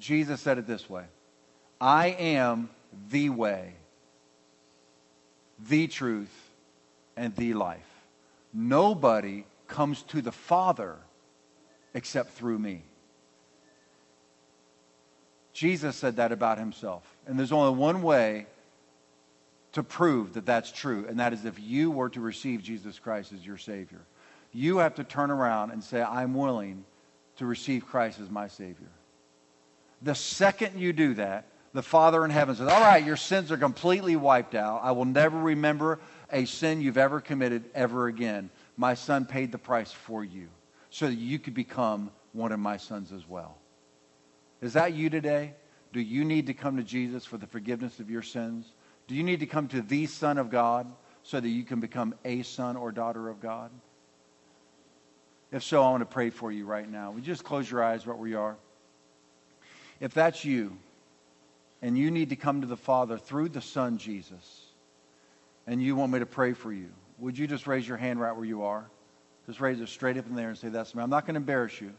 Jesus 0.07 0.41
said 0.41 0.57
it 0.57 0.69
this 0.69 0.89
way 0.89 1.05
I 1.81 2.07
am 2.07 2.71
the 3.11 3.29
way, 3.31 3.75
the 5.69 5.89
truth, 5.89 6.33
and 7.17 7.35
the 7.35 7.55
life. 7.55 7.91
Nobody 8.55 9.45
comes 9.67 10.03
to 10.05 10.23
the 10.23 10.31
Father 10.31 10.95
except 11.93 12.35
through 12.35 12.61
me. 12.61 12.83
Jesus 15.53 15.97
said 15.97 16.17
that 16.17 16.31
about 16.31 16.59
himself. 16.59 17.03
And 17.27 17.37
there's 17.37 17.51
only 17.51 17.77
one 17.77 18.01
way 18.03 18.47
to 19.73 19.83
prove 19.83 20.35
that 20.35 20.47
that's 20.47 20.71
true, 20.71 21.05
and 21.09 21.19
that 21.19 21.33
is 21.33 21.45
if 21.45 21.59
you 21.59 21.91
were 21.91 22.11
to 22.11 22.21
receive 22.21 22.63
Jesus 22.63 23.01
Christ 23.01 23.33
as 23.33 23.45
your 23.45 23.59
Savior. 23.59 24.03
You 24.53 24.79
have 24.79 24.95
to 24.95 25.05
turn 25.05 25.33
around 25.33 25.73
and 25.73 25.83
say, 25.83 26.01
I'm 26.01 26.33
willing 26.33 26.85
to 27.39 27.47
receive 27.47 27.87
Christ 27.87 28.21
as 28.21 28.31
my 28.31 28.47
Savior. 28.47 28.87
The 30.03 30.15
second 30.15 30.79
you 30.79 30.93
do 30.93 31.15
that, 31.15 31.47
the 31.73 31.83
Father 31.83 32.25
in 32.25 32.31
heaven 32.31 32.57
says, 32.57 32.69
All 32.69 32.81
right, 32.81 33.05
your 33.05 33.17
sins 33.17 33.53
are 33.53 33.57
completely 33.57 34.17
wiped 34.17 34.55
out. 34.55 34.81
I 34.83 34.93
will 34.93 35.05
never 35.05 35.39
remember 35.39 36.01
a 36.33 36.45
sin 36.45 36.81
you've 36.81 36.99
ever 36.99 37.21
committed 37.21 37.65
ever 37.75 38.07
again. 38.07 38.51
My 38.77 38.95
son 38.95 39.27
paid 39.27 39.53
the 39.53 39.59
price 39.59 39.93
for 39.93 40.25
you 40.25 40.49
so 40.91 41.07
that 41.07 41.15
you 41.19 41.39
could 41.39 41.55
become 41.55 42.11
one 42.33 42.53
of 42.53 42.61
my 42.61 42.77
sons 42.77 43.13
as 43.13 43.29
well. 43.29 43.59
Is 44.61 44.73
that 44.75 44.95
you 44.95 45.11
today? 45.11 45.55
Do 45.93 46.01
you 46.01 46.25
need 46.25 46.47
to 46.47 46.55
come 46.55 46.77
to 46.77 46.83
Jesus 46.83 47.25
for 47.25 47.39
the 47.39 47.47
forgiveness 47.47 48.01
of 48.01 48.11
your 48.11 48.23
sins? 48.23 48.73
Do 49.07 49.15
you 49.15 49.23
need 49.23 49.41
to 49.41 49.47
come 49.47 49.69
to 49.69 49.81
the 49.81 50.07
Son 50.07 50.39
of 50.39 50.51
God 50.51 50.91
so 51.23 51.41
that 51.41 51.49
you 51.49 51.65
can 51.65 51.81
become 51.81 52.15
a 52.25 52.43
son 52.43 52.77
or 52.77 52.93
daughter 52.93 53.29
of 53.29 53.41
God? 53.41 53.71
If 55.53 55.63
so, 55.63 55.83
I 55.83 55.91
want 55.91 56.03
to 56.03 56.07
pray 56.07 56.31
for 56.31 56.51
you 56.51 56.67
right 56.67 56.89
now. 56.91 57.13
Would 57.13 57.27
you 57.27 57.33
just 57.33 57.45
close 57.45 57.71
your 57.71 57.83
eyes 57.83 58.07
right 58.07 58.19
where 58.19 58.29
you 58.29 58.39
are? 58.39 58.57
If 60.01 60.15
that's 60.15 60.45
you, 60.45 60.77
and 61.83 61.97
you 61.97 62.11
need 62.11 62.31
to 62.31 62.37
come 62.37 62.63
to 62.63 62.67
the 62.67 62.77
Father 62.77 63.19
through 63.19 63.51
the 63.51 63.61
Son, 63.61 63.99
Jesus, 63.99 64.67
and 65.67 65.83
you 65.83 65.97
want 65.97 66.13
me 66.13 66.19
to 66.19 66.27
pray 66.27 66.53
for 66.53 66.73
you, 66.73 66.89
would 67.19 67.37
you 67.39 67.47
just 67.47 67.67
raise 67.67 67.87
your 67.87 67.97
hand 67.97 68.21
right 68.21 68.35
where 68.35 68.45
you 68.45 68.63
are? 68.63 68.85
Just 69.47 69.61
raise 69.61 69.81
it 69.81 69.89
straight 69.89 70.17
up 70.17 70.27
in 70.27 70.35
there 70.35 70.49
and 70.49 70.59
say, 70.59 70.69
That's 70.69 70.95
me. 70.95 71.03
I'm 71.03 71.11
not 71.11 71.25
going 71.25 71.35
to 71.35 71.41
embarrass 71.41 71.81
you. 71.81 71.93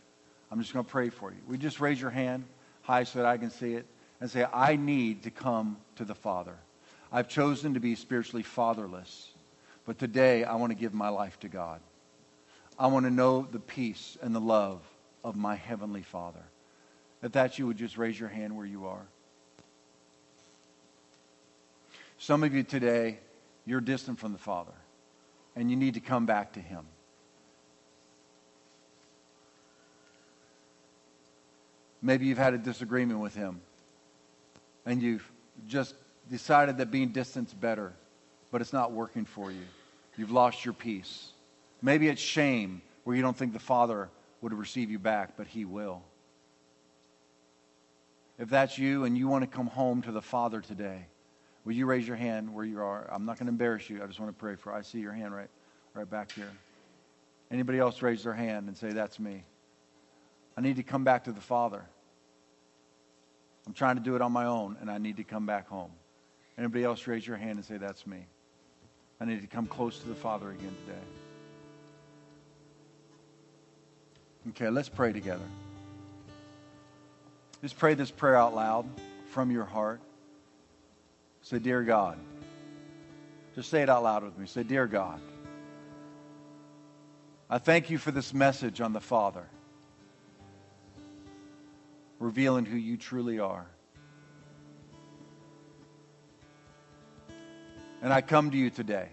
I'm 0.51 0.59
just 0.61 0.73
going 0.73 0.85
to 0.85 0.91
pray 0.91 1.09
for 1.09 1.31
you. 1.31 1.37
Would 1.47 1.61
you 1.61 1.69
just 1.69 1.79
raise 1.79 1.99
your 1.99 2.09
hand 2.09 2.45
high 2.81 3.03
so 3.03 3.19
that 3.19 3.25
I 3.25 3.37
can 3.37 3.49
see 3.49 3.73
it 3.73 3.85
and 4.21 4.29
say, 4.29 4.45
I 4.51 4.75
need 4.75 5.23
to 5.23 5.31
come 5.31 5.77
to 5.97 6.05
the 6.05 6.15
Father. 6.15 6.55
I've 7.11 7.27
chosen 7.27 7.73
to 7.73 7.79
be 7.79 7.95
spiritually 7.95 8.43
fatherless, 8.43 9.29
but 9.85 9.99
today 9.99 10.43
I 10.43 10.55
want 10.55 10.71
to 10.71 10.77
give 10.77 10.93
my 10.93 11.09
life 11.09 11.39
to 11.41 11.47
God. 11.47 11.79
I 12.79 12.87
want 12.87 13.05
to 13.05 13.11
know 13.11 13.47
the 13.49 13.59
peace 13.59 14.17
and 14.21 14.35
the 14.35 14.41
love 14.41 14.81
of 15.23 15.35
my 15.35 15.55
Heavenly 15.55 16.03
Father. 16.03 16.43
If 17.23 17.31
that's 17.31 17.57
you, 17.57 17.67
would 17.67 17.77
just 17.77 17.97
raise 17.97 18.19
your 18.19 18.29
hand 18.29 18.55
where 18.55 18.65
you 18.65 18.87
are. 18.87 19.05
Some 22.19 22.43
of 22.43 22.53
you 22.53 22.63
today, 22.63 23.19
you're 23.65 23.81
distant 23.81 24.19
from 24.19 24.33
the 24.33 24.39
Father, 24.39 24.73
and 25.55 25.69
you 25.69 25.75
need 25.75 25.95
to 25.95 25.99
come 25.99 26.25
back 26.25 26.53
to 26.53 26.59
Him. 26.59 26.85
Maybe 32.01 32.27
you've 32.27 32.37
had 32.37 32.53
a 32.53 32.57
disagreement 32.57 33.19
with 33.19 33.35
Him, 33.35 33.61
and 34.85 35.01
you've 35.01 35.29
just 35.67 35.95
decided 36.29 36.77
that 36.77 36.91
being 36.91 37.09
distant's 37.09 37.53
better, 37.53 37.93
but 38.51 38.61
it's 38.61 38.73
not 38.73 38.91
working 38.91 39.25
for 39.25 39.51
you. 39.51 39.63
You've 40.17 40.31
lost 40.31 40.65
your 40.65 40.73
peace. 40.73 41.31
Maybe 41.81 42.07
it's 42.07 42.21
shame 42.21 42.81
where 43.03 43.15
you 43.15 43.21
don't 43.21 43.37
think 43.37 43.53
the 43.53 43.59
Father 43.59 44.09
would 44.41 44.53
receive 44.53 44.89
you 44.91 44.99
back, 44.99 45.31
but 45.37 45.47
He 45.47 45.65
will. 45.65 46.01
If 48.37 48.49
that's 48.49 48.77
you 48.77 49.05
and 49.05 49.17
you 49.17 49.27
want 49.27 49.43
to 49.43 49.47
come 49.47 49.67
home 49.67 50.01
to 50.03 50.11
the 50.11 50.21
Father 50.21 50.61
today, 50.61 51.07
will 51.65 51.73
you 51.73 51.85
raise 51.85 52.07
your 52.07 52.17
hand 52.17 52.53
where 52.53 52.65
you 52.65 52.79
are? 52.79 53.07
I'm 53.11 53.25
not 53.25 53.37
going 53.37 53.47
to 53.47 53.51
embarrass 53.51 53.89
you. 53.89 54.03
I 54.03 54.07
just 54.07 54.19
want 54.19 54.31
to 54.31 54.39
pray 54.39 54.55
for. 54.55 54.71
You. 54.71 54.77
I 54.77 54.81
see 54.81 54.99
your 54.99 55.13
hand 55.13 55.33
right, 55.33 55.49
right 55.93 56.09
back 56.09 56.31
here. 56.31 56.51
Anybody 57.49 57.79
else 57.79 58.01
raise 58.01 58.23
their 58.23 58.33
hand 58.33 58.67
and 58.67 58.77
say, 58.77 58.91
"That's 58.91 59.19
me." 59.19 59.43
I 60.57 60.61
need 60.61 60.75
to 60.77 60.83
come 60.83 61.03
back 61.03 61.25
to 61.25 61.31
the 61.31 61.41
Father. 61.41 61.83
I'm 63.67 63.73
trying 63.73 63.97
to 63.97 64.01
do 64.01 64.15
it 64.15 64.21
on 64.21 64.31
my 64.31 64.45
own, 64.45 64.77
and 64.79 64.89
I 64.89 64.97
need 64.97 65.17
to 65.17 65.23
come 65.23 65.45
back 65.45 65.67
home. 65.67 65.91
Anybody 66.57 66.83
else 66.83 67.05
raise 67.05 67.27
your 67.27 67.37
hand 67.37 67.57
and 67.57 67.65
say, 67.65 67.77
That's 67.77 68.07
me. 68.07 68.25
I 69.19 69.25
need 69.25 69.41
to 69.41 69.47
come 69.47 69.67
close 69.67 69.99
to 69.99 70.07
the 70.07 70.15
Father 70.15 70.49
again 70.51 70.75
today. 70.85 70.99
Okay, 74.49 74.69
let's 74.69 74.89
pray 74.89 75.11
together. 75.11 75.43
Just 77.67 77.79
pray 77.79 77.95
this 77.95 78.11
prayer 78.11 78.37
out 78.37 78.55
loud 78.55 78.87
from 79.31 79.51
your 79.51 79.65
heart. 79.65 79.99
Say, 81.41 81.59
Dear 81.59 81.83
God. 81.83 82.17
Just 83.55 83.69
say 83.69 83.81
it 83.81 83.89
out 83.89 84.03
loud 84.03 84.23
with 84.23 84.37
me. 84.37 84.47
Say, 84.47 84.63
Dear 84.63 84.87
God. 84.87 85.19
I 87.49 87.57
thank 87.57 87.89
you 87.89 87.97
for 87.97 88.11
this 88.11 88.33
message 88.33 88.79
on 88.79 88.93
the 88.93 89.01
Father 89.01 89.45
revealing 92.19 92.63
who 92.63 92.77
you 92.77 92.95
truly 92.95 93.37
are. 93.37 93.67
And 98.01 98.13
I 98.13 98.21
come 98.21 98.49
to 98.51 98.57
you 98.57 98.69
today 98.69 99.09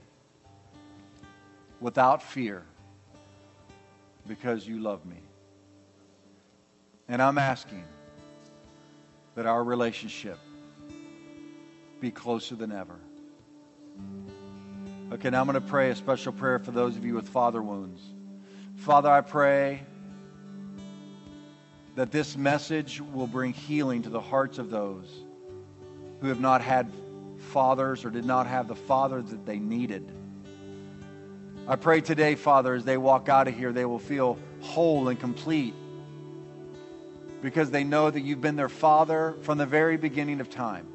without 1.80 2.22
fear 2.22 2.62
because 4.28 4.64
you 4.64 4.78
love 4.78 5.04
me. 5.04 5.18
And 7.08 7.20
I'm 7.20 7.36
asking 7.36 7.82
that 9.34 9.46
our 9.46 9.62
relationship 9.62 10.38
be 12.00 12.10
closer 12.10 12.54
than 12.54 12.72
ever. 12.72 12.98
Okay, 15.12 15.30
now 15.30 15.40
I'm 15.40 15.46
going 15.46 15.54
to 15.54 15.60
pray 15.60 15.90
a 15.90 15.96
special 15.96 16.32
prayer 16.32 16.58
for 16.58 16.70
those 16.70 16.96
of 16.96 17.04
you 17.04 17.14
with 17.14 17.28
father 17.28 17.62
wounds. 17.62 18.00
Father, 18.76 19.10
I 19.10 19.20
pray 19.20 19.82
that 21.94 22.10
this 22.10 22.36
message 22.36 23.00
will 23.00 23.26
bring 23.26 23.52
healing 23.52 24.02
to 24.02 24.10
the 24.10 24.20
hearts 24.20 24.58
of 24.58 24.70
those 24.70 25.08
who 26.20 26.28
have 26.28 26.40
not 26.40 26.60
had 26.60 26.90
fathers 27.50 28.04
or 28.04 28.10
did 28.10 28.24
not 28.24 28.46
have 28.46 28.66
the 28.66 28.74
father 28.74 29.22
that 29.22 29.46
they 29.46 29.58
needed. 29.58 30.10
I 31.66 31.76
pray 31.76 32.00
today, 32.00 32.34
Father, 32.34 32.74
as 32.74 32.84
they 32.84 32.96
walk 32.96 33.28
out 33.28 33.48
of 33.48 33.56
here, 33.56 33.72
they 33.72 33.84
will 33.84 33.98
feel 33.98 34.38
whole 34.60 35.08
and 35.08 35.18
complete 35.18 35.74
because 37.44 37.70
they 37.70 37.84
know 37.84 38.08
that 38.10 38.22
you've 38.22 38.40
been 38.40 38.56
their 38.56 38.70
father 38.70 39.34
from 39.42 39.58
the 39.58 39.66
very 39.66 39.98
beginning 39.98 40.40
of 40.40 40.48
time. 40.48 40.86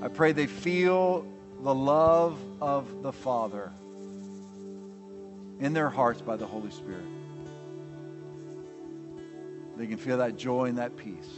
I 0.00 0.08
pray 0.08 0.32
they 0.32 0.46
feel 0.46 1.26
the 1.60 1.74
love 1.74 2.38
of 2.62 3.02
the 3.02 3.12
Father 3.12 3.70
in 5.60 5.74
their 5.74 5.90
hearts 5.90 6.22
by 6.22 6.36
the 6.36 6.46
Holy 6.46 6.70
Spirit. 6.70 7.04
They 9.76 9.88
can 9.88 9.98
feel 9.98 10.16
that 10.18 10.38
joy 10.38 10.64
and 10.64 10.78
that 10.78 10.96
peace. 10.96 11.28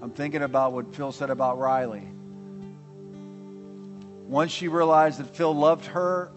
I'm 0.00 0.10
thinking 0.10 0.42
about 0.42 0.72
what 0.72 0.94
Phil 0.94 1.12
said 1.12 1.28
about 1.28 1.58
Riley. 1.58 2.08
Once 4.26 4.52
she 4.52 4.68
realized 4.68 5.20
that 5.20 5.36
Phil 5.36 5.54
loved 5.54 5.84
her, 5.84 6.30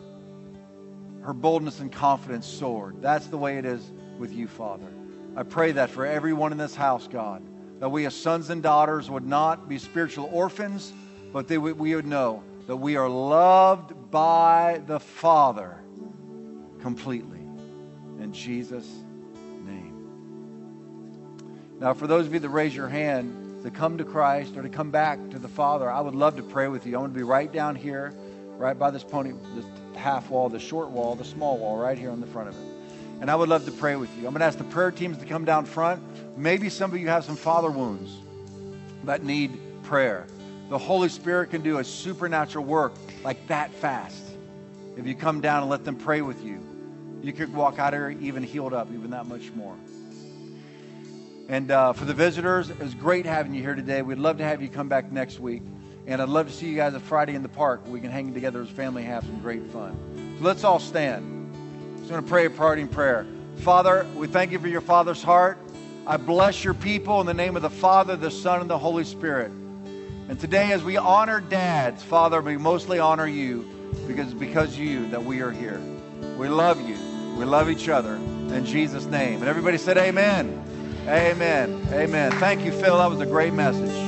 her 1.27 1.33
boldness 1.33 1.81
and 1.81 1.91
confidence 1.91 2.47
soared. 2.47 3.01
That's 3.01 3.27
the 3.27 3.37
way 3.37 3.57
it 3.57 3.65
is 3.65 3.91
with 4.17 4.31
you, 4.31 4.47
Father. 4.47 4.87
I 5.35 5.43
pray 5.43 5.73
that 5.73 5.89
for 5.89 6.05
everyone 6.05 6.53
in 6.53 6.57
this 6.57 6.73
house, 6.73 7.05
God, 7.05 7.43
that 7.81 7.89
we 7.89 8.05
as 8.05 8.15
sons 8.15 8.49
and 8.49 8.63
daughters 8.63 9.09
would 9.09 9.27
not 9.27 9.67
be 9.67 9.77
spiritual 9.77 10.29
orphans, 10.31 10.93
but 11.33 11.49
that 11.49 11.59
we 11.59 11.93
would 11.95 12.05
know 12.05 12.43
that 12.67 12.77
we 12.77 12.95
are 12.95 13.09
loved 13.09 14.09
by 14.09 14.81
the 14.87 15.01
Father 15.01 15.77
completely. 16.79 17.41
In 18.21 18.31
Jesus' 18.31 18.89
name. 19.65 20.07
Now, 21.81 21.93
for 21.93 22.07
those 22.07 22.25
of 22.25 22.33
you 22.33 22.39
that 22.39 22.47
raise 22.47 22.73
your 22.73 22.87
hand 22.87 23.63
to 23.63 23.69
come 23.69 23.97
to 23.97 24.05
Christ 24.05 24.55
or 24.55 24.61
to 24.61 24.69
come 24.69 24.91
back 24.91 25.19
to 25.31 25.39
the 25.39 25.49
Father, 25.49 25.91
I 25.91 25.99
would 25.99 26.15
love 26.15 26.37
to 26.37 26.43
pray 26.43 26.69
with 26.69 26.85
you. 26.85 26.93
I'm 26.95 27.01
going 27.01 27.11
to 27.11 27.17
be 27.17 27.23
right 27.23 27.51
down 27.51 27.75
here, 27.75 28.13
right 28.55 28.79
by 28.79 28.91
this 28.91 29.03
pony, 29.03 29.33
this 29.55 29.65
half 29.97 30.29
wall, 30.29 30.49
the 30.49 30.59
short 30.59 30.89
wall, 30.89 31.15
the 31.15 31.25
small 31.25 31.57
wall, 31.57 31.77
right 31.77 31.97
here 31.97 32.11
on 32.11 32.21
the 32.21 32.27
front 32.27 32.49
of 32.49 32.55
it. 32.55 32.77
And 33.19 33.31
I 33.31 33.35
would 33.35 33.49
love 33.49 33.65
to 33.65 33.71
pray 33.71 33.95
with 33.95 34.09
you. 34.17 34.27
I'm 34.27 34.33
going 34.33 34.39
to 34.39 34.45
ask 34.45 34.57
the 34.57 34.63
prayer 34.65 34.91
teams 34.91 35.17
to 35.17 35.25
come 35.25 35.43
down 35.43 35.65
front. 35.65 36.01
Maybe 36.37 36.69
some 36.69 36.91
of 36.93 36.99
you 36.99 37.07
have 37.07 37.25
some 37.25 37.35
father 37.35 37.71
wounds 37.71 38.15
that 39.05 39.23
need 39.23 39.59
prayer. 39.83 40.27
The 40.69 40.77
Holy 40.77 41.09
Spirit 41.09 41.49
can 41.49 41.61
do 41.61 41.79
a 41.79 41.83
supernatural 41.83 42.65
work 42.65 42.93
like 43.23 43.47
that 43.47 43.71
fast. 43.71 44.21
If 44.97 45.07
you 45.07 45.15
come 45.15 45.41
down 45.41 45.61
and 45.61 45.69
let 45.69 45.85
them 45.85 45.95
pray 45.95 46.21
with 46.21 46.43
you, 46.43 46.61
you 47.21 47.33
could 47.33 47.53
walk 47.53 47.79
out 47.79 47.93
of 47.93 47.99
here 47.99 48.09
even 48.21 48.43
healed 48.43 48.73
up, 48.73 48.89
even 48.93 49.11
that 49.11 49.25
much 49.25 49.51
more. 49.53 49.75
And 51.49 51.71
uh, 51.71 51.93
for 51.93 52.05
the 52.05 52.13
visitors, 52.13 52.69
it 52.69 52.79
was 52.79 52.93
great 52.93 53.25
having 53.25 53.53
you 53.53 53.61
here 53.61 53.75
today. 53.75 54.01
We'd 54.01 54.17
love 54.17 54.37
to 54.39 54.43
have 54.43 54.61
you 54.61 54.67
come 54.67 54.89
back 54.89 55.11
next 55.11 55.39
week. 55.39 55.63
And 56.07 56.21
I'd 56.21 56.29
love 56.29 56.47
to 56.47 56.53
see 56.53 56.67
you 56.67 56.75
guys 56.77 56.93
on 56.93 57.01
Friday 57.01 57.35
in 57.35 57.43
the 57.43 57.49
park 57.49 57.85
we 57.85 57.99
can 57.99 58.09
hang 58.09 58.33
together 58.33 58.61
as 58.61 58.69
family 58.69 59.03
and 59.03 59.11
have 59.11 59.25
some 59.25 59.39
great 59.41 59.63
fun. 59.71 60.35
So 60.39 60.45
let's 60.45 60.63
all 60.63 60.79
stand. 60.79 61.25
I'm 62.01 62.07
going 62.07 62.23
to 62.23 62.29
pray 62.29 62.45
a 62.45 62.49
parting 62.49 62.87
prayer. 62.87 63.27
Father, 63.57 64.07
we 64.15 64.27
thank 64.27 64.53
you 64.53 64.59
for 64.59 64.69
your 64.69 64.81
Father's 64.81 65.21
heart. 65.21 65.57
I 66.05 66.15
bless 66.15 66.63
your 66.63 66.73
people 66.73 67.19
in 67.19 67.27
the 67.27 67.33
name 67.33 67.57
of 67.57 67.61
the 67.61 67.69
Father, 67.69 68.15
the 68.15 68.31
Son, 68.31 68.61
and 68.61 68.69
the 68.69 68.77
Holy 68.77 69.03
Spirit. 69.03 69.51
And 70.29 70.39
today, 70.39 70.71
as 70.71 70.81
we 70.81 70.95
honor 70.95 71.41
dads, 71.41 72.01
Father, 72.03 72.41
we 72.41 72.55
mostly 72.55 72.99
honor 72.99 73.27
you 73.27 73.69
because 74.07 74.33
because 74.33 74.77
you 74.77 75.09
that 75.09 75.23
we 75.23 75.41
are 75.41 75.51
here. 75.51 75.81
We 76.37 76.47
love 76.47 76.79
you. 76.87 76.95
We 77.37 77.43
love 77.43 77.69
each 77.69 77.89
other. 77.89 78.15
In 78.15 78.65
Jesus' 78.65 79.05
name. 79.05 79.39
And 79.41 79.49
everybody 79.49 79.77
said, 79.77 79.97
Amen. 79.97 80.63
Amen. 81.07 81.85
Amen. 81.91 82.31
Thank 82.33 82.63
you, 82.63 82.71
Phil. 82.71 82.97
That 82.97 83.09
was 83.09 83.19
a 83.19 83.25
great 83.25 83.53
message. 83.53 84.06